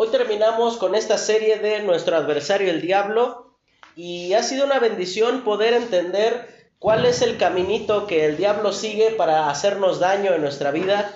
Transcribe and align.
Hoy 0.00 0.10
terminamos 0.10 0.76
con 0.76 0.94
esta 0.94 1.18
serie 1.18 1.58
de 1.58 1.82
nuestro 1.82 2.16
adversario 2.16 2.70
el 2.70 2.80
diablo 2.80 3.56
y 3.96 4.32
ha 4.34 4.44
sido 4.44 4.64
una 4.64 4.78
bendición 4.78 5.42
poder 5.42 5.74
entender 5.74 6.70
cuál 6.78 7.04
es 7.04 7.20
el 7.20 7.36
caminito 7.36 8.06
que 8.06 8.24
el 8.24 8.36
diablo 8.36 8.72
sigue 8.72 9.10
para 9.10 9.50
hacernos 9.50 9.98
daño 9.98 10.32
en 10.34 10.40
nuestra 10.40 10.70
vida. 10.70 11.12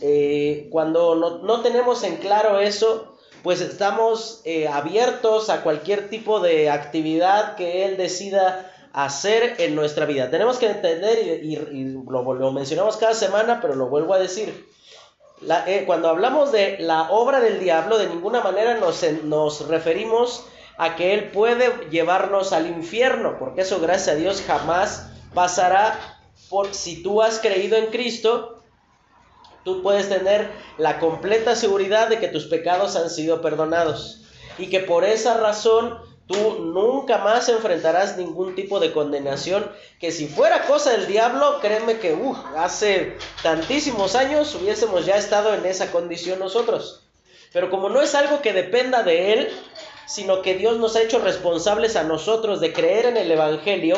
Eh, 0.00 0.68
cuando 0.70 1.42
no, 1.42 1.60
tenemos 1.60 2.02
en 2.02 2.16
claro 2.16 2.60
eso, 2.60 3.14
pues 3.42 3.60
estamos 3.60 4.40
eh, 4.46 4.68
abiertos 4.68 5.50
a 5.50 5.62
cualquier 5.62 6.08
tipo 6.08 6.40
de 6.40 6.70
actividad 6.70 7.56
que 7.56 7.84
él 7.84 7.98
decida 7.98 8.72
hacer 8.94 9.56
en 9.58 9.74
nuestra 9.74 10.06
vida. 10.06 10.30
Tenemos 10.30 10.56
que 10.56 10.70
entender, 10.70 11.44
y, 11.44 11.56
lo, 12.08 12.52
mencionamos 12.52 12.96
cada 12.96 13.12
semana, 13.12 13.60
pero 13.60 13.74
lo 13.74 13.88
vuelvo 13.88 14.14
a 14.14 14.18
decir, 14.18 14.66
eh, 15.42 15.84
cuando 15.86 16.08
hablamos 16.08 16.52
de 16.52 16.76
la 16.78 17.10
obra 17.10 17.40
del 17.40 17.60
diablo, 17.60 17.98
de 17.98 18.08
ninguna 18.08 18.40
manera 18.40 18.74
nos, 18.78 19.02
nos 19.24 19.68
referimos 19.68 20.46
a 20.76 20.96
que 20.96 21.14
Él 21.14 21.30
puede 21.30 21.88
llevarnos 21.90 22.52
al 22.52 22.66
infierno, 22.66 23.36
porque 23.38 23.62
eso 23.62 23.80
gracias 23.80 24.16
a 24.16 24.18
Dios 24.18 24.42
jamás 24.46 25.10
pasará 25.32 25.98
por 26.48 26.74
si 26.74 27.02
tú 27.02 27.22
has 27.22 27.38
creído 27.38 27.76
en 27.76 27.86
Cristo, 27.86 28.62
tú 29.64 29.82
puedes 29.82 30.08
tener 30.08 30.50
la 30.78 30.98
completa 30.98 31.56
seguridad 31.56 32.08
de 32.08 32.18
que 32.18 32.28
tus 32.28 32.46
pecados 32.46 32.96
han 32.96 33.10
sido 33.10 33.40
perdonados 33.40 34.22
y 34.58 34.68
que 34.68 34.80
por 34.80 35.04
esa 35.04 35.38
razón 35.38 35.98
Tú 36.26 36.58
nunca 36.60 37.18
más 37.18 37.50
enfrentarás 37.50 38.16
ningún 38.16 38.54
tipo 38.54 38.80
de 38.80 38.92
condenación 38.92 39.70
que 40.00 40.10
si 40.10 40.26
fuera 40.26 40.66
cosa 40.66 40.92
del 40.92 41.06
diablo, 41.06 41.58
créeme 41.60 41.98
que 41.98 42.14
uh, 42.14 42.34
hace 42.56 43.18
tantísimos 43.42 44.14
años 44.14 44.54
hubiésemos 44.54 45.04
ya 45.04 45.16
estado 45.16 45.52
en 45.52 45.66
esa 45.66 45.92
condición 45.92 46.38
nosotros. 46.38 47.02
Pero 47.52 47.70
como 47.70 47.90
no 47.90 48.00
es 48.00 48.14
algo 48.14 48.40
que 48.40 48.54
dependa 48.54 49.02
de 49.02 49.34
Él, 49.34 49.48
sino 50.06 50.40
que 50.40 50.54
Dios 50.54 50.78
nos 50.78 50.96
ha 50.96 51.02
hecho 51.02 51.18
responsables 51.18 51.94
a 51.94 52.04
nosotros 52.04 52.60
de 52.60 52.72
creer 52.72 53.06
en 53.06 53.18
el 53.18 53.30
Evangelio, 53.30 53.96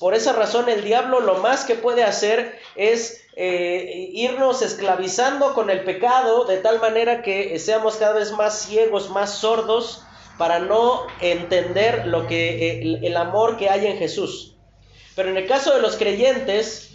por 0.00 0.14
esa 0.14 0.32
razón 0.32 0.68
el 0.68 0.82
diablo 0.82 1.20
lo 1.20 1.36
más 1.36 1.64
que 1.64 1.76
puede 1.76 2.02
hacer 2.02 2.58
es 2.74 3.24
eh, 3.36 4.08
irnos 4.12 4.62
esclavizando 4.62 5.54
con 5.54 5.70
el 5.70 5.84
pecado 5.84 6.44
de 6.44 6.58
tal 6.58 6.80
manera 6.80 7.22
que 7.22 7.56
seamos 7.60 7.96
cada 7.96 8.14
vez 8.14 8.32
más 8.32 8.62
ciegos, 8.62 9.10
más 9.10 9.30
sordos 9.38 10.02
para 10.38 10.58
no 10.58 11.06
entender 11.20 12.06
lo 12.06 12.26
que 12.26 12.80
el, 13.02 13.16
amor 13.16 13.56
que 13.56 13.68
hay 13.68 13.86
en 13.86 13.98
Jesús. 13.98 14.56
Pero 15.14 15.28
en 15.28 15.36
el 15.36 15.46
caso 15.46 15.74
de 15.74 15.82
los 15.82 15.96
creyentes, 15.96 16.90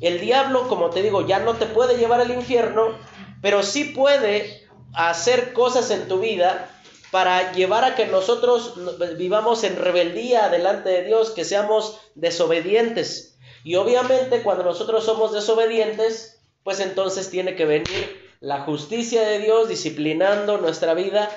el 0.00 0.20
diablo, 0.20 0.68
como 0.68 0.90
te 0.90 1.02
digo, 1.02 1.26
ya 1.26 1.38
no 1.38 1.54
te 1.54 1.66
puede 1.66 1.98
llevar 1.98 2.20
al 2.20 2.30
infierno, 2.30 2.96
pero 3.42 3.62
sí 3.62 3.84
puede 3.84 4.66
hacer 4.94 5.52
cosas 5.52 5.90
en 5.90 6.08
tu 6.08 6.20
vida 6.20 6.70
para 7.10 7.52
llevar 7.52 7.84
a 7.84 7.94
que 7.94 8.06
nosotros 8.06 8.74
vivamos 9.16 9.64
en 9.64 9.76
rebeldía 9.76 10.48
delante 10.48 10.90
de 10.90 11.04
Dios, 11.04 11.30
que 11.30 11.44
seamos 11.44 12.00
desobedientes. 12.14 13.38
Y 13.64 13.76
obviamente 13.76 14.42
cuando 14.42 14.64
nosotros 14.64 15.04
somos 15.04 15.32
desobedientes, 15.32 16.40
pues 16.64 16.80
entonces 16.80 17.30
tiene 17.30 17.56
que 17.56 17.64
venir 17.64 18.28
la 18.40 18.60
justicia 18.60 19.22
de 19.26 19.40
Dios 19.40 19.68
disciplinando 19.68 20.58
nuestra 20.58 20.94
vida 20.94 21.30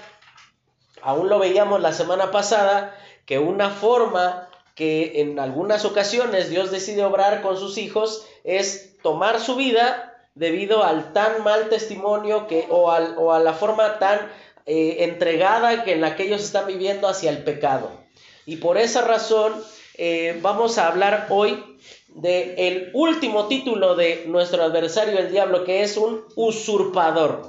aún 1.02 1.30
lo 1.30 1.40
veíamos 1.40 1.82
la 1.82 1.94
semana 1.94 2.32
pasada, 2.32 2.96
que 3.26 3.40
una 3.40 3.70
forma 3.70 4.50
que 4.76 5.22
en 5.22 5.40
algunas 5.40 5.86
ocasiones 5.86 6.50
Dios 6.50 6.72
decide 6.72 7.04
obrar 7.04 7.42
con 7.42 7.58
sus 7.58 7.78
hijos 7.78 8.26
es 8.44 8.98
tomar 9.02 9.40
su 9.40 9.56
vida 9.56 10.08
debido 10.36 10.84
al 10.84 11.14
tan 11.14 11.44
mal 11.44 11.70
testimonio 11.70 12.48
que, 12.48 12.68
o, 12.70 12.92
o 12.92 13.34
a 13.34 13.40
la 13.40 13.54
forma 13.54 14.00
tan 14.00 14.20
eh, 14.66 14.98
entregada 15.00 15.84
que 15.84 15.94
en 15.94 16.02
la 16.02 16.16
que 16.16 16.24
ellos 16.24 16.44
están 16.44 16.68
viviendo 16.68 17.08
hacia 17.08 17.32
el 17.32 17.44
pecado. 17.44 17.92
Y 18.46 18.58
por 18.58 18.78
esa 18.78 19.02
razón 19.02 19.54
eh, 19.98 20.40
vamos 20.42 20.78
a 20.78 20.88
hablar 20.88 21.28
hoy 21.30 21.64
de 22.08 22.56
el 22.58 22.92
último 22.94 23.48
título 23.48 23.96
de 23.96 24.26
nuestro 24.28 24.64
adversario 24.64 25.18
el 25.18 25.32
diablo, 25.32 25.64
que 25.64 25.84
es 25.84 25.98
un 25.98 26.24
usurpador. 26.36 27.44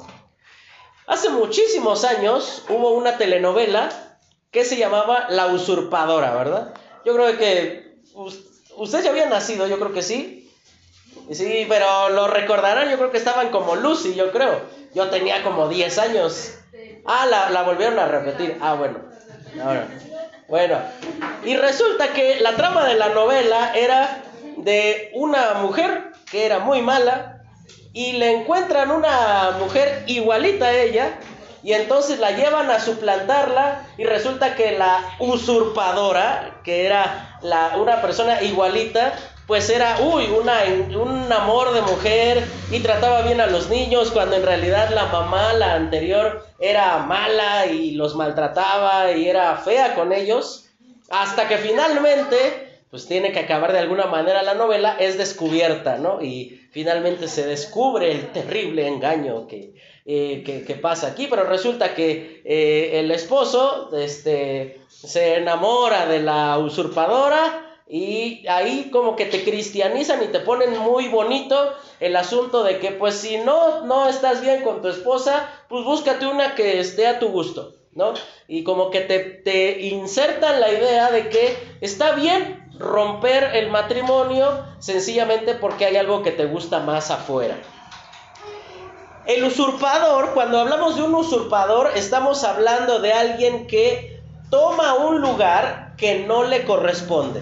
Hace 1.07 1.31
muchísimos 1.31 2.05
años 2.05 2.65
hubo 2.69 2.91
una 2.91 3.19
telenovela 3.19 3.91
que 4.51 4.65
se 4.65 4.77
llamaba 4.77 5.27
La 5.31 5.47
Usurpadora, 5.47 6.35
¿verdad? 6.35 6.75
Yo 7.05 7.15
creo 7.15 7.37
que 7.37 7.97
usted 8.77 9.03
ya 9.03 9.11
había 9.11 9.29
nacido, 9.29 9.67
yo 9.67 9.79
creo 9.79 9.93
que 9.93 10.03
sí. 10.03 10.51
Sí, 11.31 11.67
pero 11.69 12.11
lo 12.11 12.29
recordarán, 12.29 12.91
yo 12.91 12.97
creo 12.97 13.11
que 13.11 13.19
estaban 13.19 13.51
como 13.51 13.77
Lucy, 13.77 14.15
yo 14.15 14.31
creo. 14.33 14.61
Yo 14.95 15.09
tenía 15.09 15.43
como 15.43 15.69
10 15.69 15.99
años. 15.99 16.55
Ah, 17.05 17.27
la, 17.27 17.63
volvieron 17.63 17.99
a 17.99 18.07
repetir. 18.07 18.59
Ah, 18.61 18.75
bueno. 18.75 18.99
Bueno, 20.49 20.79
y 21.45 21.57
resulta 21.57 22.13
que 22.13 22.41
la 22.41 22.57
trama 22.57 22.87
de 22.87 22.95
la 22.95 23.09
novela 23.11 23.73
era 23.75 24.23
de 24.59 25.11
una 25.15 25.55
mujer 25.55 26.13
que 26.31 26.45
era 26.45 26.59
muy 26.59 26.83
mala, 26.83 27.32
y 27.93 28.13
le 28.13 28.41
encuentran 28.41 28.91
una 28.91 29.57
mujer 29.59 30.05
igualita 30.07 30.67
a 30.67 30.73
ella 30.73 31.19
y 31.63 31.75
entonces 31.75 32.19
la 32.19 32.33
llevan 32.33 32.71
a 32.71 32.81
suplantarla 32.81 33.87
y 33.97 34.05
resulta 34.05 34.57
que 34.57 34.77
la 34.77 35.17
usurpadora, 35.21 36.61
que 36.65 36.87
era 36.87 37.39
la, 37.43 37.75
una 37.77 38.01
persona 38.03 38.43
igualita, 38.43 39.15
pues 39.47 39.69
era, 39.71 39.99
uy, 40.01 40.27
una, 40.27 40.63
un 41.01 41.33
amor 41.33 41.73
de 41.73 41.83
mujer 41.83 42.49
y 42.71 42.81
trataba 42.81 43.23
bien 43.23 43.41
a 43.41 43.47
los 43.47 43.69
niños 43.69 44.11
cuando 44.11 44.37
en 44.37 44.45
realidad 44.45 44.91
la 44.91 45.07
mamá, 45.07 45.53
la 45.53 45.75
anterior, 45.75 46.47
era 46.59 46.99
mala 46.99 47.67
y 47.67 47.93
los 47.93 48.17
maltrataba 48.17 49.13
y 49.13 49.29
era 49.29 49.57
fea 49.57 49.95
con 49.95 50.13
ellos, 50.13 50.67
hasta 51.11 51.47
que 51.49 51.59
finalmente 51.59 52.72
pues 52.93 53.07
tiene 53.07 53.33
que 53.33 53.39
acabar 53.39 53.73
de 53.73 53.79
alguna 53.79 54.05
manera 54.05 54.43
la 54.43 54.53
novela, 54.53 54.99
es 55.01 55.17
descubierta, 55.17 55.97
¿no? 55.97 56.21
Y 56.21 56.61
finalmente 56.73 57.27
se 57.27 57.47
descubre 57.47 58.13
el 58.13 58.33
terrible 58.33 58.87
engaño 58.87 59.47
que, 59.47 59.73
eh, 60.05 60.79
pasa 60.83 61.07
aquí, 61.07 61.27
pero 61.27 61.45
resulta 61.45 61.95
que 61.95 62.43
eh, 62.45 63.01
el 63.01 63.11
esposo 63.11 63.89
este, 63.97 64.83
se 64.89 65.37
enamora 65.37 66.05
de 66.05 66.21
la 66.21 66.59
usurpadora 66.59 67.81
y 67.89 68.47
ahí 68.47 68.91
como 68.93 69.17
que 69.17 69.25
te 69.25 69.43
cristianizan 69.43 70.23
y 70.23 70.27
te 70.27 70.41
ponen 70.41 70.77
muy 70.77 71.09
bonito 71.09 71.73
el 71.99 72.15
asunto 72.15 72.63
de 72.63 72.79
que 72.79 72.91
pues 72.91 73.15
si 73.15 73.39
no, 73.39 73.87
no 73.87 74.07
estás 74.07 74.43
bien 74.43 74.65
con 74.65 74.83
tu 74.83 74.89
esposa, 74.89 75.49
pues 75.71 75.83
búscate 75.83 76.27
una 76.27 76.55
que 76.55 76.79
esté 76.79 77.07
a 77.07 77.19
tu 77.19 77.29
gusto. 77.29 77.73
¿No? 77.95 78.15
Y 78.49 78.65
como 78.65 78.91
que 78.91 79.01
te, 79.01 79.21
te 79.21 79.81
insertan 79.83 80.61
la 80.61 80.71
idea 80.71 81.11
de 81.11 81.29
que 81.29 81.57
está 81.81 82.13
bien 82.13 82.71
romper 82.79 83.55
el 83.55 83.71
matrimonio 83.71 84.65
sencillamente 84.79 85.55
porque 85.55 85.87
hay 85.87 85.97
algo 85.97 86.23
que 86.23 86.33
te 86.33 86.47
gusta 86.47 86.81
más 86.81 87.11
afuera. 87.11 87.57
El 89.27 89.45
usurpador, 89.45 90.35
cuando 90.35 90.59
hablamos 90.59 90.97
de 90.97 91.03
un 91.03 91.15
usurpador, 91.15 91.93
estamos 91.95 92.43
hablando 92.43 92.99
de 92.99 93.13
alguien 93.13 93.69
que 93.69 94.21
toma 94.51 94.95
un 94.95 95.21
lugar 95.21 95.95
que 95.97 96.21
no 96.27 96.43
le 96.43 96.65
corresponde, 96.65 97.41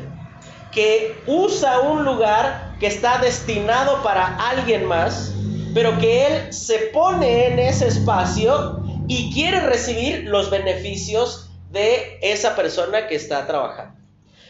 que 0.73 1.17
usa 1.27 1.81
un 1.81 2.05
lugar 2.05 2.77
que 2.79 2.87
está 2.87 3.19
destinado 3.19 4.03
para 4.03 4.37
alguien 4.51 4.85
más, 4.85 5.33
pero 5.73 5.99
que 5.99 6.27
él 6.27 6.53
se 6.53 6.79
pone 6.93 7.47
en 7.47 7.59
ese 7.59 7.89
espacio 7.89 8.80
y 9.11 9.33
quiere 9.33 9.59
recibir 9.59 10.29
los 10.29 10.51
beneficios 10.51 11.51
de 11.73 12.21
esa 12.23 12.55
persona 12.55 13.09
que 13.09 13.17
está 13.17 13.45
trabajando. 13.45 13.99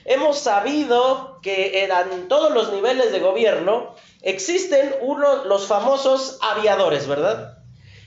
Hemos 0.04 0.38
sabido 0.38 1.38
que 1.40 1.82
en 1.86 2.28
todos 2.28 2.52
los 2.52 2.70
niveles 2.70 3.10
de 3.10 3.20
gobierno 3.20 3.94
existen 4.20 4.94
uno, 5.00 5.46
los 5.46 5.66
famosos 5.66 6.38
aviadores, 6.42 7.08
¿verdad? 7.08 7.56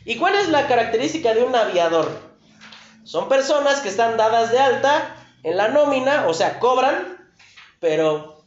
¿Y 0.06 0.18
cuál 0.18 0.36
es 0.36 0.50
la 0.50 0.68
característica 0.68 1.34
de 1.34 1.44
un 1.44 1.56
aviador? 1.56 2.08
Son 3.04 3.28
personas 3.28 3.80
que 3.80 3.90
están 3.90 4.16
dadas 4.16 4.52
de 4.52 4.60
alta 4.60 5.16
en 5.42 5.58
la 5.58 5.70
nómina, 5.70 6.28
o 6.28 6.36
sea, 6.36 6.60
cobran, 6.60 7.34
pero 7.80 8.44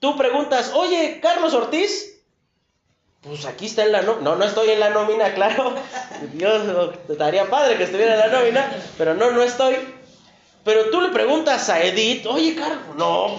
tú 0.00 0.18
preguntas, 0.18 0.72
oye, 0.74 1.18
Carlos 1.22 1.54
Ortiz, 1.54 2.11
pues 3.22 3.44
aquí 3.44 3.66
está 3.66 3.84
en 3.84 3.92
la 3.92 4.02
nómina. 4.02 4.30
No, 4.30 4.36
no 4.36 4.44
estoy 4.44 4.70
en 4.70 4.80
la 4.80 4.90
nómina, 4.90 5.32
claro. 5.34 5.74
Dios, 6.32 6.62
estaría 7.08 7.48
padre 7.48 7.76
que 7.76 7.84
estuviera 7.84 8.14
en 8.14 8.30
la 8.30 8.38
nómina, 8.38 8.72
pero 8.98 9.14
no, 9.14 9.30
no 9.30 9.42
estoy. 9.42 9.76
Pero 10.64 10.90
tú 10.90 11.00
le 11.00 11.08
preguntas 11.08 11.68
a 11.68 11.82
Edith, 11.82 12.26
oye, 12.26 12.54
Carlos, 12.54 12.96
no, 12.96 13.36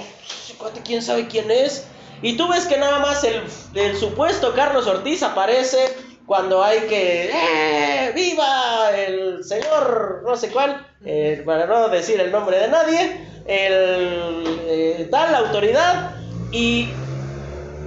quién 0.84 1.02
sabe 1.02 1.28
quién 1.28 1.50
es. 1.52 1.88
Y 2.22 2.38
tú 2.38 2.48
ves 2.48 2.66
que 2.66 2.78
nada 2.78 3.00
más 3.00 3.26
el, 3.26 3.98
supuesto 3.98 4.54
Carlos 4.54 4.88
Ortiz 4.88 5.24
aparece 5.24 5.78
cuando 6.26 6.64
hay 6.64 6.82
que, 6.82 7.30
¡eh! 7.34 8.12
¡Viva 8.16 8.92
el 8.96 9.44
señor! 9.44 10.24
No 10.26 10.38
sé 10.38 10.50
cuál, 10.50 10.86
eh, 11.06 11.44
para 11.46 11.66
no 11.66 11.90
decir 11.90 12.20
el 12.22 12.32
nombre 12.32 12.60
de 12.60 12.68
nadie, 12.70 13.28
el 13.46 14.44
eh, 14.68 15.08
tal 15.12 15.36
autoridad. 15.36 16.16
Y 16.52 16.90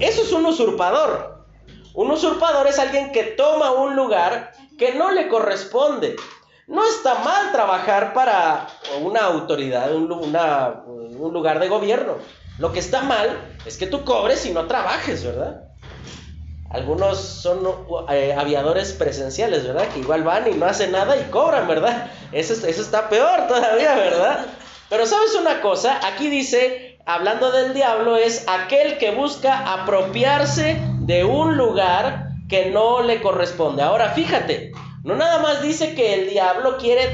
eso 0.00 0.22
es 0.22 0.32
un 0.32 0.44
usurpador. 0.44 1.35
Un 1.96 2.10
usurpador 2.10 2.66
es 2.66 2.78
alguien 2.78 3.10
que 3.10 3.24
toma 3.24 3.70
un 3.70 3.96
lugar 3.96 4.52
que 4.78 4.92
no 4.92 5.12
le 5.12 5.28
corresponde. 5.28 6.14
No 6.66 6.84
está 6.84 7.20
mal 7.20 7.52
trabajar 7.52 8.12
para 8.12 8.66
una 9.00 9.20
autoridad, 9.20 9.94
un, 9.94 10.06
lugar 10.06 11.58
de 11.58 11.68
gobierno. 11.68 12.16
Lo 12.58 12.70
que 12.70 12.80
está 12.80 13.00
mal 13.00 13.40
es 13.64 13.78
que 13.78 13.86
tú 13.86 14.04
cobres 14.04 14.44
y 14.44 14.50
no 14.50 14.66
trabajes, 14.66 15.24
¿verdad? 15.24 15.62
Algunos 16.68 17.18
son 17.18 17.66
eh, 18.10 18.36
aviadores 18.38 18.92
presenciales, 18.92 19.66
¿verdad? 19.66 19.88
Que 19.94 20.00
igual 20.00 20.22
van 20.22 20.52
y 20.52 20.54
no 20.54 20.66
hacen 20.66 20.92
nada 20.92 21.16
y 21.16 21.30
cobran, 21.30 21.66
¿verdad? 21.66 22.10
Eso 22.30 22.52
está 22.66 23.08
peor 23.08 23.46
todavía, 23.48 23.94
¿verdad? 23.94 24.44
Pero 24.90 25.06
sabes 25.06 25.34
una 25.34 25.62
cosa, 25.62 25.98
aquí 26.06 26.28
dice, 26.28 26.98
hablando 27.06 27.52
del 27.52 27.72
diablo, 27.72 28.18
es 28.18 28.44
aquel 28.48 28.98
que 28.98 29.12
busca 29.12 29.72
apropiarse 29.72 30.78
de 31.06 31.24
un 31.24 31.56
lugar 31.56 32.30
que 32.48 32.70
no 32.70 33.02
le 33.02 33.22
corresponde. 33.22 33.82
Ahora, 33.82 34.10
fíjate, 34.10 34.72
no 35.04 35.14
nada 35.14 35.38
más 35.38 35.62
dice 35.62 35.94
que 35.94 36.14
el 36.14 36.30
diablo 36.30 36.78
quiere 36.78 37.04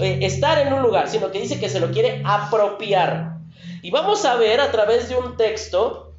eh, 0.00 0.18
estar 0.22 0.58
en 0.58 0.72
un 0.72 0.82
lugar, 0.82 1.08
sino 1.08 1.30
que 1.30 1.40
dice 1.40 1.60
que 1.60 1.68
se 1.68 1.78
lo 1.78 1.92
quiere 1.92 2.22
apropiar. 2.24 3.36
Y 3.82 3.92
vamos 3.92 4.24
a 4.24 4.34
ver 4.34 4.60
a 4.60 4.72
través 4.72 5.08
de 5.08 5.16
un 5.16 5.36
texto, 5.36 6.14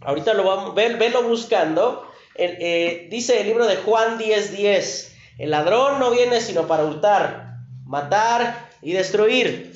ahorita 0.00 0.32
lo 0.32 0.44
vamos, 0.44 0.74
ver, 0.74 0.96
verlo 0.96 1.22
buscando, 1.22 2.06
eh, 2.34 3.08
dice 3.10 3.40
el 3.42 3.48
libro 3.48 3.66
de 3.66 3.76
Juan 3.76 4.18
10:10, 4.18 4.50
10, 4.56 5.16
el 5.38 5.50
ladrón 5.50 5.98
no 5.98 6.10
viene 6.10 6.40
sino 6.40 6.66
para 6.66 6.84
hurtar, 6.84 7.58
matar 7.84 8.70
y 8.80 8.92
destruir. 8.92 9.74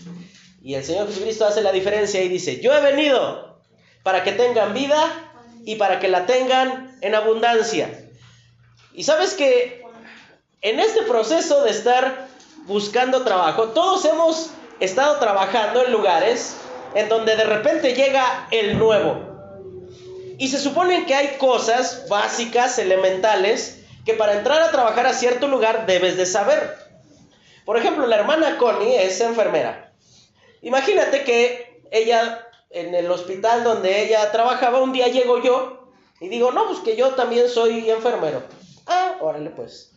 Y 0.63 0.75
el 0.75 0.85
Señor 0.85 1.09
Jesucristo 1.09 1.45
hace 1.45 1.61
la 1.61 1.73
diferencia 1.73 2.23
y 2.23 2.29
dice, 2.29 2.63
yo 2.63 2.73
he 2.73 2.81
venido 2.81 3.61
para 4.03 4.25
que 4.25 4.33
tengan 4.33 4.73
vida 4.73 5.24
y 5.65 5.77
para 5.77 6.01
que 6.01 6.09
la 6.09 6.27
tengan 6.27 6.97
en 7.01 7.15
abundancia. 7.15 7.89
Y 8.93 9.05
sabes 9.05 9.35
que 9.35 9.83
en 10.63 10.81
este 10.81 11.03
proceso 11.03 11.65
de 11.65 11.71
estar 11.71 12.29
buscando 12.67 13.23
trabajo, 13.25 13.69
todos 13.69 14.05
hemos 14.05 14.51
estado 14.81 15.19
trabajando 15.19 15.85
en 15.85 15.93
lugares 15.93 16.57
en 16.95 17.09
donde 17.09 17.37
de 17.37 17.45
repente 17.45 17.95
llega 17.95 18.49
el 18.51 18.79
nuevo. 18.79 19.35
Y 20.39 20.49
se 20.49 20.59
supone 20.59 21.07
que 21.07 21.15
hay 21.15 21.37
cosas 21.39 22.09
básicas, 22.09 22.79
elementales, 22.79 23.81
que 24.05 24.15
para 24.15 24.35
entrar 24.35 24.63
a 24.63 24.71
trabajar 24.71 25.07
a 25.07 25.13
cierto 25.13 25.49
lugar 25.49 25.87
debes 25.87 26.17
de 26.17 26.27
saber. 26.27 26.77
Por 27.65 27.77
ejemplo, 27.79 28.07
la 28.07 28.17
hermana 28.17 28.59
Connie 28.59 28.97
es 28.97 29.21
enfermera. 29.21 29.93
Imagínate 30.63 31.25
que 31.25 31.81
ella, 31.91 32.47
en 32.75 32.93
el 32.95 33.09
hospital 33.11 33.63
donde 33.63 34.03
ella 34.03 34.31
trabajaba, 34.33 34.83
un 34.83 34.93
día 34.93 35.07
llego 35.07 35.41
yo 35.41 35.93
y 36.21 36.29
digo, 36.29 36.51
no, 36.51 36.67
pues 36.67 36.81
que 36.81 36.97
yo 36.97 37.15
también 37.15 37.49
soy 37.49 37.89
enfermero. 37.89 38.43
Ah, 38.87 39.17
órale 39.21 39.51
pues. 39.51 39.93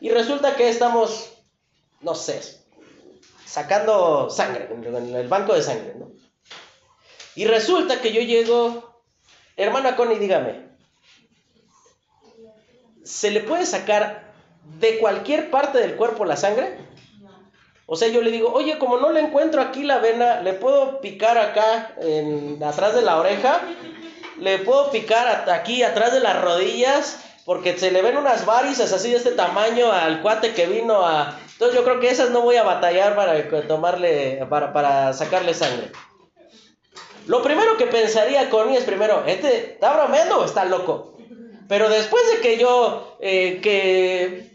Y 0.00 0.10
resulta 0.10 0.54
que 0.54 0.68
estamos, 0.68 1.32
no 2.00 2.14
sé, 2.14 2.40
sacando 3.44 4.30
sangre, 4.30 4.68
en 4.70 5.14
el 5.14 5.28
banco 5.28 5.54
de 5.54 5.62
sangre, 5.62 5.94
¿no? 5.96 6.12
Y 7.34 7.46
resulta 7.46 8.00
que 8.00 8.12
yo 8.12 8.22
llego, 8.22 9.02
hermana 9.56 9.96
Connie, 9.96 10.18
dígame, 10.18 10.68
¿se 13.02 13.30
le 13.32 13.40
puede 13.40 13.66
sacar 13.66 14.32
de 14.78 14.98
cualquier 14.98 15.50
parte 15.50 15.78
del 15.78 15.96
cuerpo 15.96 16.24
la 16.24 16.36
sangre? 16.36 16.78
O 17.92 17.96
sea, 17.96 18.06
yo 18.06 18.22
le 18.22 18.30
digo, 18.30 18.52
oye, 18.52 18.78
como 18.78 18.98
no 18.98 19.10
le 19.10 19.18
encuentro 19.18 19.60
aquí 19.60 19.82
la 19.82 19.98
vena, 19.98 20.40
¿le 20.42 20.52
puedo 20.52 21.00
picar 21.00 21.36
acá, 21.36 21.92
en, 22.00 22.62
atrás 22.62 22.94
de 22.94 23.02
la 23.02 23.18
oreja? 23.18 23.62
¿Le 24.38 24.58
puedo 24.58 24.92
picar 24.92 25.50
aquí, 25.50 25.82
atrás 25.82 26.12
de 26.12 26.20
las 26.20 26.40
rodillas? 26.40 27.18
Porque 27.44 27.76
se 27.76 27.90
le 27.90 28.00
ven 28.00 28.16
unas 28.16 28.46
varices 28.46 28.92
así 28.92 29.10
de 29.10 29.16
este 29.16 29.32
tamaño 29.32 29.90
al 29.90 30.22
cuate 30.22 30.54
que 30.54 30.66
vino 30.66 31.04
a... 31.04 31.36
Entonces 31.54 31.76
yo 31.76 31.82
creo 31.82 31.98
que 31.98 32.10
esas 32.10 32.30
no 32.30 32.42
voy 32.42 32.54
a 32.54 32.62
batallar 32.62 33.16
para 33.16 33.66
tomarle, 33.66 34.46
para, 34.48 34.72
para 34.72 35.12
sacarle 35.12 35.52
sangre. 35.52 35.90
Lo 37.26 37.42
primero 37.42 37.76
que 37.76 37.86
pensaría 37.86 38.50
Connie 38.50 38.76
es 38.76 38.84
primero, 38.84 39.24
¿este 39.26 39.72
está 39.72 39.96
bromeando 39.96 40.38
o 40.38 40.44
está 40.44 40.64
loco? 40.64 41.16
Pero 41.70 41.88
después 41.88 42.22
de 42.32 42.40
que 42.40 42.56
yo, 42.56 43.16
eh, 43.20 43.60
que, 43.60 44.49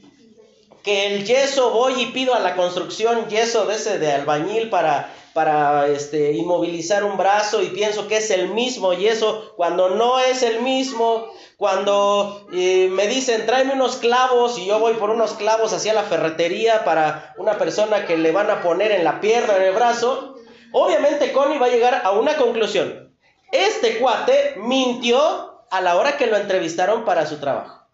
que 0.85 1.07
el 1.07 1.25
yeso 1.25 1.71
voy 1.71 2.01
y 2.01 2.05
pido 2.11 2.33
a 2.33 2.39
la 2.39 2.55
construcción 2.55 3.27
yeso 3.27 3.65
de 3.65 3.75
ese 3.75 3.99
de 3.99 4.13
albañil 4.13 4.69
para, 4.69 5.11
para 5.33 5.87
este, 5.87 6.31
inmovilizar 6.33 7.03
un 7.03 7.17
brazo 7.17 7.61
y 7.61 7.69
pienso 7.69 8.07
que 8.07 8.17
es 8.17 8.29
el 8.31 8.49
mismo 8.49 8.93
yeso 8.93 9.53
cuando 9.57 9.89
no 9.89 10.19
es 10.19 10.43
el 10.43 10.61
mismo, 10.61 11.25
cuando 11.57 12.47
eh, 12.53 12.87
me 12.91 13.07
dicen 13.07 13.45
tráeme 13.45 13.73
unos 13.73 13.97
clavos 13.97 14.57
y 14.57 14.67
yo 14.67 14.79
voy 14.79 14.93
por 14.93 15.09
unos 15.09 15.33
clavos 15.33 15.73
hacia 15.73 15.93
la 15.93 16.03
ferretería 16.03 16.85
para 16.85 17.33
una 17.37 17.57
persona 17.57 18.05
que 18.05 18.17
le 18.17 18.31
van 18.31 18.49
a 18.49 18.61
poner 18.61 18.91
en 18.91 19.03
la 19.03 19.19
pierna, 19.19 19.57
en 19.57 19.63
el 19.63 19.73
brazo, 19.73 20.35
Obviamente 20.77 21.31
Connie 21.31 21.57
va 21.57 21.67
a 21.67 21.69
llegar 21.69 22.01
a 22.03 22.11
una 22.11 22.35
conclusión. 22.35 23.15
Este 23.53 23.97
cuate 23.97 24.55
mintió 24.57 25.63
a 25.71 25.79
la 25.79 25.95
hora 25.95 26.17
que 26.17 26.27
lo 26.27 26.35
entrevistaron 26.35 27.05
para 27.05 27.25
su 27.25 27.37
trabajo. 27.39 27.84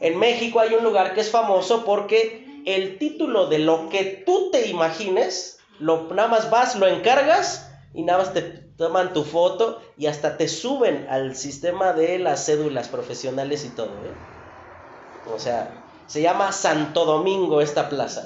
En 0.00 0.18
México 0.18 0.60
hay 0.60 0.74
un 0.74 0.84
lugar 0.84 1.14
que 1.14 1.20
es 1.20 1.30
famoso 1.30 1.84
porque 1.84 2.62
el 2.66 2.98
título 2.98 3.46
de 3.46 3.58
lo 3.58 3.88
que 3.88 4.22
tú 4.26 4.50
te 4.50 4.68
imagines, 4.68 5.58
lo, 5.78 6.08
nada 6.14 6.28
más 6.28 6.50
vas, 6.50 6.76
lo 6.76 6.86
encargas 6.86 7.70
y 7.94 8.02
nada 8.02 8.18
más 8.20 8.34
te 8.34 8.42
toman 8.42 9.12
tu 9.12 9.24
foto 9.24 9.80
y 9.96 10.06
hasta 10.06 10.36
te 10.36 10.48
suben 10.48 11.06
al 11.10 11.34
sistema 11.34 11.92
de 11.92 12.18
las 12.18 12.46
cédulas 12.46 12.88
profesionales 12.88 13.64
y 13.64 13.70
todo. 13.70 13.88
¿eh? 13.88 15.32
O 15.34 15.38
sea, 15.38 15.84
se 16.06 16.22
llama 16.22 16.52
Santo 16.52 17.04
Domingo 17.04 17.60
esta 17.60 17.88
plaza. 17.88 18.24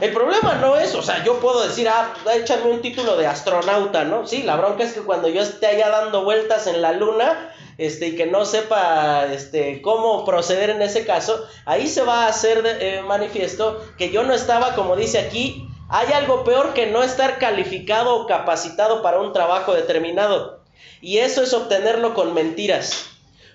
El 0.00 0.12
problema 0.12 0.54
no 0.54 0.76
es, 0.76 0.94
o 0.94 1.02
sea, 1.02 1.22
yo 1.24 1.38
puedo 1.38 1.66
decir, 1.66 1.88
ah, 1.88 2.12
échame 2.34 2.70
un 2.70 2.82
título 2.82 3.16
de 3.16 3.26
astronauta, 3.26 4.04
¿no? 4.04 4.26
Sí, 4.26 4.42
la 4.42 4.56
bronca 4.56 4.82
es 4.82 4.92
que 4.92 5.00
cuando 5.00 5.28
yo 5.28 5.40
esté 5.40 5.66
allá 5.66 5.88
dando 5.88 6.24
vueltas 6.24 6.66
en 6.66 6.82
la 6.82 6.92
luna, 6.92 7.52
este, 7.78 8.08
y 8.08 8.16
que 8.16 8.26
no 8.26 8.44
sepa 8.44 9.26
este, 9.32 9.80
cómo 9.80 10.24
proceder 10.24 10.70
en 10.70 10.82
ese 10.82 11.06
caso, 11.06 11.46
ahí 11.64 11.86
se 11.86 12.02
va 12.02 12.24
a 12.24 12.28
hacer 12.28 12.62
eh, 12.66 13.02
manifiesto 13.06 13.80
que 13.96 14.10
yo 14.10 14.24
no 14.24 14.34
estaba, 14.34 14.74
como 14.74 14.96
dice 14.96 15.18
aquí, 15.18 15.66
hay 15.88 16.12
algo 16.12 16.44
peor 16.44 16.74
que 16.74 16.86
no 16.86 17.02
estar 17.02 17.38
calificado 17.38 18.16
o 18.16 18.26
capacitado 18.26 19.00
para 19.00 19.20
un 19.20 19.32
trabajo 19.32 19.72
determinado. 19.72 20.64
Y 21.00 21.18
eso 21.18 21.42
es 21.42 21.54
obtenerlo 21.54 22.14
con 22.14 22.34
mentiras. 22.34 23.06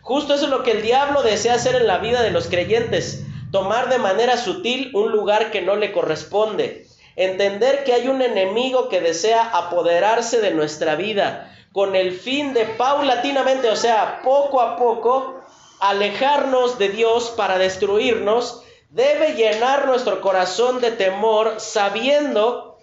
Justo 0.01 0.33
eso 0.33 0.45
es 0.45 0.49
lo 0.49 0.63
que 0.63 0.71
el 0.71 0.81
diablo 0.81 1.21
desea 1.21 1.53
hacer 1.53 1.75
en 1.75 1.85
la 1.85 1.99
vida 1.99 2.23
de 2.23 2.31
los 2.31 2.47
creyentes 2.47 3.23
tomar 3.51 3.87
de 3.89 3.99
manera 3.99 4.35
sutil 4.35 4.89
un 4.95 5.11
lugar 5.11 5.51
que 5.51 5.61
no 5.61 5.75
le 5.75 5.91
corresponde, 5.91 6.87
entender 7.15 7.83
que 7.83 7.93
hay 7.93 8.07
un 8.07 8.23
enemigo 8.23 8.89
que 8.89 8.99
desea 8.99 9.43
apoderarse 9.43 10.41
de 10.41 10.51
nuestra 10.51 10.95
vida 10.95 11.52
con 11.73 11.95
el 11.95 12.13
fin 12.13 12.53
de 12.53 12.65
paulatinamente, 12.65 13.69
o 13.69 13.75
sea, 13.75 14.21
poco 14.23 14.61
a 14.61 14.77
poco, 14.77 15.41
alejarnos 15.79 16.77
de 16.77 16.89
Dios 16.89 17.33
para 17.35 17.57
destruirnos, 17.57 18.61
debe 18.89 19.33
llenar 19.33 19.87
nuestro 19.87 20.21
corazón 20.21 20.79
de 20.79 20.91
temor 20.91 21.55
sabiendo 21.57 22.77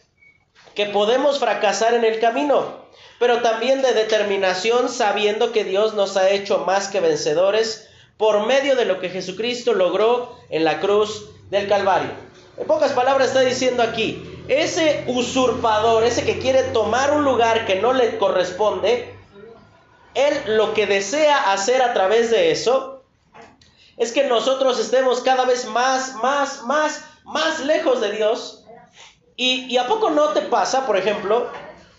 que 0.75 0.87
podemos 0.87 1.39
fracasar 1.39 1.95
en 1.95 2.05
el 2.05 2.19
camino, 2.19 2.81
pero 3.21 3.43
también 3.43 3.81
de 3.81 3.95
determinación 3.95 4.89
sabiendo 4.89 5.53
que 5.53 5.65
Dios 5.65 5.95
nos 5.95 6.17
ha 6.17 6.29
hecho 6.31 6.59
más 6.59 6.89
que 6.89 7.01
vencedores 7.01 7.89
por 8.17 8.45
medio 8.47 8.75
de 8.75 8.87
lo 8.87 9.01
que 9.01 9.09
Jesucristo 9.09 9.73
logró 9.73 10.37
en 10.51 10.65
la 10.65 10.81
cruz 10.81 11.31
del 11.49 11.69
Calvario. 11.69 12.11
En 12.57 12.67
pocas 12.67 12.93
palabras 12.93 13.29
está 13.29 13.41
diciendo 13.41 13.83
aquí, 13.83 14.30
ese 14.51 15.05
usurpador, 15.07 16.05
ese 16.05 16.25
que 16.25 16.39
quiere 16.39 16.65
tomar 16.65 17.13
un 17.13 17.25
lugar 17.25 17.67
que 17.67 17.77
no 17.77 17.93
le 17.93 18.19
corresponde, 18.19 19.15
él 20.15 20.57
lo 20.57 20.75
que 20.75 20.87
desea 20.87 21.53
hacer 21.53 21.83
a 21.83 21.95
través 21.95 22.31
de 22.31 22.51
eso 22.51 23.05
es 23.97 24.13
que 24.13 24.25
nosotros 24.25 24.79
estemos 24.79 25.21
cada 25.21 25.45
vez 25.45 25.67
más, 25.67 26.15
más, 26.17 26.63
más, 26.65 27.05
más 27.25 27.61
lejos 27.61 28.01
de 28.01 28.13
Dios. 28.13 28.65
Y, 29.37 29.67
y 29.67 29.79
a 29.79 29.87
poco 29.87 30.11
no 30.11 30.31
te 30.31 30.43
pasa, 30.43 30.87
por 30.87 30.97
ejemplo, 30.97 31.49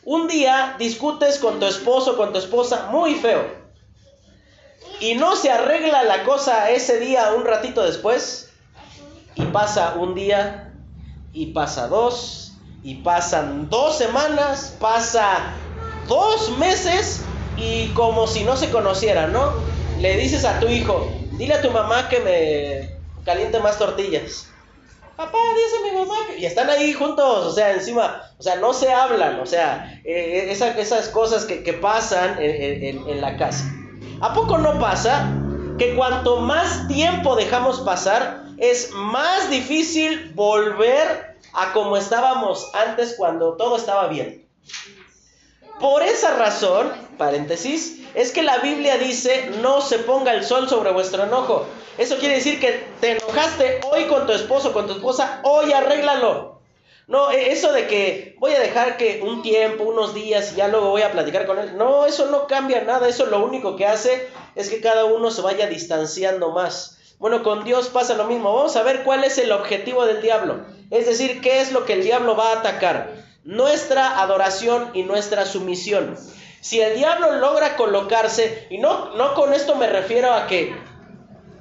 un 0.04 0.28
día 0.28 0.76
discutes 0.78 1.40
con 1.40 1.60
tu 1.60 1.66
esposo, 1.66 2.18
con 2.18 2.34
tu 2.34 2.40
esposa 2.40 2.88
muy 2.92 3.16
feo 3.16 3.62
y 5.02 5.16
no 5.16 5.36
se 5.36 5.50
arregla 5.50 6.04
la 6.04 6.24
cosa 6.24 6.70
ese 6.70 7.00
día 7.00 7.34
un 7.34 7.44
ratito 7.44 7.84
después, 7.84 8.52
y 9.34 9.44
pasa 9.46 9.96
un 9.98 10.14
día, 10.14 10.71
y 11.34 11.48
pasa 11.48 11.88
dos, 11.88 12.54
y 12.84 12.96
pasan 12.96 13.70
dos 13.70 13.98
semanas, 13.98 14.76
pasa 14.80 15.54
dos 16.08 16.58
meses, 16.58 17.24
y 17.58 17.88
como 17.90 18.28
si 18.28 18.44
no 18.44 18.58
se 18.58 18.70
conocieran, 18.70 19.34
¿no? 19.34 19.54
Le 20.00 20.18
dices 20.18 20.46
a 20.46 20.60
tu 20.60 20.68
hijo, 20.68 21.12
dile 21.34 21.56
a 21.56 21.62
tu 21.62 21.72
mamá 21.72 22.10
que 22.10 22.20
me 22.20 23.24
caliente 23.24 23.60
más 23.60 23.78
tortillas. 23.78 24.48
Papá, 25.16 25.38
dice 25.56 25.92
mi 25.92 26.00
mamá 26.00 26.16
que... 26.28 26.40
Y 26.40 26.46
están 26.46 26.70
ahí 26.70 26.94
juntos, 26.94 27.46
o 27.46 27.52
sea, 27.52 27.74
encima, 27.74 28.24
o 28.40 28.42
sea, 28.42 28.56
no 28.56 28.74
se 28.74 28.92
hablan, 28.92 29.40
o 29.40 29.46
sea, 29.46 30.02
eh, 30.04 30.48
esas 30.50 31.10
cosas 31.10 31.46
que, 31.46 31.74
pasan 31.74 32.38
en 32.40 33.22
la 33.22 33.38
casa. 33.38 33.66
¿A 34.22 34.34
poco 34.34 34.58
no 34.58 34.80
pasa 34.80 35.32
que 35.78 35.96
cuanto 35.96 36.38
más 36.38 36.88
tiempo 36.88 37.36
dejamos 37.36 37.82
pasar, 37.82 38.41
es 38.62 38.92
más 38.92 39.50
difícil 39.50 40.32
volver 40.36 41.36
a 41.52 41.74
como 41.74 41.98
estábamos 41.98 42.70
antes 42.76 43.16
cuando 43.18 43.58
todo 43.58 43.76
estaba 43.76 44.08
bien. 44.08 44.48
Por 45.80 46.04
esa 46.04 46.36
razón, 46.36 46.92
paréntesis, 47.18 48.02
es 48.14 48.32
que 48.32 48.44
la 48.44 48.60
Biblia 48.60 49.00
dice, 49.00 49.50
no 49.64 49.82
se 49.82 49.98
ponga 49.98 50.34
el 50.34 50.44
sol 50.44 50.70
sobre 50.70 50.92
vuestro 50.92 51.24
enojo. 51.24 51.66
Eso 51.98 52.18
quiere 52.18 52.36
decir 52.36 52.60
que 52.60 52.86
te 53.02 53.14
enojaste 53.14 53.82
hoy 53.92 54.06
con 54.06 54.28
tu 54.28 54.32
esposo, 54.32 54.74
con 54.74 54.86
tu 54.86 54.94
esposa, 54.94 55.42
hoy 55.44 55.74
arréglalo. 55.74 56.62
No, 57.08 57.32
e, 57.32 57.52
eso 57.52 57.74
de 57.74 57.88
que 57.88 58.36
voy 58.38 58.54
a 58.54 58.60
dejar 58.60 58.96
que 58.96 59.22
un 59.24 59.42
tiempo, 59.42 59.86
unos 59.86 60.14
días 60.14 60.54
y 60.54 60.58
ya 60.58 60.68
luego 60.68 60.92
voy 60.92 61.02
a 61.02 61.12
platicar 61.12 61.48
con 61.48 61.58
él. 61.58 61.76
No, 61.78 62.06
eso 62.06 62.28
no 62.28 62.46
cambia 62.46 62.84
nada. 62.84 63.10
Eso 63.10 63.26
lo 63.26 63.44
único 63.44 63.76
que 63.76 63.88
hace 63.88 64.30
es 64.56 64.70
que 64.70 64.82
cada 64.82 65.06
uno 65.06 65.32
se 65.32 65.42
vaya 65.42 65.66
distanciando 65.66 66.52
más. 66.52 67.01
Bueno, 67.22 67.44
con 67.44 67.64
Dios 67.64 67.90
pasa 67.90 68.16
lo 68.16 68.26
mismo. 68.26 68.52
Vamos 68.52 68.76
a 68.76 68.82
ver 68.82 69.04
cuál 69.04 69.24
es 69.24 69.38
el 69.38 69.52
objetivo 69.52 70.08
del 70.08 70.24
diablo. 70.24 70.66
Es 70.90 71.06
decir, 71.06 71.40
qué 71.40 71.62
es 71.62 71.72
lo 71.72 71.86
que 71.86 71.94
el 71.94 72.04
diablo 72.04 72.36
va 72.36 72.50
a 72.50 72.60
atacar. 72.60 73.14
Nuestra 73.44 74.20
adoración 74.20 74.90
y 74.96 75.04
nuestra 75.04 75.46
sumisión. 75.46 76.18
Si 76.62 76.82
el 76.82 76.96
diablo 76.96 77.34
logra 77.34 77.76
colocarse, 77.76 78.66
y 78.72 78.80
no, 78.80 79.14
no 79.14 79.36
con 79.36 79.54
esto 79.54 79.76
me 79.76 79.86
refiero 79.86 80.34
a 80.34 80.48
que 80.48 80.76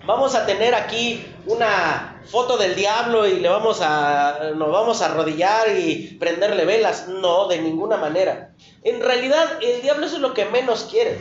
vamos 0.07 0.35
a 0.35 0.47
tener 0.47 0.75
aquí 0.75 1.27
una 1.45 2.23
foto 2.31 2.57
del 2.57 2.75
diablo 2.75 3.27
y 3.27 3.39
le 3.39 3.51
vamos 3.51 3.81
a 3.83 4.53
nos 4.57 4.73
vamos 4.73 5.03
a 5.03 5.07
arrodillar 5.07 5.77
y 5.77 6.17
prenderle 6.19 6.65
velas, 6.65 7.07
no, 7.09 7.49
de 7.49 7.61
ninguna 7.61 7.99
manera. 7.99 8.55
En 8.83 9.03
realidad 9.03 9.59
el 9.61 9.83
diablo 9.83 10.07
es 10.07 10.19
lo 10.19 10.33
que 10.33 10.47
menos 10.47 10.89
quiere. 10.91 11.21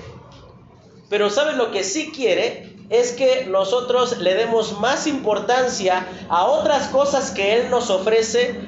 Pero 1.09 1.29
¿sabes 1.29 1.57
lo 1.57 1.71
que 1.71 1.83
sí 1.83 2.13
quiere? 2.15 2.78
Es 2.89 3.11
que 3.11 3.45
nosotros 3.45 4.17
le 4.17 4.33
demos 4.33 4.79
más 4.79 5.05
importancia 5.07 6.07
a 6.29 6.45
otras 6.45 6.87
cosas 6.87 7.31
que 7.31 7.55
Él 7.55 7.69
nos 7.69 7.89
ofrece 7.89 8.59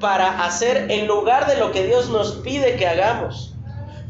para 0.00 0.44
hacer 0.44 0.90
en 0.90 1.06
lugar 1.06 1.46
de 1.46 1.56
lo 1.56 1.72
que 1.72 1.84
Dios 1.86 2.08
nos 2.08 2.36
pide 2.36 2.76
que 2.76 2.86
hagamos. 2.86 3.54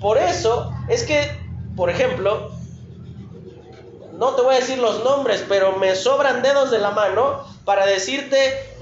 Por 0.01 0.19
eso 0.19 0.71
es 0.89 1.05
que, 1.05 1.31
por 1.77 1.89
ejemplo, 1.89 2.51
no 4.19 4.35
te 4.35 4.43
voy 4.43 4.55
a 4.55 4.59
decir 4.59 4.79
los 4.79 5.03
nombres, 5.03 5.45
pero 5.49 5.77
me 5.77 5.95
sobran 5.95 6.43
dedos 6.43 6.71
de 6.71 6.79
la 6.79 6.91
mano 6.91 7.45
para 7.65 7.87
decirte 7.87 8.37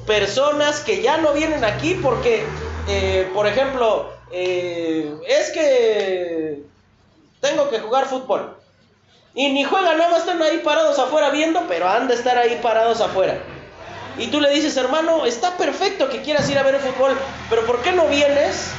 personas 0.07 0.81
que 0.81 1.03
ya 1.03 1.19
no 1.19 1.33
vienen 1.33 1.65
aquí 1.65 1.95
porque, 2.03 2.45
eh, 2.89 3.31
por 3.33 3.47
ejemplo, 3.47 4.11
eh, 4.33 5.15
es 5.29 5.51
que 5.53 6.63
tengo 7.41 7.69
que 7.71 7.79
jugar 7.79 8.07
fútbol. 8.07 8.57
Y 9.35 9.49
ni 9.51 9.65
juegan, 9.65 9.97
nada 9.97 10.11
más 10.11 10.21
están 10.21 10.43
ahí 10.43 10.59
parados 10.59 10.99
afuera 10.99 11.31
viendo, 11.31 11.65
pero 11.67 11.89
han 11.89 12.07
de 12.07 12.15
estar 12.15 12.37
ahí 12.37 12.59
parados 12.63 13.01
afuera. 13.01 13.43
Y 14.19 14.27
tú 14.27 14.41
le 14.41 14.51
dices, 14.51 14.77
hermano, 14.77 15.25
está 15.25 15.57
perfecto 15.57 16.11
que 16.11 16.21
quieras 16.21 16.49
ir 16.51 16.59
a 16.59 16.63
ver 16.63 16.75
el 16.75 16.81
fútbol, 16.83 17.17
pero 17.49 17.65
¿por 17.65 17.81
qué 17.81 17.93
no 17.93 18.07
vienes? 18.09 18.71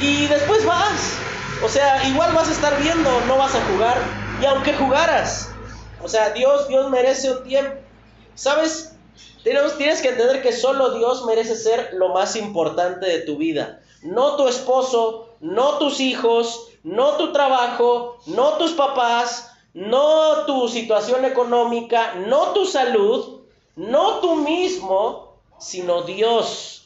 Y 0.00 0.26
después 0.26 0.66
vas. 0.66 1.16
O 1.64 1.68
sea, 1.68 2.06
igual 2.08 2.32
vas 2.34 2.48
a 2.48 2.52
estar 2.52 2.78
viendo, 2.80 3.10
no 3.26 3.38
vas 3.38 3.54
a 3.54 3.64
jugar. 3.66 3.96
Y 4.42 4.46
aunque 4.46 4.74
jugaras, 4.74 5.50
o 6.02 6.08
sea, 6.08 6.30
Dios, 6.30 6.68
Dios 6.68 6.90
merece 6.90 7.30
un 7.30 7.44
tiempo. 7.44 7.76
¿Sabes? 8.34 8.96
Tenemos, 9.44 9.78
tienes 9.78 10.02
que 10.02 10.08
entender 10.08 10.42
que 10.42 10.52
solo 10.52 10.92
Dios 10.92 11.24
merece 11.24 11.56
ser 11.56 11.90
lo 11.94 12.10
más 12.10 12.36
importante 12.36 13.06
de 13.06 13.20
tu 13.20 13.36
vida. 13.36 13.80
No 14.02 14.36
tu 14.36 14.48
esposo, 14.48 15.28
no 15.40 15.78
tus 15.78 16.00
hijos, 16.00 16.68
no 16.82 17.16
tu 17.16 17.32
trabajo, 17.32 18.18
no 18.26 18.54
tus 18.54 18.72
papás, 18.72 19.49
no 19.74 20.44
tu 20.46 20.68
situación 20.68 21.24
económica, 21.24 22.14
no 22.26 22.52
tu 22.52 22.66
salud, 22.66 23.40
no 23.76 24.20
tú 24.20 24.36
mismo, 24.36 25.36
sino 25.58 26.02
Dios. 26.02 26.80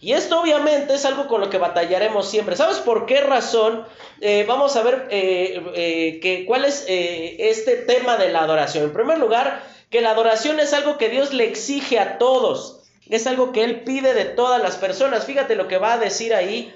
Y 0.00 0.12
esto 0.12 0.40
obviamente 0.40 0.94
es 0.94 1.04
algo 1.04 1.26
con 1.26 1.40
lo 1.40 1.50
que 1.50 1.58
batallaremos 1.58 2.28
siempre. 2.28 2.56
¿Sabes 2.56 2.76
por 2.78 3.04
qué 3.06 3.20
razón? 3.20 3.84
Eh, 4.20 4.44
vamos 4.46 4.76
a 4.76 4.82
ver 4.82 5.08
eh, 5.10 6.20
eh, 6.22 6.44
cuál 6.46 6.64
es 6.64 6.84
este 6.86 7.76
tema 7.76 8.16
de 8.16 8.30
la 8.30 8.40
adoración. 8.42 8.84
En 8.84 8.92
primer 8.92 9.18
lugar, 9.18 9.62
que 9.90 10.00
la 10.00 10.10
adoración 10.10 10.60
es 10.60 10.72
algo 10.72 10.98
que 10.98 11.08
Dios 11.08 11.32
le 11.32 11.44
exige 11.44 11.98
a 11.98 12.18
todos. 12.18 12.84
Es 13.08 13.26
algo 13.26 13.50
que 13.50 13.64
Él 13.64 13.80
pide 13.80 14.14
de 14.14 14.26
todas 14.26 14.62
las 14.62 14.76
personas. 14.76 15.24
Fíjate 15.24 15.56
lo 15.56 15.66
que 15.66 15.78
va 15.78 15.94
a 15.94 15.98
decir 15.98 16.32
ahí 16.32 16.72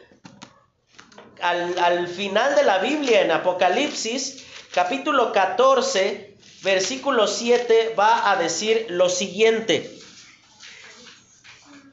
al, 1.41 1.79
al 1.79 2.09
final 2.09 2.57
de 2.57 2.65
la 2.65 2.79
Biblia 2.79 3.21
en 3.23 3.31
Apocalipsis, 3.31 4.45
capítulo 4.73 5.33
14, 5.33 6.35
versículo 6.63 7.27
7, 7.27 7.95
va 7.99 8.31
a 8.31 8.37
decir 8.37 8.87
lo 8.89 9.11
siguiente. 9.11 9.99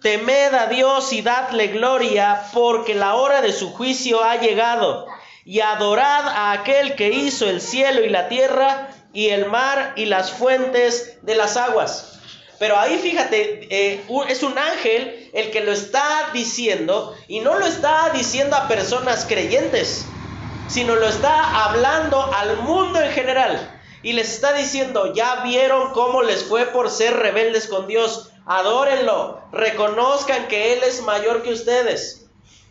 Temed 0.02 0.54
a 0.54 0.68
Dios 0.68 1.12
y 1.12 1.22
dadle 1.22 1.68
gloria, 1.68 2.46
porque 2.54 2.96
la 2.96 3.16
hora 3.16 3.42
de 3.42 3.52
su 3.52 3.74
juicio 3.74 4.24
ha 4.24 4.38
llegado. 4.38 5.08
Y 5.44 5.60
adorad 5.60 6.28
a 6.28 6.52
aquel 6.54 6.96
que 6.96 7.10
hizo 7.10 7.50
el 7.50 7.60
cielo 7.60 8.02
y 8.06 8.10
la 8.10 8.30
tierra, 8.30 8.90
y 9.12 9.30
el 9.30 9.48
mar 9.48 9.94
y 9.98 10.06
las 10.06 10.32
fuentes 10.32 11.18
de 11.24 11.36
las 11.36 11.58
aguas. 11.58 12.20
Pero 12.60 12.78
ahí 12.78 12.98
fíjate, 12.98 13.68
eh, 13.70 14.06
es 14.30 14.44
un 14.44 14.58
ángel 14.58 15.30
el 15.34 15.52
que 15.52 15.62
lo 15.62 15.74
está 15.74 16.30
diciendo, 16.34 17.14
y 17.28 17.42
no 17.42 17.58
lo 17.58 17.66
está 17.66 18.12
diciendo 18.12 18.56
a 18.56 18.70
personas 18.70 19.26
creyentes, 19.26 20.06
sino 20.70 20.96
lo 20.96 21.08
está 21.08 21.66
hablando 21.66 22.32
al 22.34 22.58
mundo 22.58 23.02
en 23.02 23.12
general. 23.12 23.76
Y 24.02 24.14
les 24.14 24.34
está 24.34 24.54
diciendo, 24.54 25.14
ya 25.14 25.42
vieron 25.44 25.92
cómo 25.92 26.22
les 26.22 26.46
fue 26.46 26.68
por 26.68 26.90
ser 26.90 27.18
rebeldes 27.18 27.68
con 27.68 27.88
Dios 27.88 28.32
adórenlo, 28.50 29.42
reconozcan 29.52 30.48
que 30.48 30.74
Él 30.74 30.80
es 30.84 31.04
mayor 31.04 31.44
que 31.44 31.54
ustedes. 31.54 32.26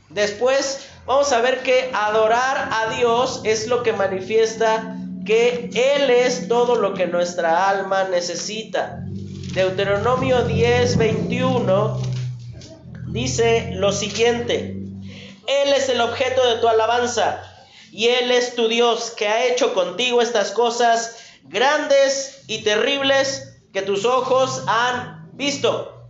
Después 0.08 0.88
vamos 1.06 1.30
a 1.32 1.40
ver 1.40 1.62
que 1.62 1.90
adorar 1.94 2.70
a 2.72 2.96
Dios 2.96 3.42
es 3.44 3.68
lo 3.68 3.84
que 3.84 3.92
manifiesta 3.92 4.96
que 5.24 5.70
Él 5.72 6.10
es 6.10 6.48
todo 6.48 6.74
lo 6.76 6.94
que 6.94 7.06
nuestra 7.06 7.68
alma 7.68 8.04
necesita. 8.04 9.04
Deuteronomio 9.52 10.42
10, 10.42 10.96
21 10.96 12.02
dice 13.12 13.70
lo 13.74 13.92
siguiente, 13.92 14.82
Él 15.46 15.72
es 15.76 15.88
el 15.90 16.00
objeto 16.00 16.44
de 16.48 16.56
tu 16.56 16.66
alabanza 16.66 17.47
y 17.98 18.10
Él 18.10 18.30
es 18.30 18.54
tu 18.54 18.68
Dios 18.68 19.10
que 19.10 19.26
ha 19.26 19.46
hecho 19.46 19.74
contigo 19.74 20.22
estas 20.22 20.52
cosas 20.52 21.16
grandes 21.42 22.42
y 22.46 22.62
terribles 22.62 23.54
que 23.72 23.82
tus 23.82 24.04
ojos 24.04 24.62
han 24.68 25.28
Visto. 25.32 26.06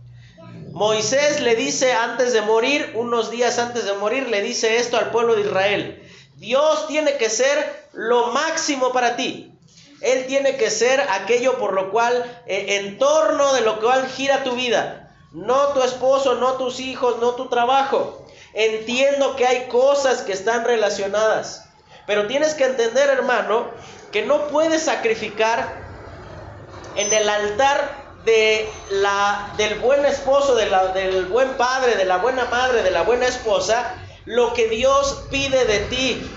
Moisés 0.71 1.41
le 1.41 1.55
dice 1.55 1.93
antes 1.93 2.31
de 2.31 2.43
morir, 2.43 2.91
unos 2.93 3.31
días 3.31 3.57
antes 3.57 3.85
de 3.85 3.93
morir, 3.93 4.29
le 4.29 4.43
dice 4.43 4.77
esto 4.77 4.97
al 4.97 5.09
pueblo 5.09 5.33
de 5.33 5.41
Israel. 5.41 6.07
Dios 6.35 6.85
tiene 6.85 7.17
que 7.17 7.27
ser 7.27 7.87
lo 7.93 8.27
máximo 8.33 8.91
para 8.91 9.15
ti. 9.15 9.51
Él 10.01 10.27
tiene 10.27 10.57
que 10.57 10.69
ser 10.69 11.01
aquello 11.01 11.57
por 11.57 11.73
lo 11.73 11.89
cual, 11.89 12.23
eh, 12.45 12.81
en 12.81 12.99
torno 12.99 13.51
de 13.53 13.61
lo 13.61 13.79
cual 13.79 14.07
gira 14.09 14.43
tu 14.43 14.51
vida. 14.51 15.11
No 15.31 15.69
tu 15.69 15.81
esposo, 15.81 16.35
no 16.35 16.53
tus 16.53 16.79
hijos, 16.79 17.17
no 17.19 17.31
tu 17.31 17.49
trabajo. 17.49 18.27
Entiendo 18.53 19.35
que 19.35 19.47
hay 19.47 19.67
cosas 19.69 20.21
que 20.21 20.33
están 20.33 20.65
relacionadas. 20.65 21.65
Pero 22.09 22.25
tienes 22.25 22.55
que 22.55 22.65
entender, 22.65 23.07
hermano, 23.07 23.67
que 24.11 24.25
no 24.25 24.47
puedes 24.47 24.81
sacrificar 24.81 25.75
en 26.95 27.13
el 27.13 27.29
altar 27.29 28.15
de 28.25 28.67
la, 28.89 29.53
del 29.57 29.77
buen 29.77 30.03
esposo, 30.05 30.55
de 30.55 30.65
la, 30.65 30.87
del 30.87 31.27
buen 31.27 31.49
padre, 31.49 31.97
de 31.97 32.05
la 32.05 32.17
buena 32.17 32.45
madre, 32.45 32.81
de 32.81 32.89
la 32.89 33.03
buena 33.03 33.27
esposa, 33.27 33.93
lo 34.25 34.55
que 34.55 34.67
Dios 34.69 35.25
pide 35.29 35.65
de 35.65 35.81
ti. 35.81 36.27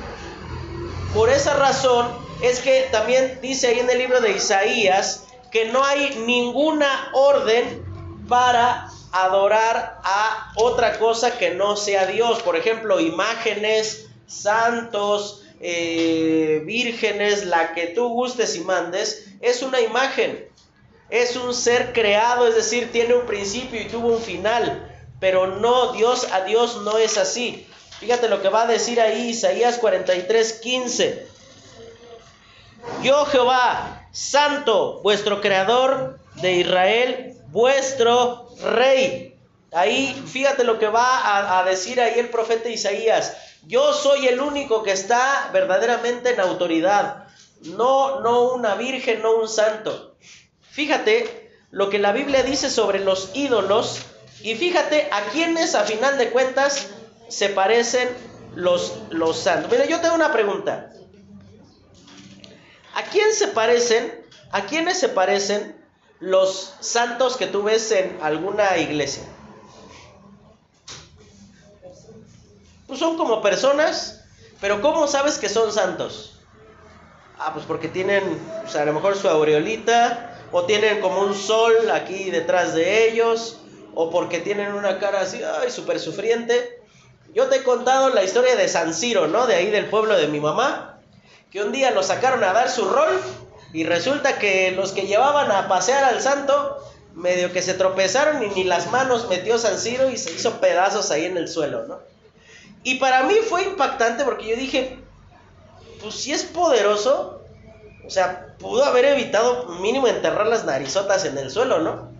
Por 1.14 1.30
esa 1.30 1.54
razón 1.54 2.18
es 2.42 2.60
que 2.60 2.88
también 2.92 3.38
dice 3.40 3.68
ahí 3.68 3.78
en 3.78 3.88
el 3.88 3.96
libro 3.96 4.20
de 4.20 4.32
Isaías 4.32 5.24
que 5.50 5.72
no 5.72 5.82
hay 5.82 6.22
ninguna 6.26 7.08
orden 7.14 7.82
para 8.28 8.90
adorar 9.10 10.00
a 10.04 10.52
otra 10.56 10.98
cosa 10.98 11.38
que 11.38 11.54
no 11.54 11.76
sea 11.76 12.04
Dios. 12.04 12.42
Por 12.42 12.56
ejemplo, 12.56 13.00
imágenes, 13.00 14.10
santos, 14.26 15.41
eh, 15.62 16.62
vírgenes, 16.64 17.46
la 17.46 17.72
que 17.72 17.88
tú 17.88 18.08
gustes 18.08 18.56
y 18.56 18.60
mandes, 18.60 19.28
es 19.40 19.62
una 19.62 19.80
imagen 19.80 20.52
es 21.12 21.36
un 21.36 21.52
ser 21.52 21.92
creado, 21.92 22.48
es 22.48 22.54
decir, 22.54 22.90
tiene 22.90 23.12
un 23.12 23.26
principio 23.26 23.78
y 23.78 23.84
tuvo 23.84 24.08
un 24.08 24.22
final. 24.22 24.90
Pero 25.20 25.46
no, 25.46 25.92
Dios 25.92 26.26
a 26.32 26.40
Dios 26.40 26.80
no 26.84 26.96
es 26.96 27.18
así. 27.18 27.68
Fíjate 28.00 28.30
lo 28.30 28.40
que 28.40 28.48
va 28.48 28.62
a 28.62 28.66
decir 28.66 28.98
ahí 28.98 29.28
Isaías 29.28 29.76
43, 29.76 30.54
15. 30.54 31.26
Yo 33.02 33.26
Jehová, 33.26 34.08
santo, 34.10 35.02
vuestro 35.02 35.42
creador 35.42 36.18
de 36.36 36.54
Israel, 36.54 37.36
vuestro 37.48 38.48
rey. 38.64 39.36
Ahí, 39.70 40.20
fíjate 40.26 40.64
lo 40.64 40.78
que 40.78 40.88
va 40.88 41.18
a, 41.18 41.58
a, 41.58 41.64
decir 41.64 42.00
ahí 42.00 42.18
el 42.18 42.30
profeta 42.30 42.70
Isaías. 42.70 43.36
Yo 43.64 43.92
soy 43.92 44.26
el 44.26 44.40
único 44.40 44.82
que 44.82 44.92
está 44.92 45.50
verdaderamente 45.52 46.30
en 46.30 46.40
autoridad. 46.40 47.28
No, 47.62 48.20
no 48.20 48.52
una 48.52 48.74
virgen, 48.74 49.22
no 49.22 49.36
un 49.36 49.48
santo. 49.48 50.16
fíjate 50.70 51.50
lo 51.70 51.88
que 51.88 51.98
la 51.98 52.12
Biblia 52.12 52.42
dice 52.42 52.68
sobre 52.68 52.98
los 52.98 53.30
ídolos 53.34 54.02
y 54.42 54.54
fíjate 54.56 55.08
a 55.10 55.22
quienes 55.30 55.74
a 55.74 55.84
final 55.84 56.18
de 56.18 56.30
cuentas 56.30 56.88
se 57.28 57.48
parecen 57.48 58.08
los, 58.54 58.98
los 59.10 59.38
santos. 59.38 59.70
Mira, 59.70 59.86
yo 59.86 60.00
tengo 60.00 60.14
una 60.14 60.32
pregunta. 60.32 60.90
¿A 62.94 63.04
quién 63.04 63.32
se 63.32 63.48
parecen? 63.48 64.22
¿A 64.50 64.66
quiénes 64.66 64.98
se 64.98 65.08
parecen 65.08 65.76
los 66.20 66.74
santos 66.80 67.36
que 67.36 67.46
tú 67.46 67.62
ves 67.62 67.90
en 67.92 68.18
alguna 68.20 68.76
iglesia? 68.76 69.22
Pues 72.92 73.00
son 73.00 73.16
como 73.16 73.40
personas, 73.40 74.20
pero 74.60 74.82
¿cómo 74.82 75.06
sabes 75.06 75.38
que 75.38 75.48
son 75.48 75.72
santos? 75.72 76.40
Ah, 77.38 77.54
pues 77.54 77.64
porque 77.64 77.88
tienen, 77.88 78.38
o 78.66 78.68
sea, 78.68 78.82
a 78.82 78.84
lo 78.84 78.92
mejor 78.92 79.16
su 79.16 79.30
aureolita, 79.30 80.38
o 80.52 80.64
tienen 80.64 81.00
como 81.00 81.22
un 81.22 81.34
sol 81.34 81.90
aquí 81.90 82.30
detrás 82.30 82.74
de 82.74 83.08
ellos, 83.08 83.60
o 83.94 84.10
porque 84.10 84.40
tienen 84.40 84.74
una 84.74 84.98
cara 84.98 85.22
así, 85.22 85.40
ay, 85.42 85.70
súper 85.70 85.98
sufriente. 85.98 86.82
Yo 87.32 87.46
te 87.46 87.56
he 87.56 87.62
contado 87.62 88.10
la 88.10 88.24
historia 88.24 88.56
de 88.56 88.68
San 88.68 88.92
Ciro, 88.92 89.26
¿no? 89.26 89.46
De 89.46 89.54
ahí 89.54 89.70
del 89.70 89.86
pueblo 89.86 90.14
de 90.14 90.28
mi 90.28 90.40
mamá, 90.40 90.98
que 91.50 91.62
un 91.62 91.72
día 91.72 91.92
lo 91.92 92.02
sacaron 92.02 92.44
a 92.44 92.52
dar 92.52 92.68
su 92.68 92.84
rol 92.84 93.18
y 93.72 93.84
resulta 93.84 94.38
que 94.38 94.72
los 94.72 94.92
que 94.92 95.06
llevaban 95.06 95.50
a 95.50 95.66
pasear 95.66 96.04
al 96.04 96.20
santo, 96.20 96.76
medio 97.14 97.54
que 97.54 97.62
se 97.62 97.72
tropezaron 97.72 98.42
y 98.42 98.48
ni 98.48 98.64
las 98.64 98.90
manos 98.90 99.30
metió 99.30 99.56
San 99.56 99.78
Ciro 99.78 100.10
y 100.10 100.18
se 100.18 100.32
hizo 100.32 100.60
pedazos 100.60 101.10
ahí 101.10 101.24
en 101.24 101.38
el 101.38 101.48
suelo, 101.48 101.86
¿no? 101.86 102.11
Y 102.84 102.96
para 102.96 103.24
mí 103.24 103.34
fue 103.48 103.62
impactante 103.62 104.24
porque 104.24 104.48
yo 104.48 104.56
dije, 104.56 104.98
pues 106.00 106.14
si 106.14 106.32
es 106.32 106.42
poderoso, 106.42 107.42
o 108.04 108.10
sea, 108.10 108.56
pudo 108.58 108.84
haber 108.84 109.04
evitado 109.04 109.66
mínimo 109.80 110.08
enterrar 110.08 110.46
las 110.46 110.64
narizotas 110.64 111.24
en 111.24 111.38
el 111.38 111.50
suelo, 111.50 111.78
¿no? 111.78 112.10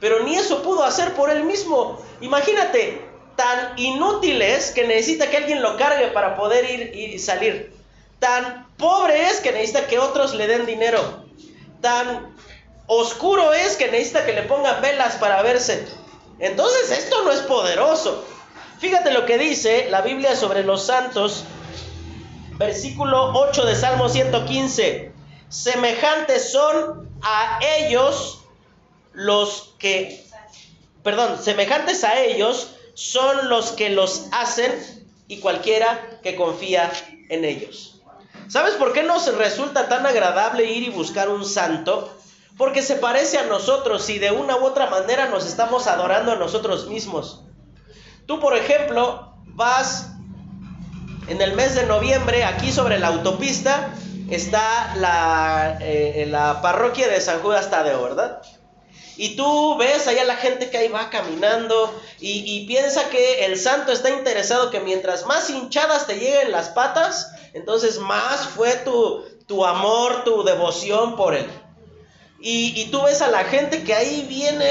Pero 0.00 0.22
ni 0.24 0.36
eso 0.36 0.62
pudo 0.62 0.84
hacer 0.84 1.14
por 1.14 1.30
él 1.30 1.44
mismo. 1.44 2.00
Imagínate, 2.20 3.02
tan 3.36 3.78
inútil 3.78 4.42
es 4.42 4.70
que 4.70 4.86
necesita 4.86 5.30
que 5.30 5.36
alguien 5.36 5.62
lo 5.62 5.76
cargue 5.76 6.08
para 6.08 6.36
poder 6.36 6.68
ir 6.68 6.94
y 6.94 7.18
salir. 7.18 7.72
Tan 8.18 8.66
pobre 8.76 9.28
es 9.28 9.40
que 9.40 9.52
necesita 9.52 9.86
que 9.86 9.98
otros 9.98 10.34
le 10.34 10.46
den 10.48 10.66
dinero. 10.66 11.24
Tan 11.80 12.34
oscuro 12.86 13.52
es 13.52 13.76
que 13.76 13.90
necesita 13.90 14.26
que 14.26 14.32
le 14.32 14.42
pongan 14.42 14.82
velas 14.82 15.16
para 15.16 15.42
verse. 15.42 15.86
Entonces 16.40 16.90
esto 16.90 17.22
no 17.22 17.30
es 17.30 17.40
poderoso. 17.40 18.24
Fíjate 18.78 19.10
lo 19.10 19.26
que 19.26 19.38
dice 19.38 19.88
la 19.90 20.02
Biblia 20.02 20.36
sobre 20.36 20.62
los 20.62 20.84
santos, 20.84 21.42
versículo 22.58 23.32
8 23.34 23.66
de 23.66 23.74
Salmo 23.74 24.08
115. 24.08 25.10
Semejantes 25.48 26.52
son 26.52 27.10
a 27.20 27.58
ellos 27.60 28.44
los 29.14 29.74
que, 29.80 30.24
perdón, 31.02 31.42
semejantes 31.42 32.04
a 32.04 32.20
ellos 32.20 32.76
son 32.94 33.48
los 33.48 33.72
que 33.72 33.90
los 33.90 34.26
hacen 34.30 34.72
y 35.26 35.38
cualquiera 35.40 36.20
que 36.22 36.36
confía 36.36 36.92
en 37.30 37.44
ellos. 37.44 38.00
¿Sabes 38.48 38.74
por 38.74 38.92
qué 38.92 39.02
nos 39.02 39.34
resulta 39.34 39.88
tan 39.88 40.06
agradable 40.06 40.64
ir 40.70 40.84
y 40.84 40.90
buscar 40.90 41.28
un 41.28 41.44
santo? 41.44 42.16
Porque 42.56 42.82
se 42.82 42.94
parece 42.94 43.38
a 43.38 43.44
nosotros 43.44 44.08
y 44.08 44.20
de 44.20 44.30
una 44.30 44.56
u 44.56 44.64
otra 44.64 44.86
manera 44.86 45.26
nos 45.26 45.46
estamos 45.46 45.88
adorando 45.88 46.30
a 46.30 46.36
nosotros 46.36 46.86
mismos. 46.86 47.42
Tú, 48.28 48.38
por 48.40 48.54
ejemplo, 48.54 49.32
vas 49.54 50.10
en 51.28 51.40
el 51.40 51.54
mes 51.54 51.74
de 51.74 51.86
noviembre, 51.86 52.44
aquí 52.44 52.70
sobre 52.70 52.98
la 52.98 53.06
autopista, 53.06 53.94
está 54.28 54.94
la, 54.96 55.78
eh, 55.80 56.26
la 56.28 56.60
parroquia 56.60 57.08
de 57.08 57.22
San 57.22 57.40
Judas 57.40 57.70
Tadeo, 57.70 58.02
¿verdad? 58.02 58.42
Y 59.16 59.34
tú 59.34 59.78
ves 59.78 60.06
allá 60.08 60.24
la 60.24 60.36
gente 60.36 60.68
que 60.68 60.76
ahí 60.76 60.88
va 60.88 61.08
caminando 61.08 61.98
y, 62.20 62.66
piensa 62.66 63.08
que 63.08 63.46
el 63.46 63.58
santo 63.58 63.92
está 63.92 64.10
interesado 64.10 64.70
que 64.70 64.80
mientras 64.80 65.24
más 65.24 65.48
hinchadas 65.48 66.06
te 66.06 66.16
lleguen 66.16 66.52
las 66.52 66.68
patas, 66.68 67.32
entonces 67.54 67.98
más 67.98 68.46
fue 68.46 68.74
tu, 68.84 69.24
tu 69.46 69.64
amor, 69.64 70.24
tu 70.24 70.44
devoción 70.44 71.16
por 71.16 71.34
él. 71.34 71.46
Y, 72.40 72.90
tú 72.90 73.04
ves 73.04 73.22
a 73.22 73.28
la 73.28 73.44
gente 73.44 73.84
que 73.84 73.94
ahí 73.94 74.26
viene 74.28 74.66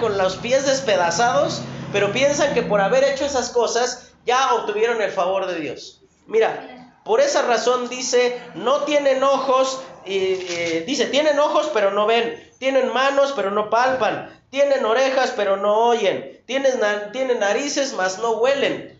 con 0.00 0.18
los 0.18 0.36
pies 0.36 0.66
despedazados 0.66 1.62
pero 1.92 2.12
piensan 2.12 2.54
que 2.54 2.62
por 2.62 2.80
haber 2.80 3.04
hecho 3.04 3.24
esas 3.24 3.50
cosas 3.50 4.12
ya 4.24 4.54
obtuvieron 4.54 5.00
el 5.02 5.10
favor 5.10 5.46
de 5.46 5.60
Dios. 5.60 6.02
Mira, 6.26 6.92
por 7.04 7.20
esa 7.20 7.42
razón 7.42 7.88
dice, 7.88 8.40
no 8.54 8.84
tienen 8.84 9.22
ojos, 9.22 9.80
dice, 10.04 11.06
tienen 11.10 11.38
ojos 11.38 11.70
pero 11.72 11.90
no 11.90 12.06
ven, 12.06 12.52
tienen 12.58 12.92
manos 12.92 13.32
pero 13.34 13.50
no 13.50 13.70
palpan, 13.70 14.30
tienen 14.50 14.84
orejas 14.84 15.32
pero 15.34 15.56
no 15.56 15.88
oyen, 15.88 16.42
tienen, 16.46 16.80
tienen 17.12 17.40
narices 17.40 17.94
mas 17.94 18.18
no 18.18 18.32
huelen. 18.32 18.98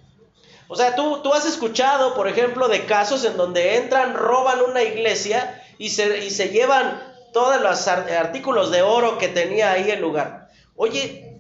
O 0.69 0.77
sea, 0.77 0.95
tú, 0.95 1.21
tú 1.23 1.35
has 1.35 1.47
escuchado, 1.47 2.15
por 2.15 2.29
ejemplo, 2.29 2.69
de 2.69 2.87
casos 2.87 3.25
en 3.25 3.37
donde 3.37 3.77
entran, 3.77 4.15
roban 4.15 4.61
una 4.63 4.83
iglesia 4.83 5.61
y 5.79 5.91
se, 5.91 6.25
y 6.25 6.31
se 6.31 6.51
llevan 6.51 7.03
todos 7.33 7.61
los 7.61 7.89
artículos 7.89 8.71
de 8.71 8.83
oro 8.83 9.19
que 9.19 9.29
tenía 9.29 9.73
ahí 9.73 9.91
el 9.91 10.01
lugar. 10.01 10.49
Oye, 10.77 11.39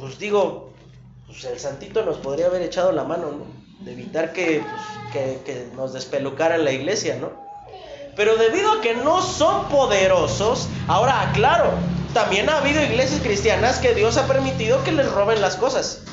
pues 0.00 0.18
digo, 0.18 0.65
pues 1.36 1.52
el 1.52 1.60
santito 1.60 2.02
nos 2.02 2.16
podría 2.16 2.46
haber 2.46 2.62
echado 2.62 2.92
la 2.92 3.04
mano, 3.04 3.30
¿no? 3.30 3.84
De 3.84 3.92
evitar 3.92 4.32
que, 4.32 4.62
pues, 4.62 5.12
que, 5.12 5.38
que 5.44 5.68
nos 5.76 5.92
despelucaran 5.92 6.64
la 6.64 6.72
iglesia, 6.72 7.18
¿no? 7.20 7.30
Pero 8.16 8.36
debido 8.36 8.72
a 8.72 8.80
que 8.80 8.94
no 8.94 9.20
son 9.20 9.68
poderosos, 9.68 10.68
ahora 10.88 11.20
aclaro, 11.20 11.72
también 12.14 12.48
ha 12.48 12.56
habido 12.56 12.82
iglesias 12.82 13.20
cristianas 13.20 13.78
que 13.80 13.94
Dios 13.94 14.16
ha 14.16 14.26
permitido 14.26 14.82
que 14.82 14.92
les 14.92 15.12
roben 15.12 15.42
las 15.42 15.56
cosas. 15.56 16.04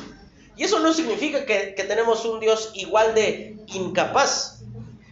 Y 0.58 0.66
eso 0.66 0.80
no 0.80 0.94
significa 0.94 1.46
que, 1.46 1.74
que 1.74 1.84
tenemos 1.86 2.26
un 2.26 2.42
Dios 2.42 2.72
igual 2.74 3.16
de 3.16 3.56
incapaz, 3.68 4.60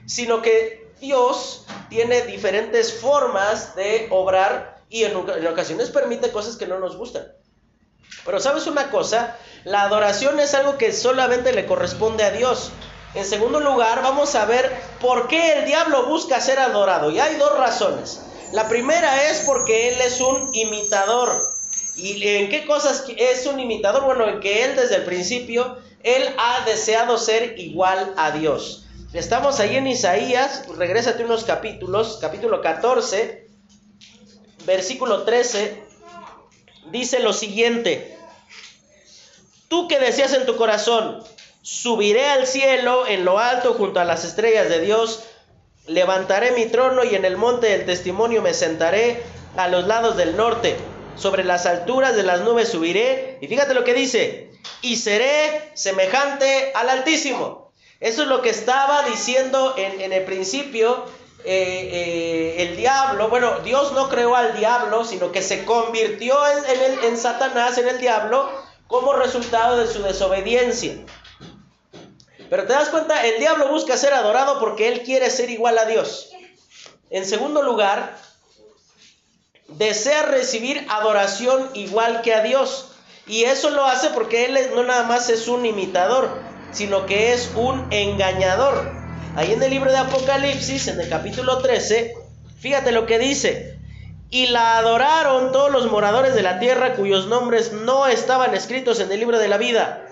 sino 0.06 0.42
que 0.42 0.92
Dios 1.00 1.66
tiene 1.90 2.24
diferentes 2.24 2.94
formas 2.94 3.78
de 3.78 4.08
obrar 4.12 4.84
y 4.90 5.06
en, 5.06 5.14
en 5.18 5.48
ocasiones 5.48 5.90
permite 5.90 6.32
cosas 6.32 6.58
que 6.58 6.68
no 6.68 6.80
nos 6.80 6.98
gustan. 6.98 7.24
Pero 8.26 8.40
sabes 8.40 8.68
una 8.68 8.92
cosa, 8.92 9.38
la 9.64 9.84
adoración 9.84 10.40
es 10.40 10.54
algo 10.54 10.78
que 10.78 10.94
solamente 10.94 11.54
le 11.54 11.66
corresponde 11.66 12.24
a 12.24 12.32
Dios. 12.32 12.72
En 13.14 13.26
segundo 13.26 13.60
lugar, 13.60 14.02
vamos 14.02 14.36
a 14.36 14.46
ver 14.46 14.72
por 15.00 15.28
qué 15.28 15.54
el 15.54 15.66
diablo 15.66 16.06
busca 16.06 16.40
ser 16.40 16.60
adorado. 16.60 17.12
Y 17.12 17.20
hay 17.20 17.36
dos 17.36 17.58
razones. 17.58 18.22
La 18.54 18.70
primera 18.70 19.30
es 19.30 19.42
porque 19.42 19.90
él 19.90 20.02
es 20.02 20.22
un 20.22 20.50
imitador. 20.54 21.54
¿Y 21.96 22.26
en 22.26 22.50
qué 22.50 22.66
cosas 22.66 23.06
es 23.18 23.46
un 23.46 23.60
imitador? 23.60 24.04
Bueno, 24.04 24.28
en 24.28 24.40
que 24.40 24.64
él 24.64 24.76
desde 24.76 24.96
el 24.96 25.04
principio, 25.04 25.78
él 26.04 26.24
ha 26.38 26.64
deseado 26.66 27.18
ser 27.18 27.60
igual 27.60 28.14
a 28.18 28.32
Dios. 28.32 28.86
Estamos 29.14 29.60
ahí 29.60 29.76
en 29.76 29.88
Isaías, 29.88 30.64
regrésate 30.78 31.26
unos 31.26 31.44
capítulos, 31.44 32.18
capítulo 32.22 32.62
14, 32.62 33.46
versículo 34.66 35.24
13, 35.24 35.84
dice 36.92 37.20
lo 37.20 37.34
siguiente, 37.34 38.18
tú 39.68 39.88
que 39.88 40.00
decías 40.00 40.34
en 40.34 40.46
tu 40.46 40.56
corazón, 40.56 41.24
subiré 41.62 42.26
al 42.30 42.48
cielo 42.48 43.08
en 43.08 43.26
lo 43.26 43.40
alto 43.40 43.74
junto 43.74 44.00
a 44.00 44.06
las 44.06 44.26
estrellas 44.26 44.70
de 44.70 44.82
Dios, 44.82 45.24
levantaré 45.88 46.52
mi 46.52 46.66
trono 46.66 47.04
y 47.04 47.16
en 47.16 47.26
el 47.26 47.38
monte 47.38 47.68
del 47.68 47.86
testimonio 47.86 48.42
me 48.42 48.54
sentaré 48.54 49.24
a 49.58 49.68
los 49.68 49.88
lados 49.88 50.18
del 50.18 50.36
norte, 50.36 50.76
sobre 51.16 51.44
las 51.44 51.66
alturas 51.66 52.16
de 52.16 52.24
las 52.24 52.42
nubes 52.42 52.70
subiré, 52.70 53.38
y 53.42 53.48
fíjate 53.48 53.74
lo 53.74 53.84
que 53.84 53.94
dice, 53.94 54.52
y 54.82 54.96
seré 54.96 55.72
semejante 55.74 56.72
al 56.74 56.90
Altísimo. 56.90 57.72
Eso 58.00 58.24
es 58.24 58.28
lo 58.28 58.42
que 58.42 58.50
estaba 58.50 59.04
diciendo 59.04 59.76
en, 59.78 60.02
en 60.02 60.14
el 60.14 60.24
principio 60.24 61.06
eh, 61.44 61.90
eh, 61.92 62.56
el 62.64 62.78
diablo, 62.78 63.30
bueno, 63.30 63.60
Dios 63.60 63.94
no 63.94 64.10
creó 64.10 64.36
al 64.36 64.58
diablo, 64.58 65.04
sino 65.06 65.32
que 65.32 65.42
se 65.42 65.66
convirtió 65.66 66.36
en, 66.48 66.66
en, 66.66 66.92
el, 66.92 67.04
en 67.06 67.18
Satanás, 67.18 67.78
en 67.78 67.88
el 67.88 68.00
diablo, 68.00 68.50
como 68.88 69.14
resultado 69.14 69.78
de 69.78 69.88
su 69.88 70.04
desobediencia. 70.04 70.98
Pero 72.50 72.68
te 72.68 72.74
das 72.74 72.90
cuenta, 72.90 73.26
el 73.26 73.40
diablo 73.40 73.70
busca 73.70 73.96
ser 73.96 74.14
adorado 74.14 74.60
porque 74.60 74.90
él 74.90 75.04
quiere 75.04 75.30
ser 75.30 75.50
igual 75.50 75.78
a 75.78 75.86
Dios. 75.86 76.32
En 77.10 77.26
segundo 77.26 77.62
lugar, 77.62 78.18
desea 79.68 80.24
recibir 80.24 80.86
adoración 80.90 81.70
igual 81.74 82.22
que 82.22 82.34
a 82.34 82.44
Dios. 82.44 82.92
Y 83.26 83.46
eso 83.46 83.70
lo 83.70 83.86
hace 83.86 84.10
porque 84.10 84.46
él 84.46 84.58
no 84.76 84.84
nada 84.84 85.04
más 85.04 85.30
es 85.30 85.48
un 85.48 85.66
imitador, 85.66 86.42
sino 86.72 87.06
que 87.06 87.34
es 87.34 87.52
un 87.56 87.88
engañador. 87.92 89.01
Ahí 89.36 89.54
en 89.54 89.64
el 89.64 89.70
libro 89.70 89.92
de 89.92 89.98
Apocalipsis, 89.98 90.88
en 90.90 91.00
el 91.00 91.08
capítulo 91.08 91.60
13, 91.60 92.14
fíjate 92.60 92.92
lo 92.92 93.06
que 93.06 93.18
dice. 93.18 93.78
Y 94.30 94.48
la 94.48 94.78
adoraron 94.78 95.52
todos 95.54 95.72
los 95.72 95.90
moradores 95.90 96.36
de 96.36 96.42
la 96.42 96.60
tierra 96.60 96.96
cuyos 96.96 97.28
nombres 97.28 97.72
no 97.72 98.08
estaban 98.08 98.54
escritos 98.54 99.00
en 99.00 99.12
el 99.12 99.20
libro 99.20 99.40
de 99.40 99.48
la 99.48 99.58
vida 99.58 100.06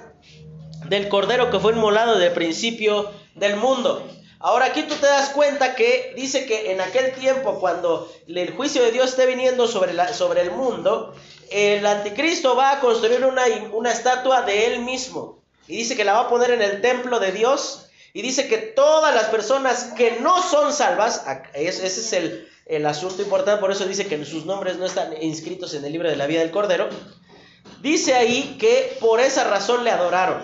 del 0.86 1.10
Cordero 1.10 1.52
que 1.52 1.60
fue 1.60 1.74
inmolado 1.74 2.18
de 2.18 2.32
principio 2.32 3.12
del 3.36 3.58
mundo. 3.58 4.08
Ahora 4.40 4.66
aquí 4.66 4.84
tú 4.84 4.96
te 4.96 5.06
das 5.06 5.30
cuenta 5.32 5.76
que 5.76 6.14
dice 6.16 6.46
que 6.46 6.72
en 6.72 6.80
aquel 6.80 7.12
tiempo, 7.12 7.60
cuando 7.60 8.10
el 8.28 8.52
juicio 8.54 8.82
de 8.82 8.92
Dios 8.92 9.10
esté 9.10 9.26
viniendo 9.26 9.68
sobre, 9.68 9.94
sobre 10.14 10.42
el 10.42 10.52
mundo, 10.52 11.14
el 11.52 11.86
anticristo 11.86 12.56
va 12.56 12.72
a 12.72 12.80
construir 12.80 13.26
una, 13.26 13.44
una 13.74 13.92
estatua 13.92 14.44
de 14.44 14.68
él 14.68 14.80
mismo. 14.80 15.40
Y 15.68 15.76
dice 15.76 15.98
que 15.98 16.06
la 16.06 16.14
va 16.14 16.20
a 16.22 16.30
poner 16.30 16.52
en 16.52 16.62
el 16.62 16.80
templo 16.80 17.20
de 17.20 17.34
Dios. 17.34 17.89
Y 18.14 18.22
dice 18.22 18.48
que 18.48 18.58
todas 18.58 19.14
las 19.14 19.26
personas 19.26 19.94
que 19.96 20.20
no 20.22 20.42
son 20.42 20.74
salvas, 20.74 21.24
ese 21.54 21.86
es 21.86 22.14
el, 22.14 22.50
el 22.66 22.86
asunto 22.86 23.22
importante, 23.22 23.62
por 23.62 23.72
eso 23.72 23.86
dice 23.86 24.08
que 24.08 24.24
sus 24.26 24.46
nombres 24.46 24.78
no 24.78 24.86
están 24.86 25.22
inscritos 25.22 25.74
en 25.74 25.86
el 25.86 25.92
libro 25.92 26.10
de 26.10 26.16
la 26.16 26.28
vida 26.28 26.40
del 26.40 26.52
Cordero. 26.52 26.90
Dice 27.82 28.16
ahí 28.16 28.58
que 28.60 28.98
por 29.00 29.20
esa 29.20 29.44
razón 29.46 29.84
le 29.84 29.92
adoraron. 29.92 30.42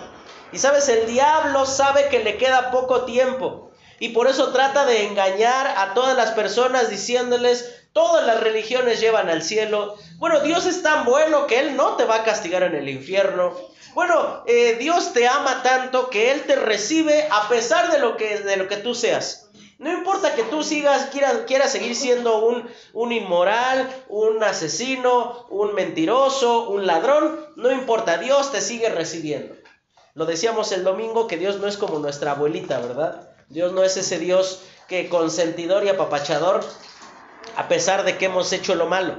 Y 0.52 0.58
sabes, 0.58 0.88
el 0.88 1.06
diablo 1.06 1.66
sabe 1.66 2.08
que 2.08 2.22
le 2.22 2.36
queda 2.36 2.70
poco 2.70 3.04
tiempo. 3.04 3.70
Y 3.98 4.10
por 4.10 4.26
eso 4.28 4.52
trata 4.52 4.84
de 4.84 5.06
engañar 5.06 5.66
a 5.66 5.94
todas 5.94 6.16
las 6.16 6.32
personas 6.32 6.90
diciéndoles, 6.90 7.86
todas 7.92 8.26
las 8.26 8.40
religiones 8.40 9.00
llevan 9.00 9.28
al 9.28 9.42
cielo. 9.42 9.96
Bueno, 10.18 10.40
Dios 10.40 10.66
es 10.66 10.82
tan 10.82 11.04
bueno 11.04 11.46
que 11.46 11.58
Él 11.60 11.76
no 11.76 11.96
te 11.96 12.04
va 12.04 12.16
a 12.16 12.24
castigar 12.24 12.62
en 12.62 12.74
el 12.74 12.88
infierno. 12.88 13.54
Bueno, 13.96 14.42
eh, 14.44 14.76
Dios 14.78 15.14
te 15.14 15.26
ama 15.26 15.62
tanto 15.62 16.10
que 16.10 16.30
Él 16.30 16.42
te 16.42 16.54
recibe 16.54 17.26
a 17.30 17.48
pesar 17.48 17.90
de 17.90 17.98
lo 17.98 18.18
que, 18.18 18.40
de 18.40 18.58
lo 18.58 18.68
que 18.68 18.76
tú 18.76 18.94
seas. 18.94 19.48
No 19.78 19.90
importa 19.90 20.34
que 20.34 20.42
tú 20.42 20.62
sigas, 20.62 21.08
quieras, 21.46 21.72
seguir 21.72 21.96
siendo 21.96 22.44
un, 22.44 22.68
un 22.92 23.12
inmoral, 23.12 23.88
un 24.10 24.44
asesino, 24.44 25.46
un 25.48 25.72
mentiroso, 25.72 26.68
un 26.68 26.86
ladrón, 26.86 27.40
no 27.56 27.72
importa, 27.72 28.18
Dios 28.18 28.52
te 28.52 28.60
sigue 28.60 28.90
recibiendo. 28.90 29.54
Lo 30.12 30.26
decíamos 30.26 30.72
el 30.72 30.84
domingo 30.84 31.26
que 31.26 31.38
Dios 31.38 31.58
no 31.58 31.66
es 31.66 31.78
como 31.78 31.98
nuestra 31.98 32.32
abuelita, 32.32 32.80
¿verdad? 32.80 33.30
Dios 33.48 33.72
no 33.72 33.82
es 33.82 33.96
ese 33.96 34.18
Dios 34.18 34.62
que 34.88 35.08
consentidor 35.08 35.84
y 35.84 35.88
apapachador 35.88 36.62
a 37.56 37.66
pesar 37.66 38.04
de 38.04 38.18
que 38.18 38.26
hemos 38.26 38.52
hecho 38.52 38.74
lo 38.74 38.88
malo. 38.88 39.14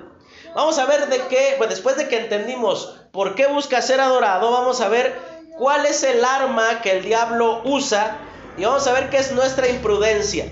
Vamos 0.53 0.77
a 0.77 0.85
ver 0.85 1.07
de 1.07 1.19
qué, 1.29 1.55
pues 1.57 1.71
después 1.71 1.97
de 1.97 2.07
que 2.07 2.19
entendimos 2.19 2.96
por 3.17 3.33
qué 3.33 3.47
busca 3.47 3.81
ser 3.81 3.99
adorado, 3.99 4.51
vamos 4.51 4.79
a 4.79 4.89
ver 4.89 5.19
cuál 5.57 5.87
es 5.87 6.03
el 6.03 6.23
arma 6.23 6.83
que 6.83 6.91
el 6.91 7.03
diablo 7.03 7.63
usa 7.65 8.19
y 8.55 8.63
vamos 8.63 8.85
a 8.85 8.93
ver 8.93 9.09
qué 9.09 9.17
es 9.17 9.31
nuestra 9.31 9.67
imprudencia. 9.67 10.45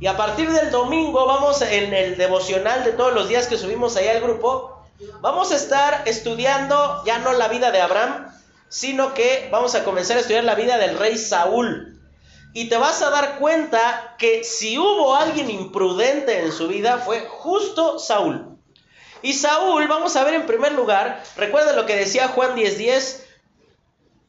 Y 0.00 0.08
a 0.08 0.16
partir 0.16 0.50
del 0.50 0.72
domingo 0.72 1.24
vamos 1.24 1.62
en 1.62 1.94
el 1.94 2.16
devocional 2.16 2.82
de 2.82 2.90
todos 2.94 3.14
los 3.14 3.28
días 3.28 3.46
que 3.46 3.56
subimos 3.56 3.96
ahí 3.96 4.08
al 4.08 4.20
grupo, 4.20 4.82
vamos 5.20 5.52
a 5.52 5.54
estar 5.54 6.02
estudiando 6.04 7.00
ya 7.06 7.18
no 7.20 7.32
la 7.32 7.46
vida 7.46 7.70
de 7.70 7.80
Abraham, 7.80 8.36
sino 8.68 9.14
que 9.14 9.48
vamos 9.52 9.76
a 9.76 9.84
comenzar 9.84 10.16
a 10.16 10.20
estudiar 10.20 10.42
la 10.42 10.56
vida 10.56 10.78
del 10.78 10.98
rey 10.98 11.16
Saúl. 11.16 11.96
Y 12.52 12.68
te 12.68 12.76
vas 12.76 13.02
a 13.02 13.10
dar 13.10 13.38
cuenta 13.38 14.16
que 14.18 14.42
si 14.42 14.78
hubo 14.78 15.14
alguien 15.14 15.48
imprudente 15.48 16.40
en 16.40 16.50
su 16.50 16.66
vida 16.66 16.98
fue 16.98 17.20
justo 17.20 18.00
Saúl. 18.00 18.58
Y 19.22 19.34
Saúl, 19.34 19.86
vamos 19.88 20.16
a 20.16 20.24
ver 20.24 20.34
en 20.34 20.46
primer 20.46 20.72
lugar, 20.72 21.22
recuerda 21.36 21.72
lo 21.72 21.86
que 21.86 21.96
decía 21.96 22.28
Juan 22.28 22.54
10:10, 22.54 23.24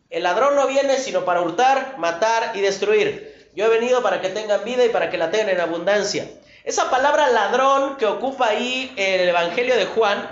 el 0.10 0.24
ladrón 0.24 0.56
no 0.56 0.68
viene 0.68 0.98
sino 0.98 1.24
para 1.24 1.42
hurtar, 1.42 1.96
matar 1.98 2.52
y 2.56 2.62
destruir. 2.62 3.50
Yo 3.56 3.66
he 3.66 3.70
venido 3.70 4.02
para 4.02 4.22
que 4.22 4.30
tengan 4.30 4.64
vida 4.64 4.84
y 4.84 4.90
para 4.90 5.10
que 5.10 5.18
la 5.18 5.32
tengan 5.32 5.50
en 5.50 5.62
abundancia. 5.62 6.30
Esa 6.64 6.90
palabra 6.90 7.30
ladrón 7.30 7.98
que 7.98 8.06
ocupa 8.06 8.48
ahí 8.48 8.94
el 8.98 9.30
Evangelio 9.30 9.76
de 9.76 9.86
Juan 9.86 10.30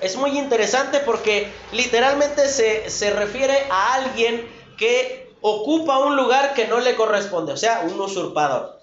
es 0.00 0.16
muy 0.16 0.38
interesante 0.38 1.00
porque 1.00 1.52
literalmente 1.72 2.48
se, 2.48 2.90
se 2.90 3.10
refiere 3.10 3.66
a 3.70 3.94
alguien 3.94 4.50
que 4.76 5.34
ocupa 5.40 5.98
un 5.98 6.16
lugar 6.16 6.54
que 6.54 6.66
no 6.66 6.80
le 6.80 6.96
corresponde, 6.96 7.52
o 7.52 7.56
sea, 7.56 7.80
un 7.80 8.00
usurpador. 8.00 8.80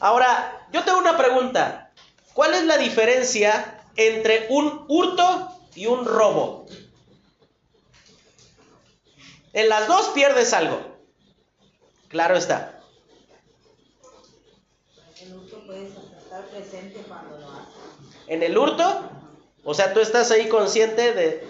Ahora, 0.00 0.66
yo 0.72 0.82
tengo 0.82 0.98
una 0.98 1.16
pregunta. 1.16 1.90
¿Cuál 2.34 2.54
es 2.54 2.64
la 2.64 2.78
diferencia 2.78 3.81
entre 3.96 4.46
un 4.50 4.84
hurto 4.88 5.48
y 5.74 5.86
un 5.86 6.04
robo? 6.04 6.66
En 9.52 9.68
las 9.68 9.86
dos 9.86 10.08
pierdes 10.10 10.52
algo. 10.52 10.80
Claro 12.08 12.36
está. 12.36 12.80
El 15.20 15.34
hurto 15.34 15.64
puedes 15.66 15.92
estar 15.92 16.44
presente 16.46 17.02
cuando 17.06 17.38
lo 17.38 17.50
haces. 17.50 17.72
En 18.26 18.42
el 18.42 18.56
hurto, 18.56 19.10
o 19.64 19.74
sea, 19.74 19.92
tú 19.92 20.00
estás 20.00 20.30
ahí 20.30 20.48
consciente 20.48 21.12
de 21.12 21.46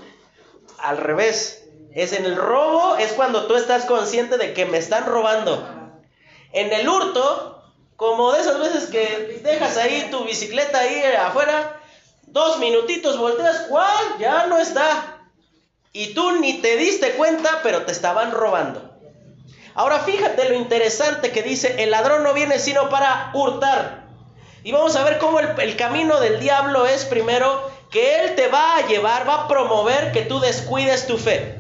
al 0.78 0.98
revés. 0.98 1.64
Es 1.94 2.12
en 2.12 2.24
el 2.24 2.36
robo, 2.36 2.96
es 2.96 3.12
cuando 3.12 3.46
tú 3.46 3.54
estás 3.54 3.84
consciente 3.84 4.38
de 4.38 4.54
que 4.54 4.66
me 4.66 4.78
están 4.78 5.06
robando. 5.06 5.68
En 6.52 6.72
el 6.72 6.88
hurto, 6.88 7.62
como 7.96 8.32
de 8.32 8.40
esas 8.40 8.58
veces 8.58 8.90
que 8.90 9.40
dejas 9.42 9.76
ahí 9.76 10.08
tu 10.10 10.24
bicicleta 10.24 10.80
ahí 10.80 11.02
afuera, 11.18 11.81
dos 12.32 12.58
minutitos 12.58 13.18
volteas, 13.18 13.66
¿cuál? 13.68 14.18
Ya 14.18 14.46
no 14.46 14.58
está. 14.58 15.18
Y 15.92 16.14
tú 16.14 16.40
ni 16.40 16.54
te 16.54 16.76
diste 16.76 17.12
cuenta, 17.12 17.60
pero 17.62 17.82
te 17.82 17.92
estaban 17.92 18.32
robando. 18.32 18.90
Ahora 19.74 20.00
fíjate 20.00 20.48
lo 20.48 20.54
interesante 20.54 21.30
que 21.30 21.42
dice, 21.42 21.82
el 21.82 21.90
ladrón 21.90 22.22
no 22.24 22.34
viene 22.34 22.58
sino 22.58 22.88
para 22.88 23.30
hurtar. 23.34 24.06
Y 24.64 24.72
vamos 24.72 24.96
a 24.96 25.04
ver 25.04 25.18
cómo 25.18 25.40
el, 25.40 25.48
el 25.60 25.76
camino 25.76 26.20
del 26.20 26.40
diablo 26.40 26.86
es 26.86 27.04
primero 27.04 27.70
que 27.90 28.20
él 28.20 28.34
te 28.34 28.48
va 28.48 28.76
a 28.76 28.86
llevar, 28.86 29.28
va 29.28 29.34
a 29.42 29.48
promover 29.48 30.12
que 30.12 30.22
tú 30.22 30.40
descuides 30.40 31.06
tu 31.06 31.18
fe. 31.18 31.58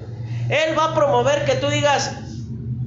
Él 0.48 0.78
va 0.78 0.86
a 0.86 0.94
promover 0.94 1.44
que 1.44 1.54
tú 1.54 1.68
digas, 1.68 2.12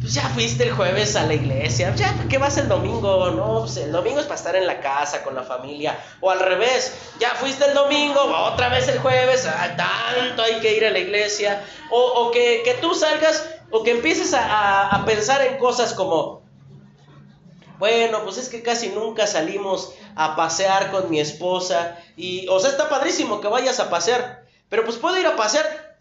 pues 0.06 0.14
ya 0.14 0.30
fuiste 0.30 0.66
el 0.66 0.72
jueves 0.72 1.16
a 1.16 1.26
la 1.26 1.34
iglesia, 1.34 1.96
ya, 1.96 2.14
¿para 2.14 2.30
qué 2.30 2.38
vas 2.38 2.60
el 2.60 2.68
domingo? 2.68 3.32
No, 3.32 3.62
pues 3.62 3.78
el 3.78 3.92
domingo 3.92 4.20
es 4.20 4.28
para 4.28 4.36
estar 4.36 4.56
en 4.56 4.68
la 4.68 4.80
casa 4.80 5.24
con 5.24 5.34
la 5.34 5.42
familia. 5.42 5.98
O 6.22 6.30
al 6.30 6.42
revés, 6.42 6.94
ya 7.20 7.32
fuiste 7.32 7.66
el 7.66 7.74
domingo, 7.74 8.22
otra 8.22 8.70
vez 8.70 8.88
el 8.88 9.00
jueves, 9.00 9.48
ah, 9.48 9.76
tanto 9.76 10.44
hay 10.44 10.60
que 10.60 10.78
ir 10.78 10.86
a 10.86 10.92
la 10.92 11.00
iglesia. 11.00 11.66
O, 11.90 12.30
que, 12.30 12.78
tú 12.82 12.94
salgas 12.94 13.50
o 13.72 13.82
que 13.82 13.90
empieces 13.90 14.36
a, 14.36 14.90
a 14.90 15.06
pensar 15.06 15.42
en 15.42 15.58
cosas 15.58 15.96
como, 15.96 16.44
bueno, 17.80 18.24
pues 18.26 18.38
es 18.38 18.50
que 18.50 18.62
casi 18.62 18.90
nunca 18.90 19.26
salimos 19.26 19.96
a 20.16 20.36
pasear 20.36 20.92
con 20.92 21.10
mi 21.10 21.20
esposa. 21.20 21.98
Y, 22.16 22.48
o 22.48 22.60
sea, 22.60 22.70
está 22.70 22.90
padrísimo 22.90 23.42
que 23.42 23.48
vayas 23.48 23.80
a 23.80 23.90
pasear. 23.90 24.46
Pero 24.70 24.86
pues 24.86 24.98
puedo 24.98 25.18
ir 25.18 25.26
a 25.26 25.36
pasear 25.36 25.98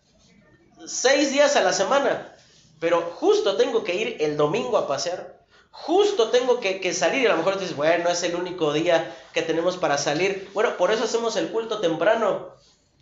seis 0.87 1.33
días 1.33 1.57
a 1.57 1.63
la 1.63 1.73
semana, 1.73 2.34
pero 2.81 3.01
justo 3.01 3.57
tengo 3.57 3.85
que 3.85 3.95
ir 3.95 4.17
el 4.21 4.37
domingo 4.37 4.77
a 4.77 4.87
pasear. 4.87 5.45
Justo 5.71 6.31
tengo 6.31 6.61
que, 6.61 6.95
salir 6.95 7.23
y 7.23 7.27
a 7.27 7.31
lo 7.31 7.39
mejor 7.39 7.59
dices, 7.59 7.75
bueno, 7.75 8.09
es 8.09 8.23
el 8.23 8.37
único 8.37 8.73
día 8.73 9.15
que 9.33 9.43
tenemos 9.43 9.77
para 9.77 9.99
salir. 9.99 10.49
Bueno, 10.55 10.77
por 10.77 10.93
eso 10.93 11.05
hacemos 11.05 11.35
el 11.37 11.51
culto 11.51 11.81
temprano, 11.81 12.51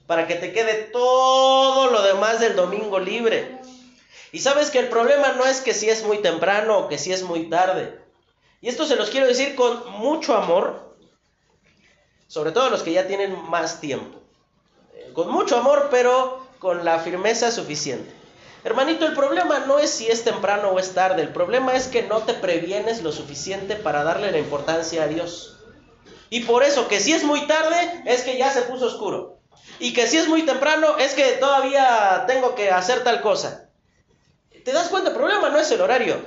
para 0.06 0.26
que 0.26 0.36
te 0.36 0.52
quede 0.52 0.74
todo 0.90 1.90
lo 1.90 2.02
demás 2.02 2.40
del 2.40 2.56
domingo 2.56 2.98
libre. 2.98 3.60
Y 4.32 4.38
sabes 4.38 4.70
que 4.70 4.78
el 4.78 4.88
problema 4.88 5.32
no 5.32 5.44
es 5.44 5.60
que 5.60 5.74
si 5.74 5.90
es 5.90 6.02
muy 6.02 6.18
temprano 6.18 6.78
o 6.78 6.88
que 6.88 6.96
si 6.96 7.12
es 7.12 7.22
muy 7.22 7.50
tarde. 7.50 8.00
Y 8.62 8.68
esto 8.68 8.86
se 8.86 8.96
los 8.96 9.10
quiero 9.10 9.26
decir 9.26 9.54
con 9.54 9.90
mucho 9.90 10.34
amor, 10.34 10.94
sobre 12.26 12.52
todo 12.52 12.70
los 12.70 12.82
que 12.82 12.92
ya 12.92 13.06
tienen 13.06 13.36
más 13.50 13.80
tiempo. 13.80 14.18
Eh, 14.94 15.10
con 15.12 15.30
mucho 15.30 15.58
amor, 15.58 15.88
pero 15.90 16.46
con 16.58 16.84
la 16.86 17.00
firmeza 17.00 17.52
suficiente. 17.52 18.21
Hermanito, 18.64 19.06
el 19.06 19.14
problema 19.14 19.60
no 19.60 19.80
es 19.80 19.90
si 19.90 20.06
es 20.06 20.22
temprano 20.22 20.68
o 20.68 20.78
es 20.78 20.94
tarde, 20.94 21.22
el 21.22 21.30
problema 21.30 21.74
es 21.74 21.88
que 21.88 22.04
no 22.04 22.22
te 22.22 22.34
previenes 22.34 23.02
lo 23.02 23.10
suficiente 23.10 23.74
para 23.74 24.04
darle 24.04 24.30
la 24.30 24.38
importancia 24.38 25.02
a 25.02 25.08
Dios. 25.08 25.56
Y 26.30 26.44
por 26.44 26.62
eso 26.62 26.86
que 26.86 27.00
si 27.00 27.12
es 27.12 27.24
muy 27.24 27.46
tarde 27.46 28.02
es 28.06 28.22
que 28.22 28.38
ya 28.38 28.50
se 28.50 28.62
puso 28.62 28.86
oscuro. 28.86 29.40
Y 29.80 29.92
que 29.92 30.06
si 30.06 30.16
es 30.16 30.28
muy 30.28 30.42
temprano 30.46 30.96
es 30.98 31.14
que 31.14 31.32
todavía 31.32 32.24
tengo 32.28 32.54
que 32.54 32.70
hacer 32.70 33.02
tal 33.02 33.20
cosa. 33.20 33.68
¿Te 34.64 34.72
das 34.72 34.88
cuenta? 34.88 35.10
El 35.10 35.16
problema 35.16 35.50
no 35.50 35.58
es 35.58 35.70
el 35.72 35.80
horario. 35.80 36.24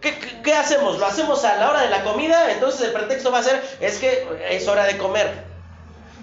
¿Qué, 0.00 0.16
qué 0.42 0.54
hacemos? 0.54 0.98
¿Lo 0.98 1.06
hacemos 1.06 1.44
a 1.44 1.56
la 1.56 1.70
hora 1.70 1.82
de 1.82 1.90
la 1.90 2.04
comida? 2.04 2.52
Entonces 2.52 2.82
el 2.82 2.92
pretexto 2.92 3.32
va 3.32 3.40
a 3.40 3.42
ser, 3.42 3.62
es 3.80 3.98
que 3.98 4.26
es 4.48 4.66
hora 4.68 4.84
de 4.84 4.96
comer. 4.96 5.44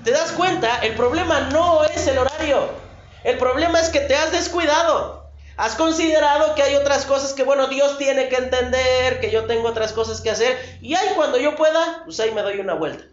¿Te 0.03 0.11
das 0.11 0.31
cuenta? 0.31 0.79
El 0.79 0.95
problema 0.95 1.41
no 1.51 1.83
es 1.83 2.07
el 2.07 2.17
horario. 2.17 2.88
El 3.23 3.37
problema 3.37 3.79
es 3.79 3.89
que 3.89 3.99
te 3.99 4.15
has 4.15 4.31
descuidado. 4.31 5.29
Has 5.57 5.75
considerado 5.75 6.55
que 6.55 6.63
hay 6.63 6.75
otras 6.75 7.05
cosas 7.05 7.33
que, 7.33 7.43
bueno, 7.43 7.67
Dios 7.67 7.97
tiene 7.97 8.29
que 8.29 8.37
entender, 8.37 9.19
que 9.19 9.29
yo 9.29 9.45
tengo 9.45 9.67
otras 9.67 9.91
cosas 9.91 10.21
que 10.21 10.29
hacer. 10.29 10.57
Y 10.81 10.95
ahí 10.95 11.09
cuando 11.15 11.37
yo 11.37 11.55
pueda, 11.55 12.03
pues 12.05 12.19
ahí 12.21 12.31
me 12.31 12.41
doy 12.41 12.59
una 12.59 12.75
vuelta. 12.75 13.03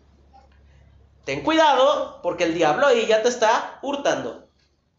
Ten 1.25 1.43
cuidado 1.43 2.21
porque 2.23 2.45
el 2.45 2.55
diablo 2.55 2.87
ahí 2.87 3.05
ya 3.07 3.23
te 3.23 3.29
está 3.29 3.81
hurtando. 3.83 4.46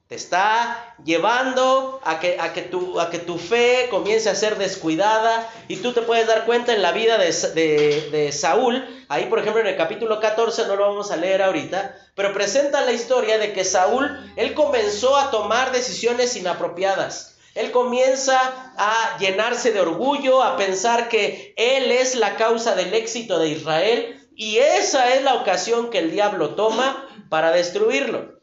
Te 0.08 0.16
está 0.16 0.96
llevando 1.04 2.00
a 2.04 2.20
que, 2.20 2.38
a 2.40 2.54
que, 2.54 2.62
tu, 2.62 3.00
a 3.00 3.10
que 3.10 3.20
tu 3.20 3.38
fe 3.38 3.88
comience 3.90 4.30
a 4.30 4.36
ser 4.36 4.58
descuidada. 4.58 5.50
Y 5.68 5.78
tú 5.78 5.94
te 5.94 6.02
puedes 6.02 6.28
dar 6.28 6.46
cuenta 6.46 6.74
en 6.74 6.82
la 6.82 6.94
vida 6.94 7.18
de, 7.18 8.10
de 8.12 8.32
Saúl. 8.32 8.86
Ahí, 9.10 9.26
por 9.26 9.40
ejemplo, 9.40 9.62
en 9.62 9.68
el 9.68 9.76
capítulo 9.76 10.20
14, 10.20 10.68
no 10.68 10.76
lo 10.76 10.88
vamos 10.88 11.12
a 11.12 11.18
leer 11.18 11.42
ahorita 11.42 11.96
pero 12.18 12.34
presenta 12.34 12.82
la 12.82 12.94
historia 12.94 13.38
de 13.38 13.54
que 13.54 13.64
Saúl, 13.64 14.10
él 14.38 14.56
comenzó 14.56 15.16
a 15.18 15.30
tomar 15.30 15.72
decisiones 15.72 16.36
inapropiadas. 16.36 17.38
Él 17.54 17.70
comienza 17.70 18.74
a 18.76 19.18
llenarse 19.20 19.72
de 19.72 19.82
orgullo, 19.82 20.42
a 20.42 20.58
pensar 20.58 21.10
que 21.10 21.54
Él 21.56 21.92
es 21.92 22.16
la 22.16 22.36
causa 22.36 22.74
del 22.74 22.96
éxito 22.96 23.38
de 23.38 23.50
Israel 23.50 24.30
y 24.36 24.58
esa 24.58 25.14
es 25.14 25.24
la 25.24 25.36
ocasión 25.36 25.92
que 25.92 26.00
el 26.00 26.10
diablo 26.10 26.56
toma 26.56 27.08
para 27.30 27.52
destruirlo. 27.52 28.37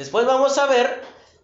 Después 0.00 0.24
vamos 0.24 0.56
a 0.56 0.64
ver 0.64 1.02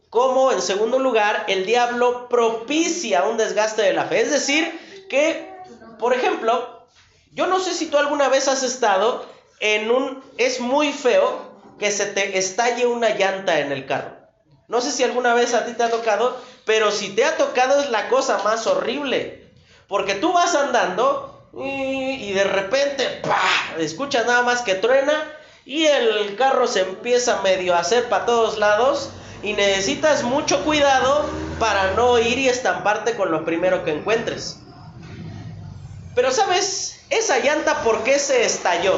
cómo, 0.08 0.50
en 0.50 0.62
segundo 0.62 0.98
lugar, 0.98 1.44
el 1.46 1.66
diablo 1.66 2.26
propicia 2.30 3.24
un 3.24 3.36
desgaste 3.36 3.82
de 3.82 3.92
la 3.92 4.06
fe. 4.06 4.22
Es 4.22 4.30
decir, 4.30 5.06
que, 5.10 5.54
por 5.98 6.14
ejemplo, 6.14 6.86
yo 7.32 7.48
no 7.48 7.60
sé 7.60 7.74
si 7.74 7.88
tú 7.88 7.98
alguna 7.98 8.30
vez 8.30 8.48
has 8.48 8.62
estado 8.62 9.26
en 9.60 9.90
un... 9.90 10.24
Es 10.38 10.60
muy 10.60 10.94
feo 10.94 11.38
que 11.78 11.90
se 11.90 12.06
te 12.06 12.38
estalle 12.38 12.86
una 12.86 13.10
llanta 13.10 13.60
en 13.60 13.72
el 13.72 13.84
carro. 13.84 14.16
No 14.68 14.80
sé 14.80 14.90
si 14.90 15.04
alguna 15.04 15.34
vez 15.34 15.52
a 15.52 15.66
ti 15.66 15.74
te 15.74 15.82
ha 15.82 15.90
tocado, 15.90 16.34
pero 16.64 16.90
si 16.90 17.10
te 17.10 17.26
ha 17.26 17.36
tocado 17.36 17.82
es 17.82 17.90
la 17.90 18.08
cosa 18.08 18.38
más 18.42 18.66
horrible. 18.66 19.52
Porque 19.86 20.14
tú 20.14 20.32
vas 20.32 20.54
andando 20.54 21.46
y, 21.52 22.32
de 22.32 22.44
repente 22.44 23.20
¡pah! 23.22 23.76
escuchas 23.76 24.24
nada 24.24 24.40
más 24.40 24.62
que 24.62 24.76
truena 24.76 25.35
y 25.66 25.84
el 25.84 26.36
carro 26.36 26.68
se 26.68 26.82
empieza 26.82 27.42
medio 27.42 27.74
a 27.74 27.80
hacer 27.80 28.08
para 28.08 28.24
todos 28.24 28.56
lados 28.56 29.10
y 29.42 29.52
necesitas 29.52 30.22
mucho 30.22 30.64
cuidado 30.64 31.28
para 31.58 31.90
no 31.90 32.20
ir 32.20 32.38
y 32.38 32.48
estamparte 32.48 33.16
con 33.16 33.32
lo 33.32 33.44
primero 33.44 33.84
que 33.84 33.90
encuentres. 33.90 34.60
Pero 36.14 36.30
sabes, 36.30 37.00
esa 37.10 37.40
llanta, 37.40 37.82
¿por 37.82 38.04
qué 38.04 38.20
se 38.20 38.46
estalló? 38.46 38.94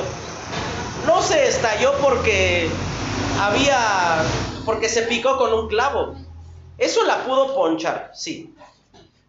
No 1.07 1.23
se 1.23 1.49
estalló 1.49 1.95
porque 2.03 2.69
había 3.41 4.23
porque 4.67 4.91
se 4.91 5.03
picó 5.03 5.39
con 5.39 5.55
un 5.55 5.69
clavo. 5.69 6.17
Eso 6.77 7.03
la 7.05 7.25
pudo 7.25 7.55
ponchar, 7.55 8.13
sí. 8.15 8.55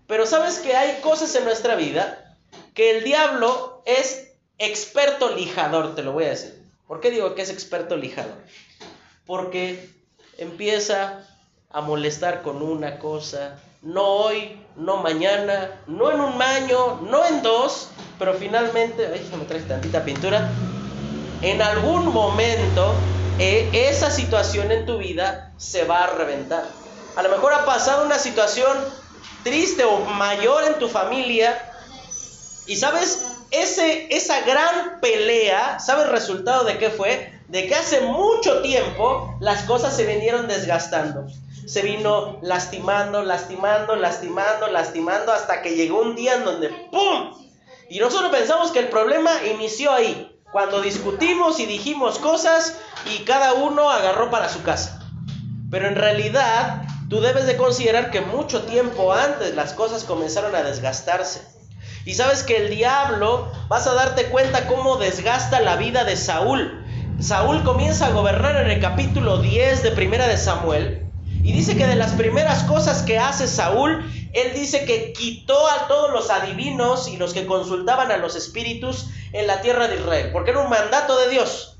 Pero 0.07 0.25
sabes 0.25 0.59
que 0.59 0.75
hay 0.75 0.99
cosas 1.01 1.33
en 1.35 1.45
nuestra 1.45 1.75
vida 1.75 2.35
que 2.73 2.97
el 2.97 3.05
diablo 3.05 3.81
es 3.85 4.33
experto 4.57 5.29
lijador, 5.29 5.95
te 5.95 6.03
lo 6.03 6.11
voy 6.11 6.25
a 6.25 6.29
decir. 6.29 6.58
¿Por 6.89 7.01
qué 7.01 7.11
digo 7.11 7.35
que 7.35 7.43
es 7.43 7.51
experto 7.51 7.95
lijador? 7.95 8.39
Porque 9.27 9.91
empieza 10.39 11.23
a 11.69 11.81
molestar 11.81 12.41
con 12.41 12.63
una 12.63 12.97
cosa, 12.97 13.59
no 13.83 14.01
hoy, 14.01 14.59
no 14.75 14.97
mañana, 14.97 15.83
no 15.85 16.09
en 16.09 16.19
un 16.19 16.41
año, 16.41 16.99
no 17.01 17.23
en 17.27 17.43
dos, 17.43 17.89
pero 18.17 18.33
finalmente, 18.33 19.05
ay, 19.05 19.29
me 19.37 19.45
trae 19.45 19.61
tantita 19.61 20.03
pintura, 20.03 20.49
en 21.43 21.61
algún 21.61 22.11
momento 22.11 22.95
eh, 23.37 23.69
esa 23.71 24.09
situación 24.09 24.71
en 24.71 24.87
tu 24.87 24.97
vida 24.97 25.53
se 25.57 25.83
va 25.83 26.05
a 26.05 26.07
reventar. 26.07 26.63
A 27.15 27.21
lo 27.21 27.29
mejor 27.29 27.53
ha 27.53 27.65
pasado 27.65 28.03
una 28.03 28.17
situación 28.17 28.75
triste 29.43 29.83
o 29.83 29.99
mayor 29.99 30.63
en 30.63 30.79
tu 30.79 30.89
familia 30.89 31.71
y 32.65 32.77
sabes, 32.77 33.27
esa 33.51 34.41
gran 34.41 34.99
pelea, 35.01 35.79
¿sabes 35.79 36.05
el 36.05 36.11
resultado 36.11 36.63
de 36.63 36.77
qué 36.77 36.89
fue? 36.89 37.33
De 37.47 37.67
que 37.67 37.75
hace 37.75 38.01
mucho 38.01 38.61
tiempo 38.61 39.35
las 39.39 39.63
cosas 39.63 39.95
se 39.95 40.05
vinieron 40.05 40.47
desgastando. 40.47 41.27
Se 41.65 41.81
vino 41.81 42.39
lastimando, 42.41 43.23
lastimando, 43.23 43.95
lastimando, 43.95 44.67
lastimando, 44.67 45.31
hasta 45.31 45.61
que 45.61 45.75
llegó 45.75 46.01
un 46.01 46.15
día 46.15 46.35
en 46.35 46.45
donde 46.45 46.69
¡pum! 46.91 47.33
Y 47.89 47.99
nosotros 47.99 48.31
pensamos 48.31 48.71
que 48.71 48.79
el 48.79 48.89
problema 48.89 49.31
inició 49.45 49.91
ahí. 49.91 50.35
Cuando 50.51 50.81
discutimos 50.81 51.59
y 51.59 51.65
dijimos 51.65 52.17
cosas 52.17 52.75
y 53.05 53.23
cada 53.23 53.53
uno 53.53 53.89
agarró 53.89 54.31
para 54.31 54.49
su 54.49 54.63
casa. 54.63 55.03
Pero 55.69 55.87
en 55.87 55.95
realidad 55.95 56.83
tú 57.07 57.21
debes 57.21 57.45
de 57.45 57.57
considerar 57.57 58.09
que 58.09 58.21
mucho 58.21 58.63
tiempo 58.63 59.13
antes 59.13 59.55
las 59.55 59.73
cosas 59.73 60.03
comenzaron 60.03 60.55
a 60.55 60.63
desgastarse. 60.63 61.58
Y 62.05 62.15
sabes 62.15 62.43
que 62.43 62.57
el 62.57 62.69
diablo, 62.69 63.51
vas 63.67 63.87
a 63.87 63.93
darte 63.93 64.25
cuenta 64.25 64.67
cómo 64.67 64.97
desgasta 64.97 65.59
la 65.59 65.75
vida 65.75 66.03
de 66.03 66.15
Saúl. 66.15 66.85
Saúl 67.19 67.63
comienza 67.63 68.07
a 68.07 68.11
gobernar 68.11 68.55
en 68.57 68.71
el 68.71 68.79
capítulo 68.79 69.39
10 69.41 69.83
de 69.83 69.91
Primera 69.91 70.27
de 70.27 70.37
Samuel. 70.37 71.05
Y 71.43 71.51
dice 71.53 71.77
que 71.77 71.87
de 71.87 71.95
las 71.95 72.13
primeras 72.13 72.63
cosas 72.63 73.01
que 73.03 73.17
hace 73.17 73.47
Saúl 73.47 74.03
él 74.33 74.53
dice 74.53 74.85
que 74.85 75.11
quitó 75.13 75.67
a 75.67 75.87
todos 75.87 76.11
los 76.11 76.29
adivinos 76.29 77.07
y 77.07 77.17
los 77.17 77.33
que 77.33 77.45
consultaban 77.45 78.11
a 78.11 78.17
los 78.17 78.35
espíritus 78.35 79.07
en 79.33 79.47
la 79.47 79.61
tierra 79.61 79.87
de 79.87 79.95
Israel, 79.95 80.29
porque 80.31 80.51
era 80.51 80.59
un 80.59 80.69
mandato 80.69 81.17
de 81.17 81.29
Dios. 81.29 81.77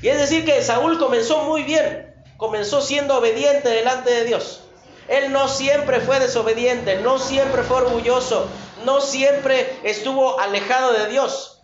Y 0.00 0.08
es 0.08 0.18
decir 0.18 0.44
que 0.44 0.62
Saúl 0.62 0.98
comenzó 0.98 1.44
muy 1.44 1.62
bien, 1.62 2.14
comenzó 2.36 2.80
siendo 2.80 3.18
obediente 3.18 3.68
delante 3.68 4.10
de 4.10 4.24
Dios. 4.24 4.63
Él 5.08 5.32
no 5.32 5.48
siempre 5.48 6.00
fue 6.00 6.20
desobediente, 6.20 6.96
no 6.96 7.18
siempre 7.18 7.62
fue 7.62 7.78
orgulloso, 7.78 8.48
no 8.84 9.00
siempre 9.00 9.78
estuvo 9.84 10.40
alejado 10.40 10.92
de 10.92 11.08
Dios. 11.08 11.60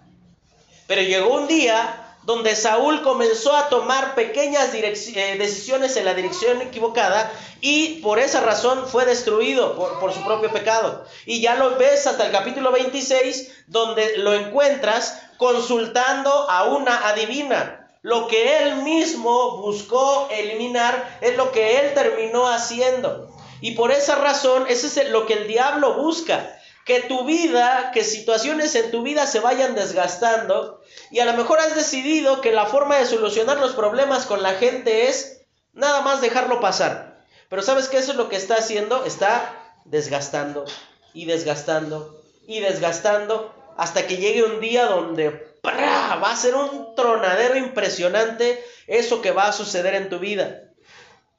Pero 0.87 1.03
llegó 1.03 1.35
un 1.35 1.46
día 1.46 2.11
donde 2.22 2.55
Saúl 2.55 3.03
comenzó 3.03 3.57
a 3.57 3.68
tomar 3.68 4.14
pequeñas 4.14 4.74
eh, 4.74 5.37
decisiones 5.38 5.96
en 5.96 6.05
la 6.05 6.14
dirección 6.14 6.61
equivocada 6.61 7.33
y 7.61 8.00
por 8.03 8.18
esa 8.18 8.40
razón 8.40 8.87
fue 8.87 9.07
destruido 9.07 9.74
por, 9.74 10.12
su 10.12 10.22
propio 10.24 10.50
pecado. 10.50 11.05
Y 11.26 11.40
ya 11.40 11.55
lo 11.55 11.76
ves 11.76 12.07
hasta 12.07 12.26
el 12.26 12.33
capítulo 12.33 12.72
26, 12.72 13.64
donde 13.66 14.18
lo 14.18 14.35
encuentras 14.35 15.22
consultando 15.38 16.31
a 16.50 16.64
una 16.64 17.09
adivina. 17.09 17.80
Lo 18.03 18.29
que 18.29 18.59
él 18.59 18.77
mismo 18.77 19.59
buscó 19.59 20.29
eliminar 20.31 21.19
es 21.21 21.37
lo 21.37 21.53
que 21.53 21.81
él 21.81 21.95
terminó 21.95 22.49
haciendo. 22.49 23.29
Y 23.61 23.73
por 23.73 23.93
esa 23.93 24.15
razón, 24.15 24.65
ese 24.69 24.87
es 24.87 25.11
lo 25.11 25.27
que 25.27 25.35
el 25.35 25.47
diablo 25.47 25.95
busca 25.95 26.57
que 26.85 27.01
tu 27.03 27.25
vida, 27.25 27.91
que 27.93 28.03
situaciones 28.03 28.75
en 28.75 28.91
tu 28.91 29.03
vida 29.03 29.27
se 29.27 29.41
vayan 29.41 29.75
desgastando 29.75 30.81
y 31.11 31.21
a 31.21 31.25
lo 31.25 31.35
mejor 31.35 31.61
has 31.61 31.75
decidido 31.75 32.41
que 32.41 32.53
la 32.53 32.67
forma 32.67 32.97
de 32.97 33.07
solucionar 33.07 33.59
los 33.59 33.75
problemas 33.75 34.27
con 34.27 34.43
la 34.43 34.55
gente 34.55 35.09
es 35.09 35.43
nada 35.73 36.01
más 36.01 36.21
dejarlo 36.21 36.59
pasar. 36.61 37.25
Pero 37.49 37.63
¿sabes 37.63 37.89
qué? 37.89 37.99
Eso 37.99 38.13
es 38.13 38.17
lo 38.17 38.29
que 38.29 38.37
está 38.37 38.57
haciendo, 38.57 39.05
está 39.05 39.75
desgastando 39.85 40.65
y 41.13 41.27
desgastando 41.27 42.23
y 42.47 42.61
desgastando 42.61 43.55
hasta 43.77 44.07
que 44.07 44.17
llegue 44.17 44.43
un 44.43 44.61
día 44.61 44.87
donde 44.87 45.50
va 45.64 46.31
a 46.31 46.37
ser 46.37 46.55
un 46.55 46.94
tronadero 46.94 47.57
impresionante 47.57 48.64
eso 48.87 49.23
que 49.23 49.31
va 49.31 49.49
a 49.49 49.53
suceder 49.53 49.94
en 49.94 50.09
tu 50.09 50.18
vida. 50.18 50.62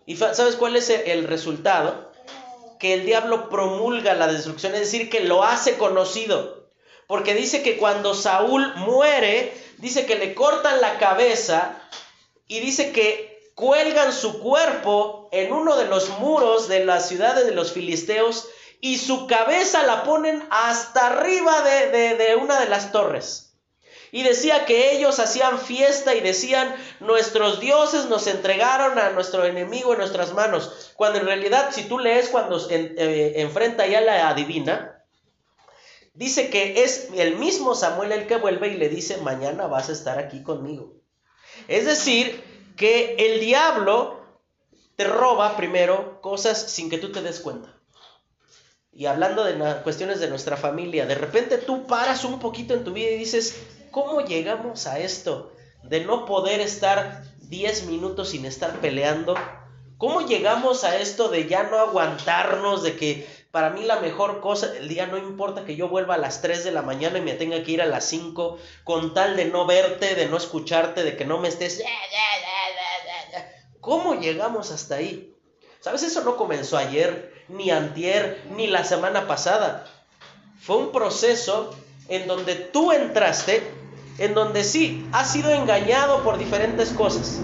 ¿Y 0.05 0.17
sabes 0.17 0.55
cuál 0.55 0.75
es 0.75 0.89
el 0.89 1.27
resultado? 1.27 2.11
que 2.81 2.95
el 2.95 3.05
diablo 3.05 3.47
promulga 3.47 4.15
la 4.15 4.25
destrucción, 4.25 4.73
es 4.73 4.79
decir, 4.79 5.11
que 5.11 5.19
lo 5.19 5.43
hace 5.43 5.77
conocido. 5.77 6.71
Porque 7.05 7.35
dice 7.35 7.61
que 7.61 7.77
cuando 7.77 8.15
Saúl 8.15 8.73
muere, 8.75 9.53
dice 9.77 10.07
que 10.07 10.15
le 10.15 10.33
cortan 10.33 10.81
la 10.81 10.97
cabeza 10.97 11.79
y 12.47 12.59
dice 12.59 12.91
que 12.91 13.51
cuelgan 13.53 14.11
su 14.11 14.39
cuerpo 14.39 15.29
en 15.31 15.53
uno 15.53 15.75
de 15.75 15.85
los 15.85 16.09
muros 16.17 16.67
de 16.69 16.83
las 16.83 17.07
ciudades 17.07 17.45
de 17.45 17.51
los 17.51 17.71
filisteos 17.71 18.47
y 18.79 18.97
su 18.97 19.27
cabeza 19.27 19.85
la 19.85 20.03
ponen 20.03 20.43
hasta 20.49 21.05
arriba 21.05 21.61
de, 21.61 22.35
una 22.41 22.59
de 22.59 22.67
las 22.67 22.91
torres. 22.91 23.50
Y 24.11 24.23
decía 24.23 24.65
que 24.65 24.91
ellos 24.91 25.19
hacían 25.19 25.57
fiesta 25.59 26.13
y 26.15 26.21
decían, 26.21 26.75
nuestros 26.99 27.59
dioses 27.61 28.05
nos 28.05 28.27
entregaron 28.27 28.99
a 28.99 29.11
nuestro 29.11 29.45
enemigo 29.45 29.93
en 29.93 29.99
nuestras 29.99 30.33
manos. 30.33 30.91
Cuando 30.95 31.19
en 31.19 31.25
realidad, 31.25 31.69
si 31.71 31.83
tú 31.83 31.97
lees 31.97 32.29
cuando 32.29 32.59
eh, 32.69 33.33
enfrenta 33.37 33.87
ya 33.87 34.01
la 34.01 34.27
adivina, 34.29 35.03
dice 36.13 36.49
que 36.49 36.83
es 36.83 37.09
el 37.15 37.37
mismo 37.37 37.73
Samuel 37.73 38.11
el 38.11 38.27
que 38.27 38.35
vuelve 38.35 38.67
y 38.67 38.77
le 38.77 38.89
dice, 38.89 39.17
mañana 39.17 39.67
vas 39.67 39.89
a 39.89 39.93
estar 39.93 40.19
aquí 40.19 40.43
conmigo. 40.43 40.93
Es 41.69 41.85
decir, 41.85 42.43
que 42.75 43.15
el 43.17 43.39
diablo 43.39 44.25
te 44.95 45.05
roba 45.05 45.55
primero 45.55 46.19
cosas 46.21 46.71
sin 46.71 46.89
que 46.89 46.97
tú 46.97 47.11
te 47.11 47.21
des 47.21 47.39
cuenta. 47.39 47.73
Y 48.93 49.05
hablando 49.05 49.45
de 49.45 49.55
cuestiones 49.83 50.19
de 50.19 50.29
nuestra 50.29 50.57
familia, 50.57 51.05
de 51.05 51.15
repente 51.15 51.57
tú 51.57 51.87
paras 51.87 52.25
un 52.25 52.39
poquito 52.39 52.73
en 52.73 52.83
tu 52.83 52.91
vida 52.91 53.11
y 53.11 53.17
dices, 53.17 53.55
¿Cómo 53.91 54.21
llegamos 54.21 54.87
a 54.87 54.99
esto 54.99 55.51
de 55.83 56.05
no 56.05 56.25
poder 56.25 56.61
estar 56.61 57.23
10 57.41 57.87
minutos 57.87 58.29
sin 58.29 58.45
estar 58.45 58.79
peleando? 58.79 59.35
¿Cómo 59.97 60.21
llegamos 60.21 60.85
a 60.85 60.95
esto 60.95 61.27
de 61.27 61.47
ya 61.47 61.63
no 61.63 61.77
aguantarnos, 61.77 62.83
de 62.83 62.95
que 62.95 63.27
para 63.51 63.69
mí 63.69 63.83
la 63.83 63.99
mejor 63.99 64.39
cosa 64.39 64.67
del 64.67 64.87
día 64.87 65.07
no 65.07 65.17
importa 65.17 65.65
que 65.65 65.75
yo 65.75 65.89
vuelva 65.89 66.15
a 66.15 66.17
las 66.17 66.41
3 66.41 66.63
de 66.63 66.71
la 66.71 66.81
mañana 66.81 67.17
y 67.17 67.21
me 67.21 67.33
tenga 67.33 67.61
que 67.63 67.71
ir 67.71 67.81
a 67.81 67.85
las 67.85 68.05
5 68.05 68.57
con 68.85 69.13
tal 69.13 69.35
de 69.35 69.45
no 69.45 69.65
verte, 69.65 70.15
de 70.15 70.27
no 70.27 70.37
escucharte, 70.37 71.03
de 71.03 71.17
que 71.17 71.25
no 71.25 71.39
me 71.39 71.49
estés... 71.49 71.83
¿Cómo 73.81 74.15
llegamos 74.15 74.71
hasta 74.71 74.95
ahí? 74.95 75.35
¿Sabes? 75.81 76.03
Eso 76.03 76.23
no 76.23 76.37
comenzó 76.37 76.77
ayer, 76.77 77.33
ni 77.49 77.71
antier, 77.71 78.41
ni 78.55 78.67
la 78.67 78.85
semana 78.85 79.27
pasada. 79.27 79.85
Fue 80.61 80.77
un 80.77 80.93
proceso 80.93 81.75
en 82.07 82.27
donde 82.27 82.55
tú 82.55 82.91
entraste 82.93 83.80
en 84.21 84.35
donde 84.35 84.63
sí, 84.63 85.03
has 85.11 85.31
sido 85.31 85.49
engañado 85.51 86.23
por 86.23 86.37
diferentes 86.37 86.89
cosas. 86.89 87.39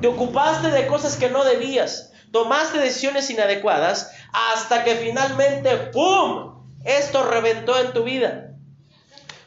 Te 0.00 0.08
ocupaste 0.08 0.70
de 0.70 0.86
cosas 0.86 1.16
que 1.16 1.28
no 1.28 1.44
debías. 1.44 2.12
tomaste 2.32 2.78
decisiones 2.78 3.28
inadecuadas 3.28 4.10
hasta 4.32 4.84
que 4.84 4.96
finalmente, 4.96 5.76
¡pum!, 5.92 6.64
esto 6.84 7.22
reventó 7.22 7.78
en 7.78 7.92
tu 7.92 8.04
vida. 8.04 8.54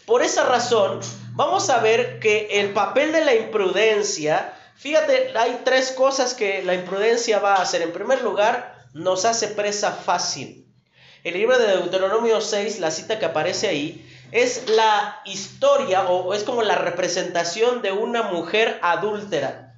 Por 0.05 0.21
esa 0.21 0.45
razón, 0.45 0.99
vamos 1.31 1.69
a 1.71 1.79
ver 1.79 2.19
que 2.19 2.47
el 2.61 2.73
papel 2.73 3.11
de 3.11 3.25
la 3.25 3.33
imprudencia, 3.33 4.53
fíjate, 4.75 5.33
hay 5.35 5.61
tres 5.65 5.91
cosas 5.91 6.35
que 6.35 6.61
la 6.63 6.75
imprudencia 6.75 7.39
va 7.39 7.55
a 7.55 7.63
hacer. 7.63 7.81
En 7.81 7.91
primer 7.91 8.21
lugar, 8.21 8.85
nos 8.93 9.25
hace 9.25 9.47
presa 9.47 9.91
fácil. 9.91 10.65
El 11.23 11.33
libro 11.33 11.57
de 11.57 11.67
Deuteronomio 11.67 12.39
6, 12.39 12.79
la 12.79 12.91
cita 12.91 13.19
que 13.19 13.25
aparece 13.25 13.67
ahí, 13.67 14.07
es 14.31 14.69
la 14.69 15.21
historia 15.25 16.09
o 16.09 16.33
es 16.33 16.43
como 16.43 16.61
la 16.61 16.75
representación 16.75 17.81
de 17.81 17.91
una 17.91 18.23
mujer 18.23 18.79
adúltera. 18.81 19.75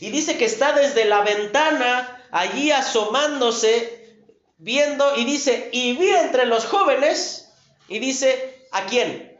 Y 0.00 0.10
dice 0.10 0.36
que 0.36 0.44
está 0.44 0.72
desde 0.72 1.04
la 1.04 1.20
ventana 1.22 2.22
allí 2.30 2.72
asomándose, 2.72 4.18
viendo, 4.58 5.16
y 5.16 5.24
dice, 5.24 5.70
y 5.72 5.96
vi 5.96 6.08
entre 6.10 6.46
los 6.46 6.66
jóvenes, 6.66 7.52
y 7.88 8.00
dice, 8.00 8.66
¿a 8.72 8.84
quién? 8.86 9.36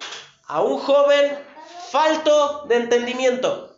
A 0.47 0.63
un 0.63 0.79
joven 0.79 1.39
falto 1.91 2.65
de 2.69 2.77
entendimiento. 2.77 3.77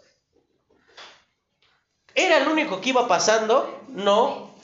¿Era 2.14 2.38
el 2.38 2.48
único 2.48 2.80
que 2.80 2.90
iba 2.90 3.08
pasando? 3.08 3.84
No, 3.88 4.54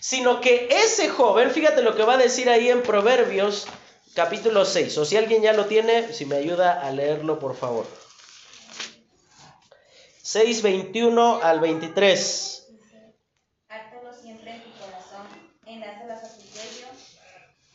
sino 0.00 0.40
que 0.40 0.68
ese 0.70 1.08
joven, 1.08 1.50
fíjate 1.50 1.82
lo 1.82 1.96
que 1.96 2.02
va 2.02 2.14
a 2.14 2.18
decir 2.18 2.48
ahí 2.48 2.70
en 2.70 2.82
Proverbios 2.82 3.66
capítulo 4.14 4.64
6, 4.64 4.98
o 4.98 5.04
si 5.04 5.16
alguien 5.16 5.42
ya 5.42 5.52
lo 5.52 5.66
tiene, 5.66 6.12
si 6.12 6.24
me 6.26 6.36
ayuda 6.36 6.80
a 6.80 6.90
leerlo, 6.90 7.38
por 7.38 7.56
favor. 7.56 7.86
6, 10.22 10.62
21 10.62 11.40
al 11.42 11.60
23. 11.60 12.66
Hártalo 13.68 14.12
siempre 14.12 14.56
en 14.56 14.62
tu 14.62 14.70
corazón, 14.78 15.26
enlázalas 15.66 16.24
a 16.24 16.36
tu 16.36 16.44
cuello, 16.44 16.88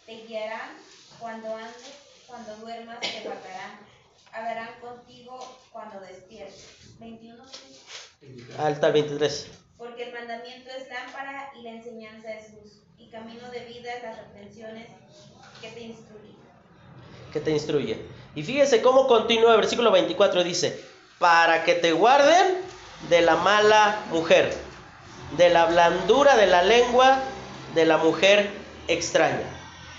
te 0.05 0.27
guiarán 0.27 0.77
cuando 1.19 1.55
andes, 1.55 1.93
cuando 2.27 2.55
duermas, 2.57 2.99
te 2.99 3.21
guardarán, 3.21 3.79
hablarán 4.31 4.79
contigo 4.81 5.39
cuando 5.71 5.99
despiertes. 6.01 6.67
21. 6.99 7.43
Alta 8.59 8.87
el 8.87 8.93
23. 8.93 9.47
Porque 9.77 10.03
el 10.03 10.13
mandamiento 10.13 10.69
es 10.69 10.87
lámpara 10.89 11.51
y 11.57 11.63
la 11.63 11.71
enseñanza 11.71 12.31
es 12.33 12.53
luz, 12.53 12.83
y 12.97 13.09
camino 13.09 13.49
de 13.49 13.65
vida 13.65 13.91
las 14.03 14.17
reprensiones 14.17 14.87
que 15.63 15.69
te 15.69 15.81
instruyen. 15.81 16.35
Que 17.31 17.39
te 17.39 17.51
instruye. 17.51 18.05
Y 18.35 18.43
fíjese 18.43 18.81
cómo 18.81 19.07
continúa 19.07 19.51
el 19.51 19.57
versículo 19.57 19.91
24, 19.91 20.43
dice, 20.43 20.79
para 21.19 21.63
que 21.63 21.75
te 21.75 21.91
guarden 21.93 22.57
de 23.09 23.21
la 23.21 23.37
mala 23.37 24.03
mujer, 24.11 24.53
de 25.37 25.49
la 25.49 25.65
blandura 25.65 26.35
de 26.35 26.47
la 26.47 26.63
lengua 26.63 27.19
de 27.73 27.85
la 27.85 27.97
mujer 27.97 28.49
extraña. 28.87 29.49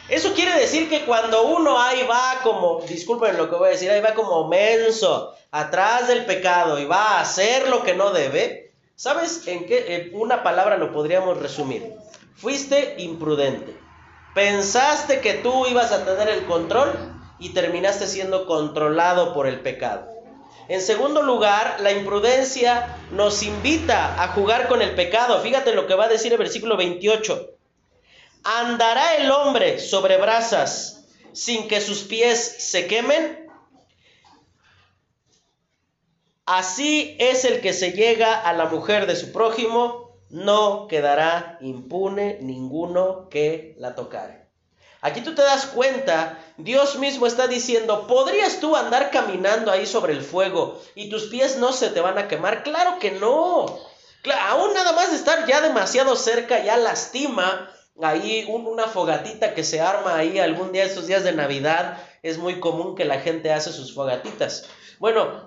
Eso 0.09 0.35
quiere 0.35 0.59
decir 0.61 0.89
que 0.91 1.07
cuando 1.07 1.45
uno 1.45 1.81
ahí 1.81 2.07
va 2.07 2.41
como, 2.43 2.83
disculpen 2.87 3.39
lo 3.39 3.49
que 3.49 3.57
voy 3.57 3.69
a 3.69 3.73
decir, 3.73 3.91
ahí 3.91 4.01
va 4.03 4.15
como 4.15 4.49
menso, 4.49 5.35
atrás 5.51 6.09
del 6.09 6.27
pecado 6.27 6.79
y 6.79 6.85
va 6.85 7.17
a 7.17 7.21
hacer 7.23 7.69
lo 7.69 7.83
que 7.83 7.95
no 7.95 8.11
debe, 8.11 8.65
¿Sabes 8.97 9.49
en 9.49 9.67
qué 9.67 10.13
una 10.15 10.45
palabra 10.45 10.77
lo 10.77 10.93
podríamos 10.93 11.39
resumir? 11.39 11.95
Fuiste 12.37 12.95
imprudente. 12.99 13.74
Pensaste 14.35 15.21
que 15.21 15.35
tú 15.35 15.67
ibas 15.67 15.93
a 15.93 16.05
tener 16.05 16.29
el 16.29 16.45
control 16.47 17.15
y 17.39 17.51
terminaste 17.51 18.07
siendo 18.07 18.47
controlado 18.47 19.33
por 19.33 19.47
el 19.47 19.61
pecado. 19.61 20.09
En 20.69 20.81
segundo 20.81 21.23
lugar, 21.23 21.77
la 21.81 21.93
imprudencia 21.93 22.97
nos 23.11 23.43
invita 23.43 24.23
a 24.23 24.29
jugar 24.29 24.67
con 24.67 24.83
el 24.83 24.95
pecado. 24.95 25.41
Fíjate 25.41 25.75
lo 25.75 25.87
que 25.87 25.95
va 25.95 26.07
a 26.07 26.09
decir 26.09 26.33
el 26.33 26.39
versículo 26.39 26.77
28. 26.77 27.51
¿Andará 28.45 29.17
el 29.17 29.31
hombre 29.31 29.79
sobre 29.79 30.17
brasas 30.17 31.07
sin 31.33 31.69
que 31.69 31.81
sus 31.81 32.01
pies 32.01 32.57
se 32.59 32.87
quemen? 32.87 33.51
Así 36.47 37.17
es 37.19 37.45
el 37.45 37.61
que 37.61 37.73
se 37.73 37.93
llega 37.93 38.41
a 38.41 38.53
la 38.53 38.67
mujer 38.67 39.07
de 39.07 39.17
su 39.17 39.33
prójimo, 39.33 40.04
no 40.31 40.89
quedará 40.89 41.59
impune 41.61 42.39
ninguno 42.41 43.29
que 43.29 43.75
la 43.79 43.95
tocare. 43.95 44.49
Aquí 45.01 45.21
tú 45.21 45.35
te 45.35 45.43
das 45.43 45.67
cuenta, 45.67 46.39
Dios 46.57 46.99
mismo 46.99 47.27
está 47.27 47.47
diciendo, 47.47 48.07
¿podrías 48.07 48.61
tú 48.61 48.75
andar 48.75 49.11
caminando 49.11 49.71
ahí 49.71 49.87
sobre 49.87 50.15
el 50.15 50.23
fuego 50.23 50.81
y 50.95 51.11
tus 51.11 51.25
pies 51.25 51.59
no 51.59 51.73
se 51.73 51.91
te 51.91 52.01
van 52.01 52.17
a 52.17 52.27
quemar? 52.27 52.63
Claro 52.63 52.99
que 52.99 53.11
no. 53.11 53.67
aún 54.49 54.75
nada 54.75 54.93
más 54.93 55.11
de 55.11 55.17
estar 55.17 55.47
ya 55.47 55.61
demasiado 55.61 56.17
cerca 56.17 56.65
ya 56.65 56.79
lastima 56.79 57.71
ahí 58.01 58.47
una 58.49 58.87
fogatita 58.87 59.55
que 59.55 59.63
se 59.63 59.81
arma 59.81 60.17
ahí 60.17 60.39
algún 60.39 60.73
día, 60.73 60.85
estos 60.85 61.07
días 61.07 61.23
de 61.23 61.33
Navidad, 61.33 61.99
es 62.23 62.39
muy 62.39 62.59
común 62.59 62.97
que 62.97 63.05
la 63.05 63.21
gente 63.21 63.53
hace 63.53 63.73
sus 63.73 63.95
fogatitas. 63.95 64.67
Bueno, 64.99 65.45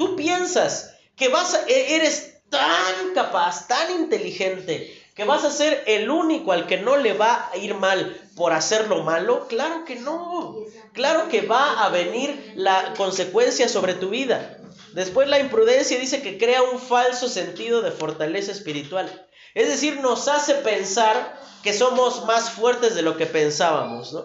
Tú 0.00 0.16
piensas 0.16 0.96
que 1.14 1.28
vas 1.28 1.66
e, 1.68 1.96
eres 1.96 2.39
tan 2.50 3.14
capaz, 3.14 3.66
tan 3.68 3.90
inteligente, 3.92 4.96
que 5.14 5.24
vas 5.24 5.44
a 5.44 5.50
ser 5.50 5.84
el 5.86 6.10
único 6.10 6.52
al 6.52 6.66
que 6.66 6.78
no 6.78 6.96
le 6.96 7.12
va 7.14 7.50
a 7.52 7.56
ir 7.56 7.74
mal 7.74 8.20
por 8.36 8.52
hacer 8.52 8.88
lo 8.88 9.02
malo. 9.02 9.46
Claro 9.48 9.84
que 9.84 9.96
no. 9.96 10.56
Claro 10.92 11.28
que 11.28 11.42
va 11.42 11.84
a 11.84 11.88
venir 11.88 12.52
la 12.56 12.94
consecuencia 12.96 13.68
sobre 13.68 13.94
tu 13.94 14.10
vida. 14.10 14.58
Después 14.92 15.28
la 15.28 15.38
imprudencia 15.38 15.98
dice 15.98 16.22
que 16.22 16.38
crea 16.38 16.62
un 16.62 16.78
falso 16.78 17.28
sentido 17.28 17.82
de 17.82 17.92
fortaleza 17.92 18.50
espiritual. 18.50 19.26
Es 19.54 19.68
decir, 19.68 20.00
nos 20.00 20.28
hace 20.28 20.54
pensar 20.54 21.40
que 21.62 21.72
somos 21.72 22.24
más 22.24 22.50
fuertes 22.50 22.94
de 22.94 23.02
lo 23.02 23.16
que 23.16 23.26
pensábamos, 23.26 24.12
¿no? 24.12 24.24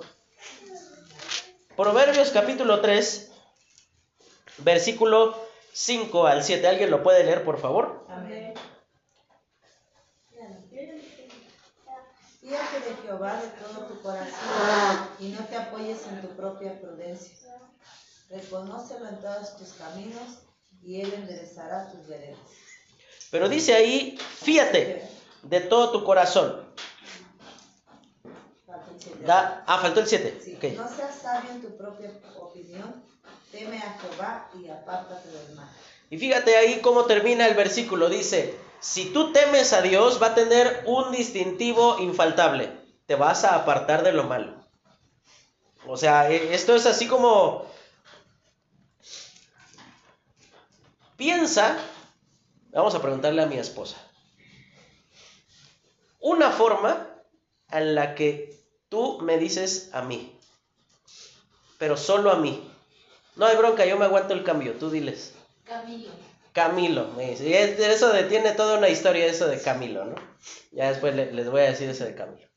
Proverbios 1.76 2.30
capítulo 2.30 2.80
3, 2.80 3.32
versículo 4.60 5.45
5 5.76 6.26
al 6.26 6.42
7. 6.42 6.66
¿Alguien 6.68 6.90
lo 6.90 7.04
puede 7.04 7.26
leer, 7.26 7.44
por 7.44 7.60
favor? 7.60 8.06
Amén. 8.08 8.54
Fíjate 12.40 12.80
de 12.80 12.96
Jehová 13.04 13.42
de 13.42 13.48
todo 13.48 13.88
tu 13.88 14.02
corazón 14.02 15.10
y 15.20 15.30
no 15.30 15.44
te 15.46 15.58
apoyes 15.58 16.08
en 16.08 16.22
tu 16.22 16.30
propia 16.30 16.80
prudencia. 16.80 17.58
Reconócelo 18.30 19.10
en 19.10 19.20
todos 19.20 19.58
tus 19.58 19.74
caminos 19.74 20.44
y 20.82 21.02
él 21.02 21.14
enderezará 21.14 21.92
tus 21.92 22.08
veredas. 22.08 22.40
Pero 23.32 23.50
dice 23.50 23.74
ahí, 23.74 24.18
fíjate 24.18 25.10
de 25.44 25.60
todo 25.60 25.92
tu 25.92 26.06
corazón. 26.06 26.64
Da, 29.26 29.64
ah, 29.68 29.80
faltó 29.80 30.00
el 30.00 30.08
7. 30.08 30.74
No 30.78 30.88
seas 30.88 31.16
sabio 31.16 31.52
en 31.52 31.62
tu 31.62 31.76
propia 31.76 32.12
opinión, 32.40 33.04
Teme 33.56 33.78
a 33.78 33.98
Jehová 34.02 34.50
y 34.62 34.68
apártate 34.68 35.30
del 35.30 35.56
mal. 35.56 35.70
Y 36.10 36.18
fíjate 36.18 36.58
ahí 36.58 36.82
cómo 36.82 37.06
termina 37.06 37.48
el 37.48 37.56
versículo. 37.56 38.10
Dice, 38.10 38.60
si 38.82 39.14
tú 39.14 39.32
temes 39.32 39.72
a 39.72 39.82
Dios, 39.82 40.22
va 40.22 40.28
a 40.28 40.36
tener 40.36 40.84
un 40.86 41.14
distintivo 41.14 42.00
infaltable. 42.00 42.70
Te 43.06 43.16
vas 43.16 43.46
a 43.46 43.56
apartar 43.56 44.04
de 44.04 44.12
lo 44.12 44.26
malo. 44.26 44.62
O 45.88 45.96
sea, 45.96 46.30
e, 46.30 46.54
esto 46.54 46.76
es 46.76 46.86
así 46.86 47.08
como... 47.08 47.66
Piensa, 51.16 51.78
vamos 52.74 52.94
a 52.94 53.02
preguntarle 53.02 53.42
a 53.42 53.46
mi 53.46 53.58
esposa, 53.58 53.96
una 56.20 56.52
forma 56.52 57.08
en 57.72 57.96
la 57.96 58.16
que 58.16 58.60
tú 58.90 59.20
me 59.22 59.38
dices 59.38 59.92
a 59.94 60.02
mí, 60.02 60.38
pero 61.78 61.96
solo 61.96 62.32
a 62.32 62.36
mí, 62.36 62.70
no 63.36 63.46
hay 63.46 63.58
bronca, 63.58 63.86
yo 63.86 63.98
me 63.98 64.06
aguanto 64.06 64.34
el 64.34 64.44
cambio, 64.44 64.74
tú 64.74 64.90
diles. 64.90 65.34
Camilo. 65.66 66.12
Camilo, 66.54 67.08
me 67.18 67.32
dice. 67.32 67.92
Eso 67.92 68.14
de, 68.14 68.24
tiene 68.24 68.54
toda 68.54 68.78
una 68.78 68.90
historia, 68.90 69.26
eso 69.26 69.48
de 69.48 69.62
Camilo, 69.62 70.06
¿no? 70.06 70.16
Ya 70.72 70.90
después 70.90 71.16
les 71.16 71.50
voy 71.50 71.62
a 71.62 71.66
decir 71.66 71.90
eso 71.90 72.06
de 72.06 72.16
Camilo. 72.16 72.48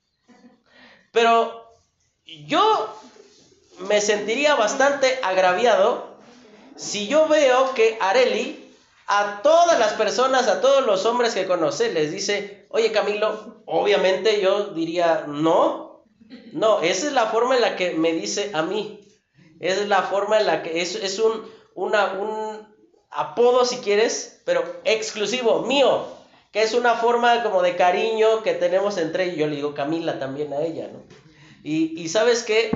Pero 1.10 1.72
yo 2.46 2.94
me 3.80 4.00
sentiría 4.00 4.54
bastante 4.54 5.18
agraviado 5.22 6.16
si 6.76 7.08
yo 7.08 7.26
veo 7.28 7.74
que 7.74 7.98
Areli 8.00 8.72
a 9.06 9.40
todas 9.42 9.78
las 9.78 9.94
personas, 9.94 10.48
a 10.48 10.60
todos 10.60 10.86
los 10.86 11.04
hombres 11.06 11.34
que 11.34 11.46
conoce, 11.46 11.92
les 11.92 12.12
dice, 12.12 12.66
oye 12.68 12.92
Camilo, 12.92 13.62
obviamente 13.66 14.40
yo 14.40 14.66
diría, 14.66 15.24
no, 15.26 16.04
no, 16.52 16.82
esa 16.82 17.06
es 17.06 17.12
la 17.12 17.26
forma 17.26 17.56
en 17.56 17.62
la 17.62 17.74
que 17.74 17.92
me 17.94 18.12
dice 18.12 18.50
a 18.54 18.62
mí. 18.62 19.07
Es 19.60 19.86
la 19.88 20.02
forma 20.02 20.38
en 20.38 20.46
la 20.46 20.62
que 20.62 20.80
es, 20.80 20.94
es 20.94 21.18
un, 21.18 21.44
una, 21.74 22.12
un 22.12 22.68
apodo, 23.10 23.64
si 23.64 23.78
quieres, 23.78 24.42
pero 24.44 24.62
exclusivo, 24.84 25.62
mío, 25.62 26.04
que 26.52 26.62
es 26.62 26.74
una 26.74 26.94
forma 26.94 27.42
como 27.42 27.62
de 27.62 27.76
cariño 27.76 28.42
que 28.42 28.54
tenemos 28.54 28.98
entre 28.98 29.24
ellos. 29.24 29.38
Yo 29.38 29.46
le 29.46 29.56
digo 29.56 29.74
Camila 29.74 30.18
también 30.18 30.52
a 30.52 30.60
ella, 30.60 30.88
¿no? 30.92 31.02
Y, 31.62 32.00
y 32.00 32.08
sabes 32.08 32.42
que 32.44 32.70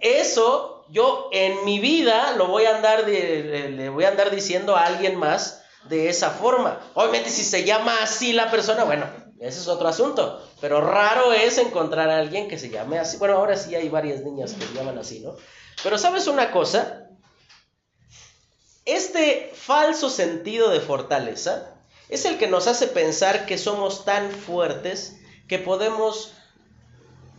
eso 0.00 0.84
yo 0.90 1.28
en 1.32 1.64
mi 1.64 1.78
vida 1.78 2.34
lo 2.36 2.46
voy 2.48 2.64
a 2.64 2.76
andar, 2.76 3.08
le 3.08 3.88
voy 3.88 4.04
a 4.04 4.08
andar 4.08 4.30
diciendo 4.30 4.76
a 4.76 4.86
alguien 4.86 5.16
más 5.16 5.62
de 5.88 6.08
esa 6.08 6.30
forma. 6.30 6.80
Obviamente 6.94 7.30
si 7.30 7.42
se 7.42 7.64
llama 7.64 8.02
así 8.02 8.32
la 8.32 8.50
persona, 8.50 8.84
bueno, 8.84 9.06
ese 9.40 9.60
es 9.60 9.68
otro 9.68 9.88
asunto. 9.88 10.42
Pero 10.60 10.80
raro 10.80 11.32
es 11.32 11.58
encontrar 11.58 12.08
a 12.08 12.18
alguien 12.18 12.48
que 12.48 12.58
se 12.58 12.70
llame 12.70 12.98
así. 12.98 13.16
Bueno, 13.18 13.36
ahora 13.36 13.56
sí 13.56 13.74
hay 13.74 13.88
varias 13.88 14.20
niñas 14.22 14.54
que 14.54 14.64
se 14.64 14.74
llaman 14.74 14.98
así, 14.98 15.20
¿no? 15.20 15.36
Pero 15.82 15.98
sabes 15.98 16.26
una 16.26 16.50
cosa, 16.50 17.08
este 18.84 19.52
falso 19.54 20.10
sentido 20.10 20.70
de 20.70 20.80
fortaleza 20.80 21.74
es 22.08 22.24
el 22.24 22.38
que 22.38 22.46
nos 22.46 22.66
hace 22.66 22.86
pensar 22.86 23.46
que 23.46 23.58
somos 23.58 24.04
tan 24.04 24.30
fuertes 24.30 25.18
que 25.48 25.58
podemos 25.58 26.32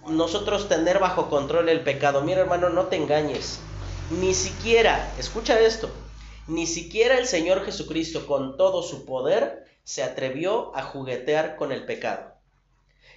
nosotros 0.08 0.70
tener 0.70 1.00
bajo 1.00 1.30
control 1.30 1.70
el 1.70 1.82
pecado. 1.82 2.22
Mira 2.22 2.42
hermano, 2.42 2.70
no 2.70 2.86
te 2.86 2.96
engañes. 2.96 3.60
Ni 4.10 4.34
siquiera, 4.34 5.12
escucha 5.20 5.60
esto, 5.60 5.90
ni 6.48 6.66
siquiera 6.66 7.18
el 7.18 7.28
Señor 7.28 7.66
Jesucristo 7.66 8.26
con 8.26 8.56
todo 8.56 8.84
su 8.84 9.06
poder 9.06 9.66
se 9.84 10.04
atrevió 10.04 10.76
a 10.76 10.84
juguetear 10.84 11.56
con 11.56 11.72
el 11.72 11.86
pecado. 11.86 12.36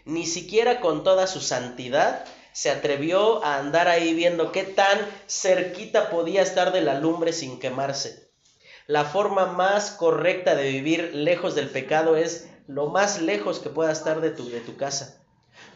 Ni 0.05 0.27
siquiera 0.27 0.81
con 0.81 1.05
toda 1.05 1.27
su 1.27 1.41
santidad 1.41 2.25
se 2.53 2.71
atrevió 2.71 3.45
a 3.45 3.59
andar 3.59 3.89
ahí 3.89 4.15
viendo 4.15 4.53
qué 4.53 4.65
tan 4.65 4.99
cerquita 5.27 6.11
podía 6.11 6.43
estar 6.43 6.73
de 6.73 6.81
la 6.81 6.95
lumbre 6.95 7.33
sin 7.33 7.59
quemarse. 7.59 8.31
La 8.87 9.05
forma 9.05 9.47
más 9.47 9.93
correcta 9.93 10.55
de 10.55 10.69
vivir 10.71 11.15
lejos 11.15 11.55
del 11.55 11.69
pecado 11.69 12.17
es 12.17 12.49
lo 12.67 12.89
más 12.89 13.21
lejos 13.21 13.61
que 13.61 13.71
pueda 13.71 13.93
estar 13.93 14.21
de 14.21 14.31
tu, 14.31 14.49
de 14.49 14.61
tu 14.61 14.77
casa. 14.77 15.21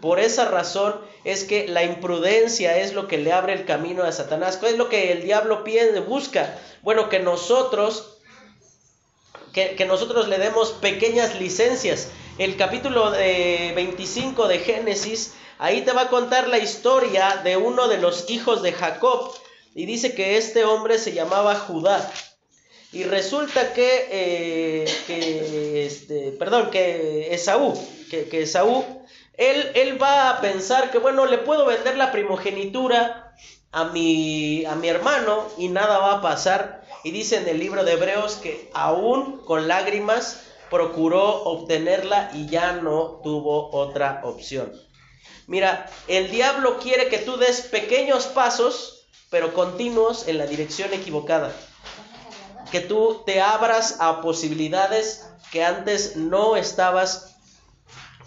Por 0.01 0.19
esa 0.19 0.47
razón 0.47 1.01
es 1.25 1.45
que 1.45 1.67
la 1.69 1.83
imprudencia 1.83 2.79
es 2.79 2.93
lo 2.93 3.09
que 3.09 3.19
le 3.19 3.33
abre 3.33 3.55
el 3.55 3.65
camino 3.65 4.03
a 4.03 4.13
Satanás. 4.13 4.57
¿Qué 4.57 4.69
es 4.69 4.77
lo 4.77 4.89
que 4.89 5.13
el 5.13 5.23
diablo 5.23 5.65
pide, 5.65 5.99
busca? 6.01 6.59
Bueno, 6.83 7.09
que 7.09 7.21
nosotros, 7.21 8.19
que, 9.53 9.83
nosotros 9.87 10.29
le 10.29 10.39
demos 10.39 10.73
pequeñas 10.73 11.41
licencias. 11.41 12.11
El 12.37 12.57
capítulo 12.57 13.13
25 13.13 14.49
de 14.49 14.59
Génesis, 14.59 15.35
ahí 15.59 15.83
te 15.83 15.93
va 15.93 16.03
a 16.03 16.09
contar 16.09 16.49
la 16.49 16.59
historia 16.59 17.41
de 17.45 17.57
uno 17.57 17.89
de 17.89 17.99
los 17.99 18.31
hijos 18.31 18.63
de 18.63 18.73
Jacob. 18.73 19.33
Y 19.75 19.87
dice 19.87 20.15
que 20.15 20.37
este 20.37 20.65
hombre 20.65 20.99
se 20.99 21.13
llamaba 21.13 21.57
Judá. 21.57 22.11
Y 22.93 23.05
resulta 23.05 23.73
que, 23.73 24.09
eh, 24.11 25.85
este, 25.87 26.33
perdón, 26.33 26.71
que 26.71 27.35
Esaú, 27.35 27.75
que, 28.09 28.29
que 28.29 28.43
Esaú 28.43 28.85
él, 29.37 30.01
va 30.01 30.31
a 30.31 30.41
pensar 30.41 30.91
que, 30.91 30.99
bueno, 30.99 31.27
le 31.27 31.39
puedo 31.39 31.67
vender 31.67 31.97
la 31.97 32.13
primogenitura 32.13 33.35
a 33.73 33.85
mi, 33.87 34.65
a 34.65 34.77
mi 34.77 34.89
hermano 34.89 35.47
y 35.59 35.69
nada 35.69 35.99
va 35.99 36.15
a 36.15 36.23
pasar. 36.23 36.85
Y 37.03 37.11
dice 37.11 37.37
en 37.39 37.49
el 37.49 37.59
libro 37.59 37.85
de 37.85 37.93
Hebreos 37.93 38.37
que 38.37 38.71
aún 38.75 39.39
con 39.45 39.67
lágrimas 39.67 40.45
procuró 40.71 41.43
obtenerla 41.45 42.31
y 42.33 42.47
ya 42.47 42.73
no 42.75 43.21
tuvo 43.23 43.71
otra 43.73 44.21
opción. 44.25 44.73
Mira, 45.47 45.91
el 46.09 46.31
diablo 46.31 46.79
quiere 46.79 47.09
que 47.09 47.19
tú 47.19 47.37
des 47.37 47.63
pequeños 47.63 48.27
pasos, 48.27 49.07
pero 49.31 49.53
continuos 49.53 50.27
en 50.27 50.39
la 50.39 50.47
dirección 50.47 50.93
equivocada. 50.95 51.53
Que 52.71 52.81
tú 52.81 53.23
te 53.27 53.43
abras 53.43 53.97
a 54.01 54.23
posibilidades 54.23 55.27
que 55.53 55.63
antes 55.63 56.17
no 56.17 56.57
estabas 56.57 57.35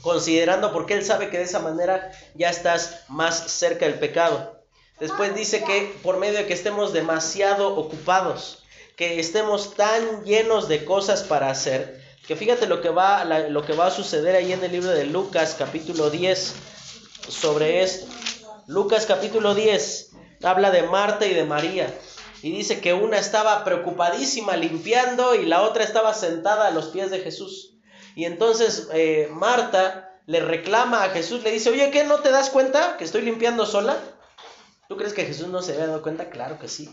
considerando 0.01 0.72
porque 0.72 0.93
él 0.93 1.03
sabe 1.03 1.30
que 1.30 1.38
de 1.38 1.43
esa 1.43 1.59
manera 1.59 2.11
ya 2.36 2.49
estás 2.49 3.01
más 3.07 3.51
cerca 3.51 3.86
del 3.86 3.95
pecado. 3.95 4.61
Después 4.99 5.36
dice 5.36 5.63
que 5.63 5.99
por 6.03 6.18
medio 6.18 6.38
de 6.38 6.45
que 6.45 6.53
estemos 6.53 6.93
demasiado 6.93 7.76
ocupados, 7.76 8.63
que 8.95 9.20
estemos 9.20 9.74
tan 9.76 10.24
llenos 10.24 10.68
de 10.68 10.86
cosas 10.86 11.24
para 11.24 11.49
hacer, 11.49 12.01
que 12.28 12.36
fíjate 12.36 12.68
lo 12.68 12.82
que 12.82 12.89
va, 12.89 13.24
lo 13.26 13.65
que 13.65 13.74
va 13.74 13.88
a 13.88 13.91
suceder 13.91 14.36
ahí 14.36 14.53
en 14.53 14.63
el 14.63 14.72
libro 14.72 14.91
de 14.91 15.05
Lucas 15.05 15.55
capítulo 15.57 16.09
10 16.09 16.76
sobre 17.28 17.84
esto. 17.84 18.07
Lucas 18.67 19.05
capítulo 19.05 19.55
10 19.55 20.11
habla 20.43 20.71
de 20.71 20.84
Marta 20.84 21.25
y 21.25 21.34
de 21.34 21.43
María. 21.43 21.93
Y 22.41 22.51
dice 22.51 22.82
que 22.82 22.93
una 22.93 23.17
estaba 23.17 23.63
preocupadísima 23.63 24.55
limpiando 24.55 25.36
y 25.36 25.45
la 25.45 25.63
otra 25.63 25.84
estaba 25.84 26.13
sentada 26.13 26.67
a 26.67 26.71
los 26.71 26.88
pies 26.88 27.09
de 27.09 27.19
Jesús. 27.19 27.73
Y 28.15 28.25
entonces 28.25 28.88
eh, 28.93 29.30
Marta 29.32 30.19
le 30.25 30.41
reclama 30.41 31.03
a 31.03 31.09
Jesús, 31.09 31.43
le 31.43 31.51
dice, 31.51 31.69
oye, 31.69 31.89
¿qué? 31.89 32.03
¿No 32.03 32.19
te 32.19 32.32
das 32.32 32.49
cuenta 32.49 32.97
que 32.97 33.05
estoy 33.05 33.21
limpiando 33.21 33.65
sola? 33.65 33.97
¿Tú 34.88 34.97
crees 34.97 35.13
que 35.13 35.25
Jesús 35.25 35.47
no 35.47 35.61
se 35.61 35.73
había 35.73 35.88
dado 35.88 36.01
cuenta? 36.01 36.30
Claro 36.30 36.59
que 36.59 36.67
sí. 36.67 36.89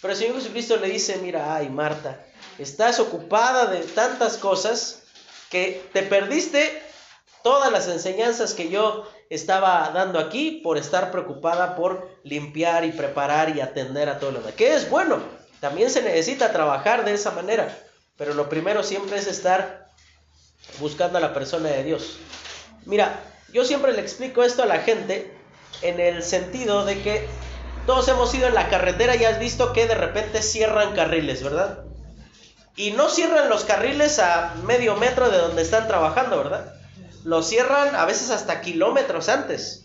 Pero 0.00 0.12
el 0.12 0.18
Señor 0.18 0.36
Jesucristo 0.36 0.76
le 0.76 0.88
dice, 0.88 1.18
mira, 1.18 1.54
ay 1.54 1.68
Marta, 1.68 2.24
estás 2.58 3.00
ocupada 3.00 3.66
de 3.66 3.80
tantas 3.80 4.38
cosas 4.38 5.02
que 5.50 5.82
te 5.92 6.02
perdiste 6.02 6.82
todas 7.42 7.72
las 7.72 7.88
enseñanzas 7.88 8.54
que 8.54 8.68
yo 8.68 9.08
estaba 9.30 9.90
dando 9.94 10.18
aquí 10.18 10.60
por 10.62 10.76
estar 10.76 11.10
preocupada 11.10 11.76
por 11.76 12.08
limpiar 12.24 12.84
y 12.84 12.92
preparar 12.92 13.56
y 13.56 13.60
atender 13.60 14.08
a 14.08 14.18
todo 14.18 14.32
lo 14.32 14.38
demás. 14.40 14.54
Que 14.54 14.74
es 14.74 14.90
bueno, 14.90 15.20
también 15.60 15.90
se 15.90 16.02
necesita 16.02 16.52
trabajar 16.52 17.04
de 17.04 17.14
esa 17.14 17.30
manera, 17.30 17.76
pero 18.16 18.34
lo 18.34 18.48
primero 18.48 18.82
siempre 18.82 19.18
es 19.18 19.26
estar 19.26 19.88
buscando 20.78 21.18
a 21.18 21.20
la 21.20 21.34
persona 21.34 21.68
de 21.68 21.84
Dios. 21.84 22.18
Mira, 22.86 23.20
yo 23.52 23.64
siempre 23.64 23.92
le 23.92 24.00
explico 24.00 24.42
esto 24.42 24.62
a 24.62 24.66
la 24.66 24.80
gente 24.80 25.32
en 25.82 26.00
el 26.00 26.22
sentido 26.22 26.84
de 26.84 27.02
que 27.02 27.26
todos 27.86 28.08
hemos 28.08 28.34
ido 28.34 28.48
en 28.48 28.54
la 28.54 28.68
carretera 28.68 29.16
y 29.16 29.24
has 29.24 29.38
visto 29.38 29.72
que 29.72 29.86
de 29.86 29.94
repente 29.94 30.42
cierran 30.42 30.94
carriles, 30.94 31.42
¿verdad? 31.42 31.84
Y 32.76 32.92
no 32.92 33.08
cierran 33.08 33.48
los 33.48 33.64
carriles 33.64 34.18
a 34.18 34.54
medio 34.64 34.96
metro 34.96 35.30
de 35.30 35.38
donde 35.38 35.62
están 35.62 35.86
trabajando, 35.88 36.36
¿verdad? 36.38 36.79
Los 37.24 37.48
cierran 37.48 37.94
a 37.94 38.04
veces 38.06 38.30
hasta 38.30 38.60
kilómetros 38.60 39.28
antes. 39.28 39.82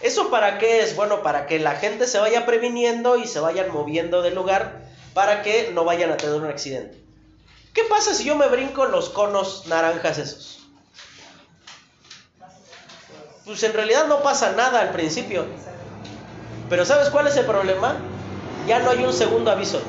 ¿Eso 0.00 0.30
para 0.30 0.58
qué 0.58 0.80
es? 0.80 0.96
Bueno, 0.96 1.22
para 1.22 1.46
que 1.46 1.58
la 1.58 1.74
gente 1.74 2.06
se 2.06 2.18
vaya 2.18 2.46
previniendo 2.46 3.16
y 3.16 3.26
se 3.26 3.40
vayan 3.40 3.72
moviendo 3.72 4.22
del 4.22 4.34
lugar 4.34 4.82
para 5.12 5.42
que 5.42 5.70
no 5.74 5.84
vayan 5.84 6.10
a 6.10 6.16
tener 6.16 6.36
un 6.36 6.46
accidente. 6.46 6.96
¿Qué 7.74 7.82
pasa 7.84 8.14
si 8.14 8.24
yo 8.24 8.34
me 8.36 8.46
brinco 8.46 8.86
los 8.86 9.08
conos 9.08 9.66
naranjas 9.66 10.18
esos? 10.18 10.68
Pues 13.44 13.62
en 13.62 13.72
realidad 13.72 14.06
no 14.06 14.22
pasa 14.22 14.52
nada 14.52 14.80
al 14.80 14.92
principio. 14.92 15.46
Pero 16.68 16.84
¿sabes 16.84 17.10
cuál 17.10 17.26
es 17.26 17.36
el 17.36 17.46
problema? 17.46 17.96
Ya 18.66 18.78
no 18.78 18.90
hay 18.90 19.04
un 19.04 19.12
segundo 19.12 19.50
aviso. 19.50 19.82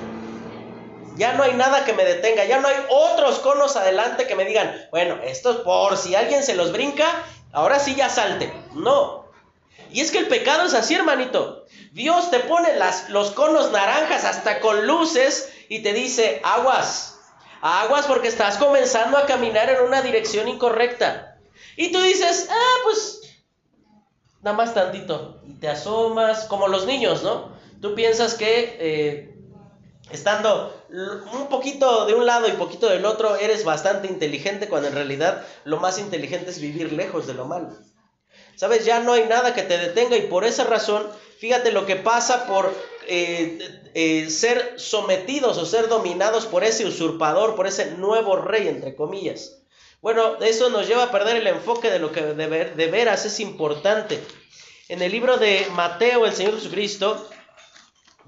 Ya 1.20 1.34
no 1.34 1.43
hay 1.43 1.53
nada 1.53 1.86
que 1.86 1.93
me 1.93 2.03
detenga. 2.03 2.45
Ya 2.45 2.59
no 2.59 2.67
hay 2.67 2.78
otros 2.89 3.39
conos 3.39 3.76
adelante 3.76 4.26
que 4.26 4.36
me 4.36 4.45
digan, 4.45 4.88
bueno, 4.89 5.20
esto 5.24 5.51
es 5.51 5.57
por 5.57 5.95
si 5.97 6.15
alguien 6.15 6.41
se 6.43 6.55
los 6.55 6.72
brinca, 6.72 7.05
ahora 7.51 7.80
sí 7.80 7.93
ya 7.93 8.09
salte. 8.09 8.51
No. 8.74 9.26
Y 9.91 10.01
es 10.01 10.11
que 10.11 10.17
el 10.17 10.28
pecado 10.28 10.65
es 10.65 10.74
así, 10.74 10.95
hermanito. 10.95 11.65
Dios 11.91 12.32
te 12.32 12.39
pone 12.39 12.76
las, 12.78 13.09
los 13.09 13.32
conos 13.32 13.72
naranjas 13.72 14.26
hasta 14.26 14.59
con 14.59 14.88
luces 14.88 15.51
y 15.67 15.84
te 15.84 15.93
dice, 15.93 16.41
aguas, 16.43 17.20
Aguas 17.61 18.05
porque 18.05 18.30
estás 18.30 18.57
comenzando 18.57 19.17
a 19.17 19.26
caminar 19.26 19.70
en 19.70 19.82
una 19.82 20.01
dirección 20.01 20.47
incorrecta. 20.47 21.38
Y 21.76 21.91
tú 21.91 22.01
dices, 22.01 22.47
ah, 22.49 22.76
pues, 22.84 23.22
nada 24.41 24.55
más 24.55 24.74
tantito. 24.74 25.41
Y 25.45 25.53
te 25.55 25.67
asomas, 25.67 26.45
como 26.45 26.67
los 26.67 26.86
niños, 26.86 27.24
¿no? 27.24 27.51
Tú 27.82 27.95
piensas 27.95 28.36
que 28.36 28.78
eh, 28.80 29.29
estando 30.12 30.74
un 30.89 31.47
poquito 31.49 32.05
de 32.05 32.14
un 32.14 32.26
lado 32.26 32.47
y 32.47 32.51
poquito 32.53 32.88
del 32.89 33.05
otro, 33.05 33.36
eres 33.36 33.64
bastante 33.64 34.07
inteligente, 34.07 34.68
cuando 34.68 34.88
en 34.88 34.95
realidad 34.95 35.45
lo 35.64 35.78
más 35.78 35.99
inteligente 35.99 36.49
es 36.49 36.60
vivir 36.60 36.93
lejos 36.93 37.28
de 37.28 37.34
lo 37.34 37.45
malo. 37.45 37.70
¿Sabes? 38.55 38.86
Ya 38.86 38.99
no 38.99 39.14
hay 39.14 39.26
nada 39.26 39.53
que 39.53 39.64
te 39.64 39.78
detenga 39.78 40.18
y 40.18 40.28
por 40.28 40.43
esa 40.43 40.66
razón, 40.66 41.07
fíjate 41.39 41.72
lo 41.72 41.86
que 41.86 41.95
pasa 41.95 42.45
por 42.45 42.74
eh, 43.07 43.89
eh, 43.93 44.30
ser 44.30 44.74
sometidos 44.78 45.57
o 45.57 45.66
ser 45.66 45.88
dominados 45.88 46.45
por 46.45 46.64
ese 46.64 46.86
usurpador, 46.86 47.55
por 47.55 47.68
ese 47.68 47.91
nuevo 47.91 48.36
rey, 48.36 48.68
entre 48.68 48.95
comillas. 48.95 49.62
Bueno, 50.01 50.38
eso 50.41 50.70
nos 50.70 50.88
lleva 50.88 51.03
a 51.03 51.12
perder 51.12 51.38
el 51.38 51.47
enfoque 51.47 51.89
de 51.89 51.99
lo 51.99 52.12
que 52.12 52.22
de, 52.22 52.66
de 52.66 52.88
veras 52.88 53.26
es 53.26 53.39
importante. 53.39 54.22
En 54.88 55.01
el 55.01 55.12
libro 55.12 55.38
de 55.38 55.68
Mateo, 55.74 56.26
el 56.26 56.34
Señor 56.34 56.55
Jesucristo 56.55 57.30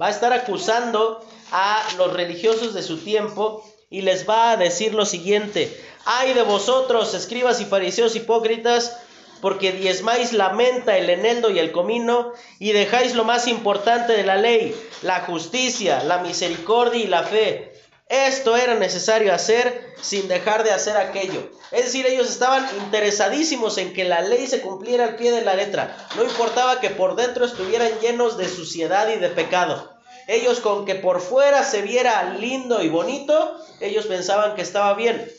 va 0.01 0.07
a 0.07 0.11
estar 0.11 0.33
acusando 0.33 1.25
a 1.51 1.85
los 1.97 2.13
religiosos 2.13 2.73
de 2.73 2.83
su 2.83 2.97
tiempo 2.97 3.63
y 3.89 4.01
les 4.01 4.27
va 4.27 4.51
a 4.51 4.57
decir 4.57 4.93
lo 4.93 5.05
siguiente, 5.05 5.77
ay 6.05 6.33
de 6.33 6.43
vosotros, 6.43 7.13
escribas 7.13 7.59
y 7.59 7.65
fariseos 7.65 8.15
hipócritas, 8.15 8.97
porque 9.41 9.71
diezmáis 9.71 10.33
la 10.33 10.49
menta, 10.49 10.97
el 10.97 11.09
eneldo 11.09 11.49
y 11.49 11.59
el 11.59 11.71
comino, 11.71 12.31
y 12.59 12.71
dejáis 12.71 13.15
lo 13.15 13.25
más 13.25 13.47
importante 13.47 14.13
de 14.13 14.23
la 14.23 14.37
ley, 14.37 14.75
la 15.01 15.21
justicia, 15.21 16.03
la 16.03 16.19
misericordia 16.19 17.03
y 17.03 17.07
la 17.07 17.23
fe. 17.23 17.73
Esto 18.07 18.55
era 18.55 18.75
necesario 18.75 19.33
hacer 19.33 19.93
sin 20.01 20.27
dejar 20.27 20.63
de 20.63 20.71
hacer 20.71 20.97
aquello. 20.97 21.49
Es 21.71 21.85
decir, 21.85 22.05
ellos 22.05 22.29
estaban 22.29 22.67
interesadísimos 22.77 23.77
en 23.77 23.93
que 23.93 24.03
la 24.03 24.21
ley 24.21 24.47
se 24.47 24.61
cumpliera 24.61 25.05
al 25.05 25.15
pie 25.15 25.31
de 25.31 25.43
la 25.43 25.55
letra. 25.55 25.97
No 26.17 26.23
importaba 26.23 26.81
que 26.81 26.89
por 26.89 27.15
dentro 27.15 27.45
estuvieran 27.45 27.89
llenos 28.01 28.37
de 28.37 28.49
suciedad 28.49 29.07
y 29.09 29.17
de 29.17 29.29
pecado. 29.29 30.00
Ellos 30.27 30.59
con 30.59 30.85
que 30.85 30.95
por 30.95 31.21
fuera 31.21 31.63
se 31.63 31.81
viera 31.81 32.33
lindo 32.35 32.81
y 32.81 32.89
bonito, 32.89 33.57
ellos 33.79 34.05
pensaban 34.05 34.55
que 34.55 34.61
estaba 34.61 34.93
bien. 34.93 35.29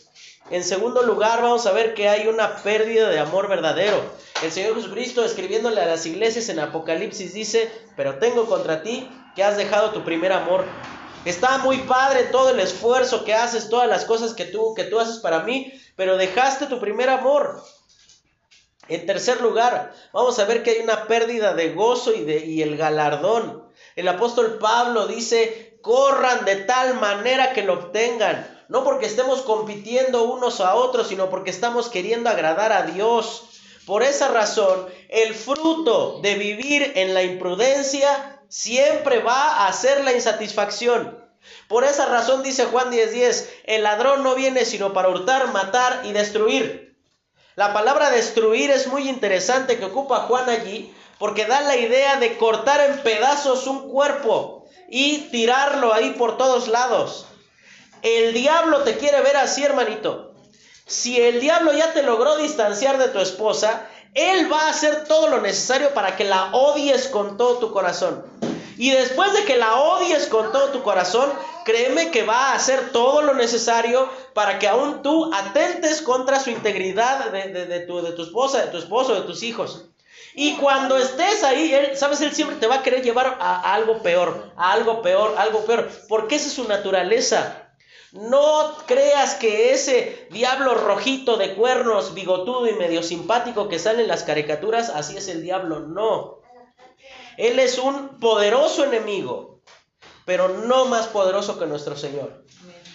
En 0.50 0.64
segundo 0.64 1.02
lugar, 1.02 1.40
vamos 1.40 1.66
a 1.66 1.72
ver 1.72 1.94
que 1.94 2.08
hay 2.08 2.26
una 2.26 2.56
pérdida 2.56 3.08
de 3.08 3.18
amor 3.18 3.48
verdadero. 3.48 4.02
El 4.42 4.50
Señor 4.50 4.74
Jesucristo, 4.74 5.24
escribiéndole 5.24 5.80
a 5.80 5.86
las 5.86 6.04
iglesias 6.04 6.48
en 6.48 6.58
Apocalipsis, 6.58 7.32
dice, 7.32 7.70
pero 7.96 8.18
tengo 8.18 8.46
contra 8.46 8.82
ti 8.82 9.08
que 9.36 9.44
has 9.44 9.56
dejado 9.56 9.92
tu 9.92 10.04
primer 10.04 10.32
amor. 10.32 10.64
Está 11.24 11.58
muy 11.58 11.78
padre 11.78 12.24
todo 12.24 12.50
el 12.50 12.58
esfuerzo 12.58 13.24
que 13.24 13.34
haces, 13.34 13.68
todas 13.68 13.88
las 13.88 14.04
cosas 14.04 14.34
que 14.34 14.44
tú, 14.44 14.74
que 14.74 14.84
tú 14.84 14.98
haces 14.98 15.18
para 15.18 15.40
mí, 15.40 15.72
pero 15.94 16.16
dejaste 16.16 16.66
tu 16.66 16.80
primer 16.80 17.08
amor. 17.08 17.62
En 18.88 19.06
tercer 19.06 19.40
lugar, 19.40 19.94
vamos 20.12 20.38
a 20.40 20.44
ver 20.44 20.64
que 20.64 20.70
hay 20.70 20.80
una 20.80 21.06
pérdida 21.06 21.54
de 21.54 21.72
gozo 21.72 22.12
y, 22.12 22.24
de, 22.24 22.44
y 22.44 22.62
el 22.62 22.76
galardón. 22.76 23.61
El 23.96 24.08
apóstol 24.08 24.58
Pablo 24.58 25.06
dice, 25.06 25.78
corran 25.82 26.44
de 26.44 26.56
tal 26.56 26.94
manera 26.94 27.52
que 27.52 27.62
lo 27.62 27.74
obtengan. 27.74 28.64
No 28.68 28.84
porque 28.84 29.06
estemos 29.06 29.42
compitiendo 29.42 30.24
unos 30.24 30.60
a 30.60 30.74
otros, 30.74 31.08
sino 31.08 31.28
porque 31.28 31.50
estamos 31.50 31.88
queriendo 31.88 32.30
agradar 32.30 32.72
a 32.72 32.82
Dios. 32.82 33.44
Por 33.86 34.02
esa 34.02 34.28
razón, 34.28 34.86
el 35.08 35.34
fruto 35.34 36.20
de 36.22 36.36
vivir 36.36 36.92
en 36.94 37.14
la 37.14 37.22
imprudencia 37.22 38.40
siempre 38.48 39.18
va 39.18 39.66
a 39.66 39.72
ser 39.72 40.04
la 40.04 40.12
insatisfacción. 40.12 41.18
Por 41.68 41.84
esa 41.84 42.06
razón 42.06 42.42
dice 42.42 42.66
Juan 42.66 42.90
10:10, 42.90 43.48
el 43.64 43.82
ladrón 43.82 44.22
no 44.22 44.34
viene 44.34 44.64
sino 44.64 44.92
para 44.92 45.08
hurtar, 45.08 45.52
matar 45.52 46.02
y 46.04 46.12
destruir. 46.12 46.96
La 47.56 47.74
palabra 47.74 48.10
destruir 48.10 48.70
es 48.70 48.86
muy 48.86 49.08
interesante 49.08 49.78
que 49.78 49.84
ocupa 49.84 50.20
Juan 50.20 50.48
allí 50.48 50.94
porque 51.22 51.44
da 51.44 51.60
la 51.60 51.76
idea 51.76 52.16
de 52.16 52.36
cortar 52.36 52.80
en 52.80 52.98
pedazos 53.04 53.68
un 53.68 53.88
cuerpo 53.92 54.66
y 54.88 55.18
tirarlo 55.30 55.94
ahí 55.94 56.14
por 56.18 56.36
todos 56.36 56.66
lados. 56.66 57.26
El 58.02 58.34
diablo 58.34 58.82
te 58.82 58.98
quiere 58.98 59.20
ver 59.20 59.36
así, 59.36 59.62
hermanito. 59.62 60.34
Si 60.84 61.20
el 61.20 61.38
diablo 61.38 61.72
ya 61.74 61.92
te 61.92 62.02
logró 62.02 62.38
distanciar 62.38 62.98
de 62.98 63.06
tu 63.06 63.20
esposa, 63.20 63.88
él 64.14 64.52
va 64.52 64.62
a 64.62 64.70
hacer 64.70 65.04
todo 65.04 65.28
lo 65.28 65.40
necesario 65.40 65.94
para 65.94 66.16
que 66.16 66.24
la 66.24 66.50
odies 66.50 67.06
con 67.06 67.36
todo 67.36 67.58
tu 67.58 67.70
corazón. 67.70 68.26
Y 68.76 68.90
después 68.90 69.32
de 69.32 69.44
que 69.44 69.56
la 69.56 69.76
odies 69.76 70.26
con 70.26 70.50
todo 70.50 70.70
tu 70.70 70.82
corazón, 70.82 71.30
créeme 71.64 72.10
que 72.10 72.24
va 72.24 72.48
a 72.48 72.54
hacer 72.54 72.90
todo 72.90 73.22
lo 73.22 73.34
necesario 73.34 74.08
para 74.34 74.58
que 74.58 74.66
aún 74.66 75.02
tú 75.02 75.32
atentes 75.32 76.02
contra 76.02 76.40
su 76.40 76.50
integridad 76.50 77.30
de, 77.30 77.84
tu, 77.86 78.02
de 78.02 78.10
tu 78.10 78.24
esposa, 78.24 78.62
de 78.62 78.72
tu 78.72 78.78
esposo, 78.78 79.14
de 79.14 79.20
tus 79.20 79.44
hijos. 79.44 79.84
Y 80.34 80.56
cuando 80.56 80.96
estés 80.96 81.44
ahí, 81.44 81.74
sabes, 81.94 82.20
él 82.22 82.32
siempre 82.32 82.56
te 82.56 82.66
va 82.66 82.76
a 82.76 82.82
querer 82.82 83.02
llevar 83.02 83.38
a, 83.40 83.60
a 83.60 83.74
algo 83.74 84.02
peor, 84.02 84.52
a 84.56 84.72
algo 84.72 85.02
peor, 85.02 85.34
algo 85.36 85.64
peor, 85.66 85.90
porque 86.08 86.36
esa 86.36 86.46
es 86.46 86.54
su 86.54 86.66
naturaleza. 86.66 87.72
No 88.12 88.76
creas 88.86 89.34
que 89.36 89.72
ese 89.72 90.28
diablo 90.30 90.74
rojito 90.74 91.36
de 91.36 91.54
cuernos, 91.54 92.12
bigotudo 92.12 92.66
y 92.66 92.74
medio 92.74 93.02
simpático 93.02 93.68
que 93.68 93.78
sale 93.78 94.02
en 94.02 94.08
las 94.08 94.22
caricaturas, 94.22 94.90
así 94.90 95.16
es 95.16 95.28
el 95.28 95.42
diablo. 95.42 95.80
No. 95.80 96.40
Él 97.38 97.58
es 97.58 97.78
un 97.78 98.20
poderoso 98.20 98.84
enemigo, 98.84 99.62
pero 100.26 100.48
no 100.48 100.84
más 100.86 101.06
poderoso 101.06 101.58
que 101.58 101.66
nuestro 101.66 101.96
Señor. 101.96 102.44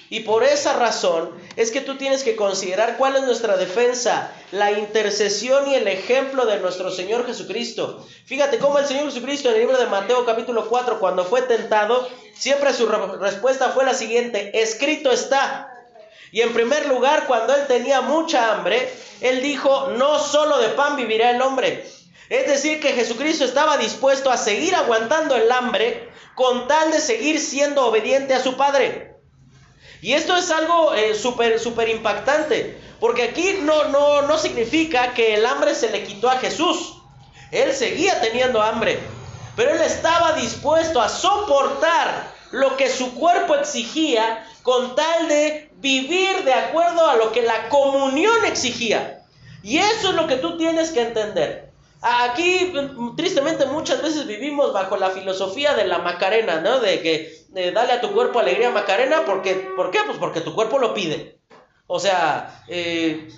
Y 0.09 0.21
por 0.21 0.43
esa 0.43 0.73
razón 0.73 1.31
es 1.57 1.71
que 1.71 1.81
tú 1.81 1.97
tienes 1.97 2.23
que 2.23 2.37
considerar 2.37 2.95
cuál 2.97 3.17
es 3.17 3.23
nuestra 3.23 3.57
defensa, 3.57 4.31
la 4.51 4.71
intercesión 4.71 5.69
y 5.69 5.75
el 5.75 5.87
ejemplo 5.87 6.45
de 6.45 6.59
nuestro 6.59 6.91
Señor 6.91 7.25
Jesucristo. 7.25 8.05
Fíjate 8.25 8.57
cómo 8.57 8.79
el 8.79 8.85
Señor 8.85 9.05
Jesucristo 9.05 9.49
en 9.49 9.55
el 9.55 9.61
libro 9.61 9.77
de 9.77 9.87
Mateo 9.87 10.25
capítulo 10.25 10.69
4, 10.69 10.99
cuando 10.99 11.25
fue 11.25 11.41
tentado, 11.41 12.07
siempre 12.33 12.73
su 12.73 12.87
respuesta 12.87 13.71
fue 13.71 13.83
la 13.83 13.93
siguiente, 13.93 14.61
escrito 14.61 15.11
está. 15.11 15.73
Y 16.31 16.41
en 16.41 16.53
primer 16.53 16.87
lugar, 16.87 17.25
cuando 17.27 17.53
él 17.53 17.67
tenía 17.67 17.99
mucha 18.01 18.53
hambre, 18.53 18.89
él 19.19 19.41
dijo, 19.41 19.89
no 19.97 20.19
solo 20.19 20.57
de 20.59 20.69
pan 20.69 20.95
vivirá 20.95 21.31
el 21.31 21.41
hombre. 21.41 21.85
Es 22.29 22.47
decir, 22.47 22.79
que 22.79 22.93
Jesucristo 22.93 23.43
estaba 23.43 23.77
dispuesto 23.77 24.29
a 24.29 24.37
seguir 24.37 24.75
aguantando 24.75 25.35
el 25.35 25.51
hambre 25.51 26.09
con 26.35 26.67
tal 26.67 26.91
de 26.91 26.99
seguir 26.99 27.39
siendo 27.39 27.85
obediente 27.85 28.33
a 28.33 28.43
su 28.43 28.55
Padre. 28.55 29.16
Y 30.01 30.13
esto 30.13 30.36
es 30.36 30.51
algo 30.51 30.93
eh, 30.93 31.15
súper, 31.15 31.59
súper 31.59 31.89
impactante, 31.89 32.78
porque 32.99 33.23
aquí 33.23 33.59
no, 33.61 33.86
no, 33.86 34.21
no 34.23 34.38
significa 34.38 35.13
que 35.13 35.36
el 35.36 35.45
hambre 35.45 35.73
se 35.73 35.89
le 35.89 36.03
quitó 36.03 36.30
a 36.30 36.38
Jesús. 36.38 36.95
Él 37.51 37.73
seguía 37.73 38.19
teniendo 38.21 38.61
hambre, 38.61 38.99
pero 39.55 39.71
él 39.71 39.82
estaba 39.82 40.34
dispuesto 40.34 41.01
a 41.01 41.09
soportar 41.09 42.32
lo 42.51 42.78
que 42.78 42.89
su 42.89 43.15
cuerpo 43.15 43.55
exigía 43.55 44.45
con 44.63 44.95
tal 44.95 45.28
de 45.28 45.69
vivir 45.78 46.43
de 46.43 46.53
acuerdo 46.53 47.07
a 47.07 47.15
lo 47.15 47.32
que 47.32 47.41
la 47.41 47.69
comunión 47.69 48.45
exigía. 48.45 49.23
Y 49.63 49.80
eso 49.80 50.09
es 50.09 50.15
lo 50.15 50.28
que 50.28 50.36
tú 50.36 50.57
tienes 50.57 50.91
que 50.91 51.01
entender. 51.01 51.71
Aquí, 52.01 52.73
tristemente, 53.15 53.65
muchas 53.65 54.01
veces 54.01 54.28
vivimos 54.28 54.71
bajo 54.71 54.97
la 54.97 55.09
filosofía 55.09 55.73
de 55.73 55.88
la 55.88 55.97
Macarena, 55.99 56.61
¿no? 56.61 56.80
De 56.80 57.01
que 57.01 57.36
dale 57.49 57.93
a 57.93 58.01
tu 58.01 58.11
cuerpo 58.11 58.39
alegría 58.39 58.69
Macarena, 58.69 59.23
porque, 59.25 59.53
¿por 59.75 59.91
qué? 59.91 59.99
Pues 60.05 60.17
porque 60.17 60.41
tu 60.41 60.53
cuerpo 60.53 60.79
lo 60.79 60.93
pide. 60.93 61.39
O 61.87 61.99
sea, 61.99 62.63
eh, 62.67 63.29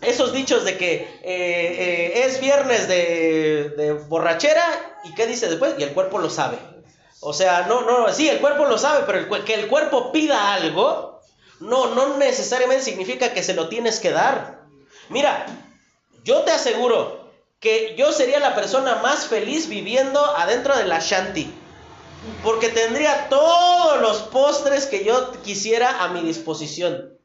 esos 0.00 0.32
dichos 0.32 0.64
de 0.64 0.76
que 0.76 0.94
eh, 0.94 1.06
eh, 1.22 2.22
es 2.24 2.40
viernes 2.40 2.88
de, 2.88 4.04
borrachera, 4.08 4.64
¿y 5.04 5.14
qué 5.14 5.26
dice 5.26 5.48
después? 5.48 5.74
Y 5.78 5.82
el 5.82 5.92
cuerpo 5.92 6.18
lo 6.18 6.30
sabe. 6.30 6.58
O 7.20 7.32
sea, 7.32 7.66
no, 7.68 7.82
no, 7.82 8.12
sí, 8.12 8.28
el 8.28 8.40
cuerpo 8.40 8.64
lo 8.64 8.78
sabe, 8.78 9.04
pero 9.06 9.44
que 9.44 9.54
el 9.54 9.68
cuerpo 9.68 10.10
pida 10.10 10.54
algo, 10.54 11.20
no, 11.60 11.94
no 11.94 12.16
necesariamente 12.16 12.82
significa 12.82 13.32
que 13.32 13.44
se 13.44 13.54
lo 13.54 13.68
tienes 13.68 14.00
que 14.00 14.10
dar. 14.10 14.62
Mira, 15.08 15.46
yo 16.24 16.40
te 16.40 16.50
aseguro 16.50 17.30
que 17.60 17.94
yo 17.96 18.10
sería 18.10 18.40
la 18.40 18.56
persona 18.56 18.96
más 18.96 19.26
feliz 19.26 19.68
viviendo 19.68 20.20
adentro 20.36 20.76
de 20.76 20.84
la 20.84 20.98
shanty. 20.98 21.54
Porque 22.42 22.68
tendría 22.68 23.28
todos 23.28 24.00
los 24.00 24.18
postres 24.22 24.86
que 24.86 25.04
yo 25.04 25.32
quisiera 25.42 26.02
a 26.02 26.08
mi 26.08 26.20
disposición. 26.20 27.18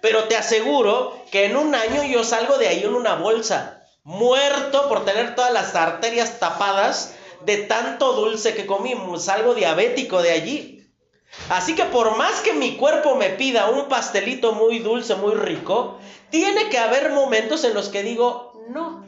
Pero 0.00 0.24
te 0.24 0.36
aseguro 0.36 1.16
que 1.30 1.44
en 1.44 1.56
un 1.56 1.74
año 1.74 2.02
yo 2.04 2.24
salgo 2.24 2.58
de 2.58 2.68
ahí 2.68 2.82
en 2.82 2.94
una 2.94 3.14
bolsa, 3.14 3.86
muerto 4.02 4.88
por 4.88 5.04
tener 5.04 5.34
todas 5.34 5.52
las 5.52 5.74
arterias 5.74 6.38
tapadas 6.40 7.14
de 7.44 7.58
tanto 7.58 8.12
dulce 8.14 8.54
que 8.54 8.66
comí. 8.66 8.94
Salgo 9.18 9.54
diabético 9.54 10.22
de 10.22 10.32
allí. 10.32 10.80
Así 11.48 11.74
que 11.74 11.84
por 11.84 12.16
más 12.16 12.40
que 12.40 12.52
mi 12.52 12.76
cuerpo 12.76 13.14
me 13.14 13.30
pida 13.30 13.70
un 13.70 13.88
pastelito 13.88 14.52
muy 14.52 14.80
dulce, 14.80 15.14
muy 15.14 15.34
rico, 15.34 15.98
tiene 16.30 16.68
que 16.68 16.78
haber 16.78 17.10
momentos 17.12 17.62
en 17.64 17.74
los 17.74 17.88
que 17.88 18.02
digo, 18.02 18.52
no, 18.68 19.04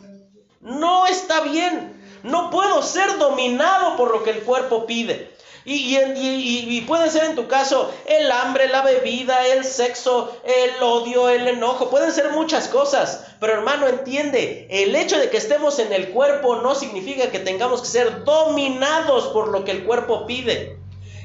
no 0.61 1.07
está 1.07 1.41
bien. 1.41 2.01
No 2.23 2.51
puedo 2.51 2.83
ser 2.83 3.19
dominado 3.19 3.97
por 3.97 4.13
lo 4.13 4.23
que 4.23 4.31
el 4.31 4.43
cuerpo 4.43 4.87
pide. 4.87 5.32
Y, 5.65 6.81
puede 6.83 7.11
ser 7.11 7.25
en 7.25 7.37
tu 7.37 7.47
caso 7.47 7.93
el 8.07 8.31
hambre, 8.31 8.69
la 8.69 8.83
bebida, 8.83 9.47
el 9.47 9.65
sexo, 9.65 10.37
el 10.45 10.83
odio, 10.83 11.29
el 11.29 11.47
enojo, 11.47 11.89
pueden 11.89 12.13
ser 12.13 12.31
muchas 12.31 12.69
cosas. 12.69 13.27
Pero 13.39 13.55
hermano, 13.55 13.87
entiende, 13.87 14.67
el 14.71 14.97
hecho 14.97 15.19
de 15.19 15.31
que 15.31 15.37
estemos 15.37 15.79
en 15.79 15.93
el 15.93 16.11
cuerpo 16.11 16.57
no 16.57 16.75
significa 16.75 17.31
que 17.31 17.39
tengamos 17.39 17.83
que 17.83 17.89
ser 17.89 18.25
dominados 18.25 19.29
por 19.29 19.49
lo 19.49 19.65
que 19.65 19.71
el 19.71 19.85
cuerpo 19.85 20.27
pide. 20.27 20.79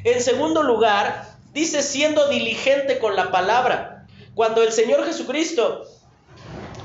En 0.04 0.22
segundo 0.22 0.62
lugar, 0.64 1.36
dice 1.54 1.82
siendo 1.82 2.28
diligente 2.28 3.00
con 3.00 3.16
la 3.16 3.32
palabra. 3.32 4.06
Cuando 4.36 4.62
el 4.62 4.72
Señor 4.72 5.04
Jesucristo 5.04 5.84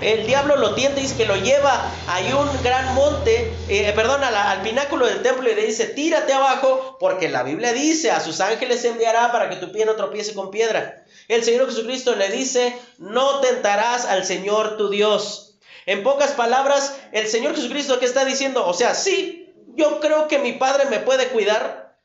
el 0.02 0.26
diablo 0.26 0.56
lo 0.56 0.74
tiende, 0.74 1.00
dice 1.00 1.16
que 1.16 1.26
lo 1.26 1.36
lleva 1.36 1.90
a 2.08 2.20
un 2.36 2.62
gran 2.62 2.94
monte, 2.94 3.52
eh, 3.68 3.92
perdón, 3.94 4.24
al 4.24 4.62
pináculo 4.62 5.06
del 5.06 5.22
templo 5.22 5.50
y 5.50 5.54
le 5.54 5.66
dice, 5.66 5.86
tírate 5.86 6.32
abajo, 6.32 6.96
porque 6.98 7.28
la 7.28 7.42
Biblia 7.42 7.72
dice, 7.72 8.10
a 8.10 8.20
sus 8.20 8.40
ángeles 8.40 8.84
enviará 8.84 9.30
para 9.30 9.48
que 9.48 9.56
tu 9.56 9.70
pie 9.70 9.84
no 9.84 9.94
tropiece 9.94 10.34
con 10.34 10.50
piedra. 10.50 11.04
El 11.28 11.44
Señor 11.44 11.66
Jesucristo 11.66 12.16
le 12.16 12.30
dice, 12.30 12.76
no 12.98 13.40
tentarás 13.40 14.04
al 14.04 14.24
Señor 14.24 14.76
tu 14.76 14.88
Dios. 14.88 15.54
En 15.86 16.02
pocas 16.02 16.32
palabras, 16.32 16.96
el 17.12 17.28
Señor 17.28 17.54
Jesucristo 17.54 17.98
que 17.98 18.06
está 18.06 18.24
diciendo, 18.24 18.66
o 18.66 18.74
sea, 18.74 18.94
sí, 18.94 19.52
yo 19.74 20.00
creo 20.00 20.28
que 20.28 20.38
mi 20.38 20.52
Padre 20.52 20.86
me 20.86 20.98
puede 20.98 21.28
cuidar, 21.28 21.96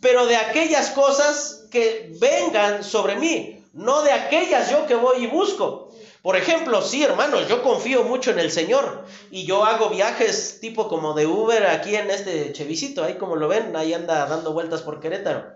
pero 0.00 0.26
de 0.26 0.36
aquellas 0.36 0.90
cosas 0.90 1.64
que 1.70 2.12
vengan 2.20 2.84
sobre 2.84 3.16
mí, 3.16 3.64
no 3.72 4.02
de 4.02 4.12
aquellas 4.12 4.70
yo 4.70 4.86
que 4.86 4.94
voy 4.94 5.24
y 5.24 5.26
busco. 5.26 5.85
Por 6.26 6.34
ejemplo, 6.34 6.82
sí, 6.82 7.04
hermanos, 7.04 7.46
yo 7.46 7.62
confío 7.62 8.02
mucho 8.02 8.32
en 8.32 8.40
el 8.40 8.50
Señor 8.50 9.04
y 9.30 9.46
yo 9.46 9.64
hago 9.64 9.90
viajes 9.90 10.58
tipo 10.60 10.88
como 10.88 11.14
de 11.14 11.24
Uber 11.24 11.64
aquí 11.68 11.94
en 11.94 12.10
este 12.10 12.52
chevisito, 12.52 13.04
ahí 13.04 13.14
como 13.14 13.36
lo 13.36 13.46
ven, 13.46 13.76
ahí 13.76 13.94
anda 13.94 14.26
dando 14.26 14.52
vueltas 14.52 14.82
por 14.82 14.98
Querétaro. 14.98 15.46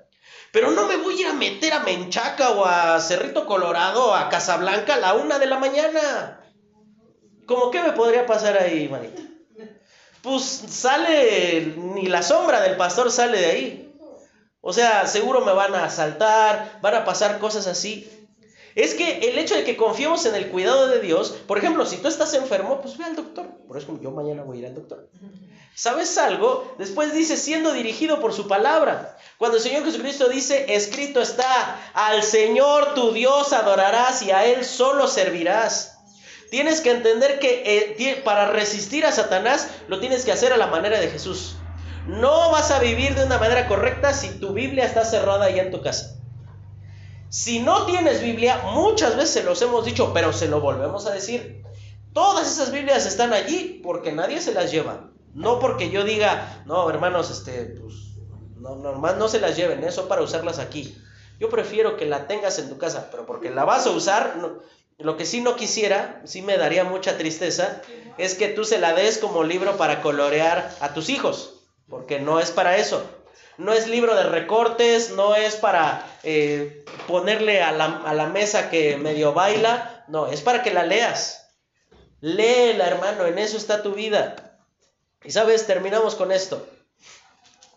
Pero 0.53 0.71
no 0.71 0.87
me 0.87 0.97
voy 0.99 1.17
a 1.17 1.21
ir 1.23 1.27
a 1.27 1.33
meter 1.33 1.73
a 1.73 1.81
Menchaca 1.81 2.51
o 2.53 2.65
a 2.65 3.01
Cerrito 3.01 3.47
Colorado 3.47 4.15
a 4.15 4.29
Casablanca 4.29 4.95
a 4.95 4.99
la 4.99 5.15
una 5.15 5.41
de 5.41 5.47
la 5.47 5.59
mañana. 5.59 6.41
¿Cómo 7.47 7.73
qué 7.73 7.83
me 7.83 7.91
podría 7.91 8.25
pasar 8.25 8.57
ahí, 8.57 8.89
manita? 8.89 9.23
Pues 10.23 10.45
sale, 10.45 11.75
ni 11.79 12.07
la 12.07 12.23
sombra 12.23 12.61
del 12.61 12.77
pastor 12.77 13.11
sale 13.11 13.41
de 13.41 13.47
ahí. 13.47 13.95
O 14.61 14.73
sea, 14.73 15.09
seguro 15.09 15.41
me 15.41 15.53
van 15.53 15.75
a 15.75 15.87
asaltar, 15.87 16.79
van 16.81 16.95
a 16.95 17.05
pasar 17.05 17.41
cosas 17.41 17.67
así. 17.67 18.20
Es 18.75 18.95
que 18.95 19.31
el 19.31 19.39
hecho 19.39 19.57
de 19.57 19.65
que 19.65 19.77
confiemos 19.77 20.25
en 20.27 20.35
el 20.35 20.49
cuidado 20.49 20.87
de 20.89 21.01
Dios, 21.01 21.31
por 21.47 21.59
ejemplo, 21.59 21.85
si 21.87 21.97
tú 21.97 22.09
estás 22.09 22.35
enfermo, 22.35 22.81
pues 22.81 22.97
ve 22.97 23.05
al 23.05 23.17
doctor. 23.17 23.47
Por 23.67 23.77
eso 23.77 23.99
yo 24.01 24.11
mañana 24.11 24.43
voy 24.43 24.59
a 24.59 24.61
ir 24.61 24.67
al 24.67 24.75
doctor. 24.75 25.09
¿Sabes 25.75 26.19
algo? 26.19 26.75
Después 26.79 27.13
dice, 27.13 27.37
siendo 27.37 27.73
dirigido 27.73 28.21
por 28.21 28.33
su 28.33 28.47
palabra. 28.47 29.17
Cuando 29.39 29.57
el 29.57 29.63
Señor 29.63 29.85
Jesucristo 29.85 30.29
dice, 30.29 30.75
escrito 30.75 31.21
está, 31.21 31.81
al 31.95 32.23
Señor 32.23 32.95
tu 32.95 33.13
Dios 33.13 33.53
adorarás 33.53 34.23
y 34.23 34.31
a 34.31 34.45
Él 34.45 34.65
solo 34.65 35.09
servirás. 35.09 35.99
Tienes 36.51 36.81
que 36.81 36.91
entender 36.91 37.39
que 37.39 37.63
eh, 37.65 38.21
para 38.25 38.51
resistir 38.51 39.07
a 39.07 39.13
Satanás 39.13 39.69
lo 39.89 40.01
tienes 40.01 40.25
que 40.25 40.33
hacer 40.33 40.53
a 40.53 40.57
la 40.57 40.67
manera 40.67 41.01
de 41.01 41.09
Jesús. 41.09 41.57
No 42.07 42.51
vas 42.51 42.71
a 42.73 42.81
vivir 42.81 43.15
de 43.15 43.25
una 43.25 43.39
manera 43.39 43.69
correcta 43.69 44.13
si 44.13 44.39
tu 44.41 44.53
Biblia 44.53 44.85
está 44.85 45.05
cerrada 45.05 45.47
allá 45.47 45.63
en 45.63 45.71
tu 45.71 45.81
casa. 45.81 46.20
Si 47.31 47.61
no 47.61 47.87
tienes 47.87 48.21
Biblia, 48.21 48.61
muchas 48.75 49.17
veces 49.17 49.31
se 49.31 49.43
los 49.45 49.63
hemos 49.63 49.85
dicho, 49.85 50.13
pero 50.13 50.33
se 50.33 50.49
lo 50.49 50.61
volvemos 50.61 51.07
a 51.07 51.13
decir. 51.13 51.63
Todas 52.13 52.51
esas 52.51 52.73
Biblias 52.73 53.07
están 53.07 53.33
allí 53.33 53.81
porque 53.85 54.11
nadie 54.11 54.41
se 54.41 54.53
las 54.53 54.73
lleva. 54.73 55.11
No 55.33 55.61
porque 55.61 55.91
yo 55.91 56.03
diga, 56.03 56.65
no, 56.67 56.91
hermanos, 56.91 57.31
este, 57.31 57.67
pues, 57.81 57.95
no, 58.57 58.75
normal, 58.75 59.17
no 59.17 59.29
se 59.29 59.39
las 59.39 59.57
lleven, 59.57 59.85
eso 59.85 60.09
para 60.09 60.23
usarlas 60.23 60.59
aquí. 60.59 60.97
Yo 61.39 61.49
prefiero 61.49 61.97
que 61.97 62.05
la 62.05 62.27
tengas 62.27 62.59
en 62.59 62.69
tu 62.69 62.79
casa, 62.79 63.09
pero 63.13 63.27
porque 63.27 63.51
la 63.51 63.65
vas 63.65 63.87
a 63.87 63.91
usar, 63.91 64.37
lo 64.99 65.17
que 65.17 65.25
sí 65.25 65.41
no 65.41 65.55
quisiera, 65.55 66.21
sí 66.25 66.43
me 66.43 66.59
daría 66.59 66.83
mucha 66.83 67.17
tristeza, 67.17 67.81
es 68.19 68.35
que 68.35 68.49
tú 68.49 68.65
se 68.65 68.81
la 68.81 68.93
des 68.93 69.19
como 69.19 69.45
libro 69.45 69.77
para 69.77 70.03
colorear 70.03 70.75
a 70.81 70.95
tus 70.95 71.09
hijos, 71.09 71.63
porque 71.89 72.19
no 72.19 72.41
es 72.41 72.51
para 72.51 72.77
eso. 72.77 73.03
No 73.59 73.73
es 73.73 73.89
libro 73.89 74.15
de 74.15 74.25
recortes, 74.25 75.11
no 75.11 75.35
es 75.35 75.57
para 75.57 76.07
eh, 76.23 76.85
ponerle 77.07 77.63
a 77.63 77.73
la, 77.73 78.03
a 78.05 78.15
la 78.15 78.27
mesa 78.27 78.71
que 78.71 78.97
medio 78.97 79.33
baila, 79.33 80.05
no, 80.09 80.29
es 80.29 80.41
para 80.41 80.63
que 80.63 80.73
la 80.73 80.85
leas. 80.85 81.51
Léela, 82.21 82.87
hermano, 82.87 83.27
en 83.27 83.39
eso 83.39 83.57
está 83.57 83.83
tu 83.83 83.95
vida. 83.95 84.59
Y 85.25 85.31
sabes, 85.31 85.67
terminamos 85.67 86.15
con 86.15 86.33
esto. 86.33 86.67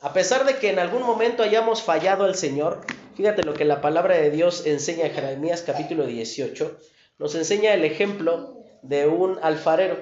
A 0.01 0.13
pesar 0.13 0.45
de 0.45 0.57
que 0.57 0.69
en 0.69 0.79
algún 0.79 1.03
momento 1.03 1.43
hayamos 1.43 1.81
fallado 1.81 2.25
al 2.25 2.35
Señor, 2.35 2.85
fíjate 3.15 3.43
lo 3.43 3.53
que 3.53 3.65
la 3.65 3.81
palabra 3.81 4.17
de 4.17 4.31
Dios 4.31 4.65
enseña 4.65 5.05
en 5.05 5.13
Jeremías 5.13 5.63
capítulo 5.65 6.05
18 6.05 6.77
nos 7.19 7.35
enseña 7.35 7.73
el 7.73 7.85
ejemplo 7.85 8.57
de 8.81 9.07
un 9.07 9.39
alfarero. 9.41 9.97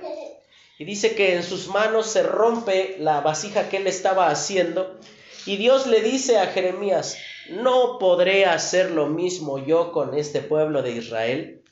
Y 0.80 0.86
dice 0.86 1.14
que 1.14 1.36
en 1.36 1.44
sus 1.44 1.68
manos 1.68 2.08
se 2.08 2.24
rompe 2.24 2.96
la 3.00 3.22
vasija 3.22 3.70
que 3.70 3.78
él 3.78 3.88
estaba 3.88 4.30
haciendo. 4.30 4.98
Y 5.46 5.58
Dios 5.58 5.88
le 5.88 6.02
dice 6.02 6.38
a 6.38 6.48
Jeremías, 6.48 7.18
¿no 7.50 7.98
podré 7.98 8.46
hacer 8.46 8.92
lo 8.92 9.08
mismo 9.08 9.58
yo 9.58 9.92
con 9.92 10.14
este 10.14 10.42
pueblo 10.42 10.84
de 10.84 10.92
Israel? 10.92 11.64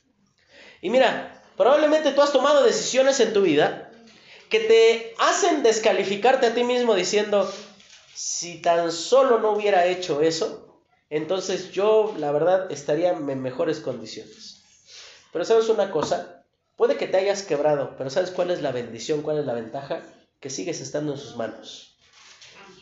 Y 0.80 0.90
mira, 0.90 1.42
probablemente 1.56 2.12
tú 2.12 2.22
has 2.22 2.32
tomado 2.32 2.64
decisiones 2.64 3.20
en 3.20 3.32
tu 3.32 3.42
vida 3.42 3.92
que 4.48 4.60
te 4.60 5.14
hacen 5.18 5.62
descalificarte 5.62 6.46
a 6.46 6.54
ti 6.54 6.64
mismo 6.64 6.94
diciendo, 6.94 7.50
si 8.14 8.60
tan 8.60 8.90
solo 8.90 9.38
no 9.38 9.52
hubiera 9.52 9.86
hecho 9.86 10.20
eso, 10.20 10.82
entonces 11.08 11.70
yo 11.70 12.14
la 12.18 12.32
verdad 12.32 12.70
estaría 12.72 13.10
en 13.10 13.42
mejores 13.42 13.78
condiciones. 13.78 14.62
Pero 15.32 15.44
sabes 15.44 15.68
una 15.68 15.92
cosa, 15.92 16.44
puede 16.76 16.96
que 16.96 17.06
te 17.06 17.18
hayas 17.18 17.44
quebrado, 17.44 17.94
pero 17.96 18.10
¿sabes 18.10 18.32
cuál 18.32 18.50
es 18.50 18.62
la 18.62 18.72
bendición, 18.72 19.22
cuál 19.22 19.38
es 19.38 19.46
la 19.46 19.54
ventaja? 19.54 20.02
Que 20.40 20.50
sigues 20.50 20.80
estando 20.80 21.12
en 21.12 21.18
sus 21.18 21.36
manos. 21.36 21.89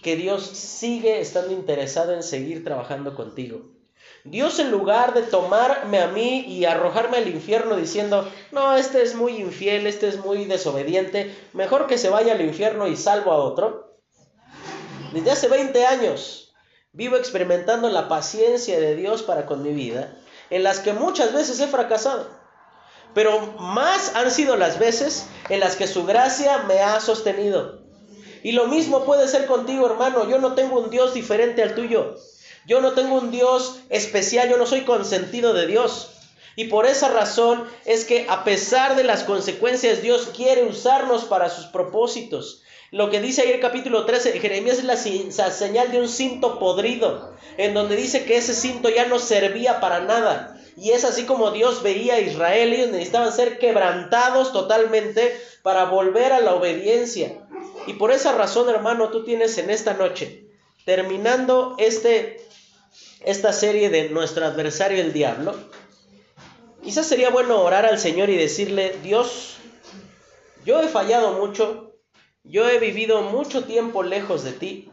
Que 0.03 0.17
Dios 0.17 0.45
sigue 0.47 1.21
estando 1.21 1.53
interesado 1.53 2.15
en 2.15 2.23
seguir 2.23 2.65
trabajando 2.65 3.15
contigo. 3.15 3.63
Dios 4.25 4.59
en 4.59 4.71
lugar 4.71 5.15
de 5.15 5.23
tomarme 5.23 6.01
a 6.01 6.09
mí 6.09 6.41
y 6.41 6.65
arrojarme 6.65 7.19
al 7.19 7.29
infierno 7.29 7.77
diciendo, 7.77 8.31
no, 8.53 8.75
este 8.75 9.03
es 9.03 9.15
muy 9.15 9.37
infiel, 9.37 9.87
este 9.87 10.09
es 10.09 10.19
muy 10.19 10.45
desobediente, 10.45 11.35
mejor 11.53 11.87
que 11.87 11.99
se 11.99 12.09
vaya 12.09 12.33
al 12.33 12.41
infierno 12.41 12.89
y 12.89 12.97
salvo 12.97 13.33
a 13.33 13.37
otro. 13.37 13.99
Desde 15.13 15.31
hace 15.31 15.49
20 15.49 15.87
años 15.87 16.55
vivo 16.93 17.17
experimentando 17.17 17.89
la 17.91 18.09
paciencia 18.09 18.81
de 18.81 18.97
Dios 18.97 19.23
para 19.23 19.47
con 19.47 19.63
mi 19.63 19.73
vida, 19.73 20.17
en 20.51 20.63
las 20.63 20.81
que 20.81 20.93
muchas 20.93 21.33
veces 21.33 21.61
he 21.61 21.67
fracasado. 21.67 22.29
Pero 23.15 23.41
más 23.59 24.15
han 24.17 24.31
sido 24.31 24.57
las 24.57 24.79
veces 24.79 25.27
en 25.49 25.61
las 25.61 25.77
que 25.77 25.87
su 25.87 26.05
gracia 26.05 26.65
me 26.65 26.81
ha 26.81 27.01
sostenido. 27.01 27.88
Y 28.43 28.53
lo 28.53 28.67
mismo 28.67 29.05
puede 29.05 29.29
ser 29.29 29.47
contigo, 29.47 29.87
hermano. 29.87 30.29
Yo 30.29 30.39
no 30.39 30.55
tengo 30.55 30.81
un 30.81 30.91
Dios 30.91 31.15
diferente 31.15 31.63
al 31.63 31.75
tuyo. 31.75 32.17
Yo 32.67 32.81
no 32.81 32.93
tengo 32.93 33.17
un 33.17 33.31
Dios 33.31 33.81
especial. 33.89 34.49
Yo 34.49 34.57
no 34.57 34.67
soy 34.67 34.83
consentido 34.83 35.55
de 35.55 35.67
Dios. 35.67 36.11
Y 36.57 36.65
por 36.65 36.87
esa 36.87 37.09
razón 37.09 37.65
es 37.85 38.05
que 38.05 38.27
a 38.29 38.43
pesar 38.43 38.97
de 38.97 39.05
las 39.05 39.23
consecuencias, 39.23 40.03
Dios 40.03 40.31
quiere 40.37 40.65
usarnos 40.65 41.25
para 41.25 41.51
sus 41.51 41.67
propósitos. 41.67 42.63
Lo 42.91 43.11
que 43.11 43.21
dice 43.21 43.43
ahí 43.43 43.51
el 43.51 43.61
capítulo 43.61 44.07
13, 44.07 44.41
Jeremías 44.41 44.79
es 44.79 44.85
la 44.85 44.97
señal 44.97 45.93
de 45.93 46.01
un 46.01 46.09
cinto 46.09 46.59
podrido, 46.59 47.35
en 47.59 47.75
donde 47.75 47.97
dice 47.97 48.25
que 48.25 48.39
ese 48.39 48.55
cinto 48.55 48.89
ya 48.89 49.07
no 49.07 49.19
servía 49.19 49.79
para 49.79 50.01
nada. 50.01 50.59
Y 50.77 50.93
es 50.93 51.05
así 51.05 51.27
como 51.27 51.51
Dios 51.51 51.83
veía 51.83 52.15
a 52.15 52.21
Israel, 52.21 52.73
ellos 52.73 52.91
necesitaban 52.91 53.33
ser 53.33 53.59
quebrantados 53.59 54.53
totalmente 54.53 55.39
para 55.63 55.85
volver 55.85 56.33
a 56.33 56.41
la 56.41 56.55
obediencia. 56.55 57.47
Y 57.89 57.95
por 57.95 58.13
esa 58.13 58.33
razón, 58.33 58.69
hermano, 58.69 59.09
tú 59.09 59.25
tienes 59.25 59.57
en 59.59 59.71
esta 59.71 59.95
noche, 59.95 60.47
terminando 60.85 61.75
este, 61.79 62.41
esta 63.25 63.53
serie 63.53 63.91
de 63.91 64.11
nuestro 64.11 64.45
adversario 64.45 65.01
el 65.01 65.13
diablo, 65.13 65.57
quizás 66.85 67.07
sería 67.07 67.31
bueno 67.31 67.61
orar 67.63 67.87
al 67.87 67.99
Señor 67.99 68.31
y 68.31 68.37
decirle, 68.37 68.97
Dios, 69.03 69.57
yo 70.65 70.81
he 70.81 70.89
fallado 70.89 71.33
mucho, 71.33 71.95
yo 72.45 72.69
he 72.69 72.79
vivido 72.79 73.23
mucho 73.23 73.65
tiempo 73.65 74.03
lejos 74.03 74.45
de 74.45 74.53
ti, 74.53 74.93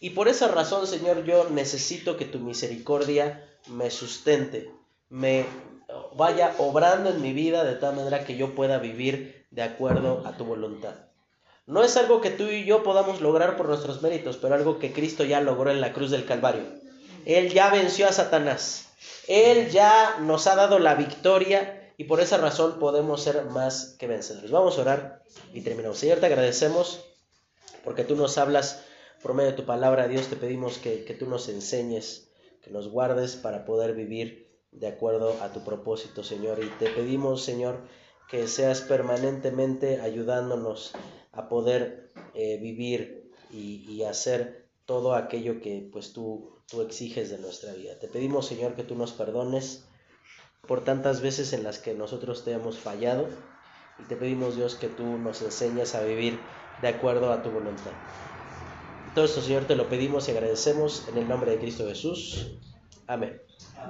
y 0.00 0.10
por 0.10 0.28
esa 0.28 0.48
razón, 0.48 0.86
Señor, 0.86 1.24
yo 1.24 1.48
necesito 1.50 2.16
que 2.16 2.24
tu 2.24 2.38
misericordia 2.40 3.48
me 3.68 3.90
sustente 3.90 4.70
me 5.10 5.46
vaya 6.14 6.54
obrando 6.58 7.10
en 7.10 7.22
mi 7.22 7.32
vida 7.32 7.64
de 7.64 7.76
tal 7.76 7.96
manera 7.96 8.24
que 8.24 8.36
yo 8.36 8.54
pueda 8.54 8.78
vivir 8.78 9.46
de 9.50 9.62
acuerdo 9.62 10.22
a 10.26 10.36
tu 10.36 10.44
voluntad. 10.44 11.07
No 11.68 11.84
es 11.84 11.98
algo 11.98 12.22
que 12.22 12.30
tú 12.30 12.44
y 12.44 12.64
yo 12.64 12.82
podamos 12.82 13.20
lograr 13.20 13.58
por 13.58 13.68
nuestros 13.68 14.00
méritos, 14.00 14.38
pero 14.38 14.54
algo 14.54 14.78
que 14.78 14.94
Cristo 14.94 15.22
ya 15.22 15.42
logró 15.42 15.70
en 15.70 15.82
la 15.82 15.92
cruz 15.92 16.10
del 16.10 16.24
Calvario. 16.24 16.62
Él 17.26 17.52
ya 17.52 17.68
venció 17.68 18.08
a 18.08 18.12
Satanás. 18.12 18.88
Él 19.26 19.68
ya 19.68 20.16
nos 20.20 20.46
ha 20.46 20.56
dado 20.56 20.78
la 20.78 20.94
victoria 20.94 21.92
y 21.98 22.04
por 22.04 22.22
esa 22.22 22.38
razón 22.38 22.78
podemos 22.78 23.22
ser 23.22 23.44
más 23.44 23.96
que 23.98 24.06
vencedores. 24.06 24.50
Vamos 24.50 24.78
a 24.78 24.80
orar 24.80 25.22
y 25.52 25.60
terminamos. 25.60 25.98
Señor, 25.98 26.20
te 26.20 26.26
agradecemos 26.26 27.04
porque 27.84 28.04
tú 28.04 28.16
nos 28.16 28.38
hablas 28.38 28.82
por 29.22 29.34
medio 29.34 29.50
de 29.50 29.56
tu 29.58 29.66
palabra. 29.66 30.08
Dios, 30.08 30.28
te 30.28 30.36
pedimos 30.36 30.78
que, 30.78 31.04
que 31.04 31.12
tú 31.12 31.26
nos 31.26 31.50
enseñes, 31.50 32.30
que 32.62 32.70
nos 32.70 32.88
guardes 32.88 33.36
para 33.36 33.66
poder 33.66 33.92
vivir 33.92 34.48
de 34.72 34.88
acuerdo 34.88 35.36
a 35.42 35.52
tu 35.52 35.62
propósito, 35.64 36.24
Señor. 36.24 36.64
Y 36.64 36.68
te 36.78 36.88
pedimos, 36.88 37.42
Señor, 37.42 37.82
que 38.30 38.48
seas 38.48 38.80
permanentemente 38.80 40.00
ayudándonos 40.00 40.94
a 41.32 41.48
poder 41.48 42.10
eh, 42.34 42.58
vivir 42.60 43.30
y, 43.50 44.02
hacer 44.02 44.66
todo 44.86 45.14
aquello 45.14 45.60
que 45.60 45.88
pues 45.92 46.12
tú, 46.12 46.50
tú 46.66 46.82
exiges 46.82 47.30
de 47.30 47.38
nuestra 47.38 47.72
vida. 47.74 47.98
Te 47.98 48.08
pedimos, 48.08 48.46
Señor, 48.46 48.74
que 48.74 48.84
tú 48.84 48.94
nos 48.94 49.12
perdones 49.12 49.84
por 50.66 50.84
tantas 50.84 51.20
veces 51.20 51.52
en 51.52 51.62
las 51.64 51.78
que 51.78 51.94
nosotros 51.94 52.44
te 52.44 52.52
hemos 52.52 52.78
fallado. 52.78 53.28
Y 53.98 54.04
te 54.04 54.16
pedimos, 54.16 54.56
Dios, 54.56 54.76
que 54.76 54.88
tú 54.88 55.04
nos 55.18 55.42
enseñes 55.42 55.94
a 55.94 56.02
vivir 56.02 56.38
de 56.80 56.88
acuerdo 56.88 57.32
a 57.32 57.42
tu 57.42 57.50
voluntad. 57.50 57.92
Todo 59.14 59.24
esto, 59.24 59.40
Señor, 59.40 59.64
te 59.64 59.74
lo 59.74 59.88
pedimos 59.88 60.28
y 60.28 60.32
agradecemos 60.32 61.08
en 61.08 61.18
el 61.18 61.28
nombre 61.28 61.50
de 61.50 61.58
Cristo 61.58 61.86
Jesús. 61.86 62.52
Amén. 63.06 63.47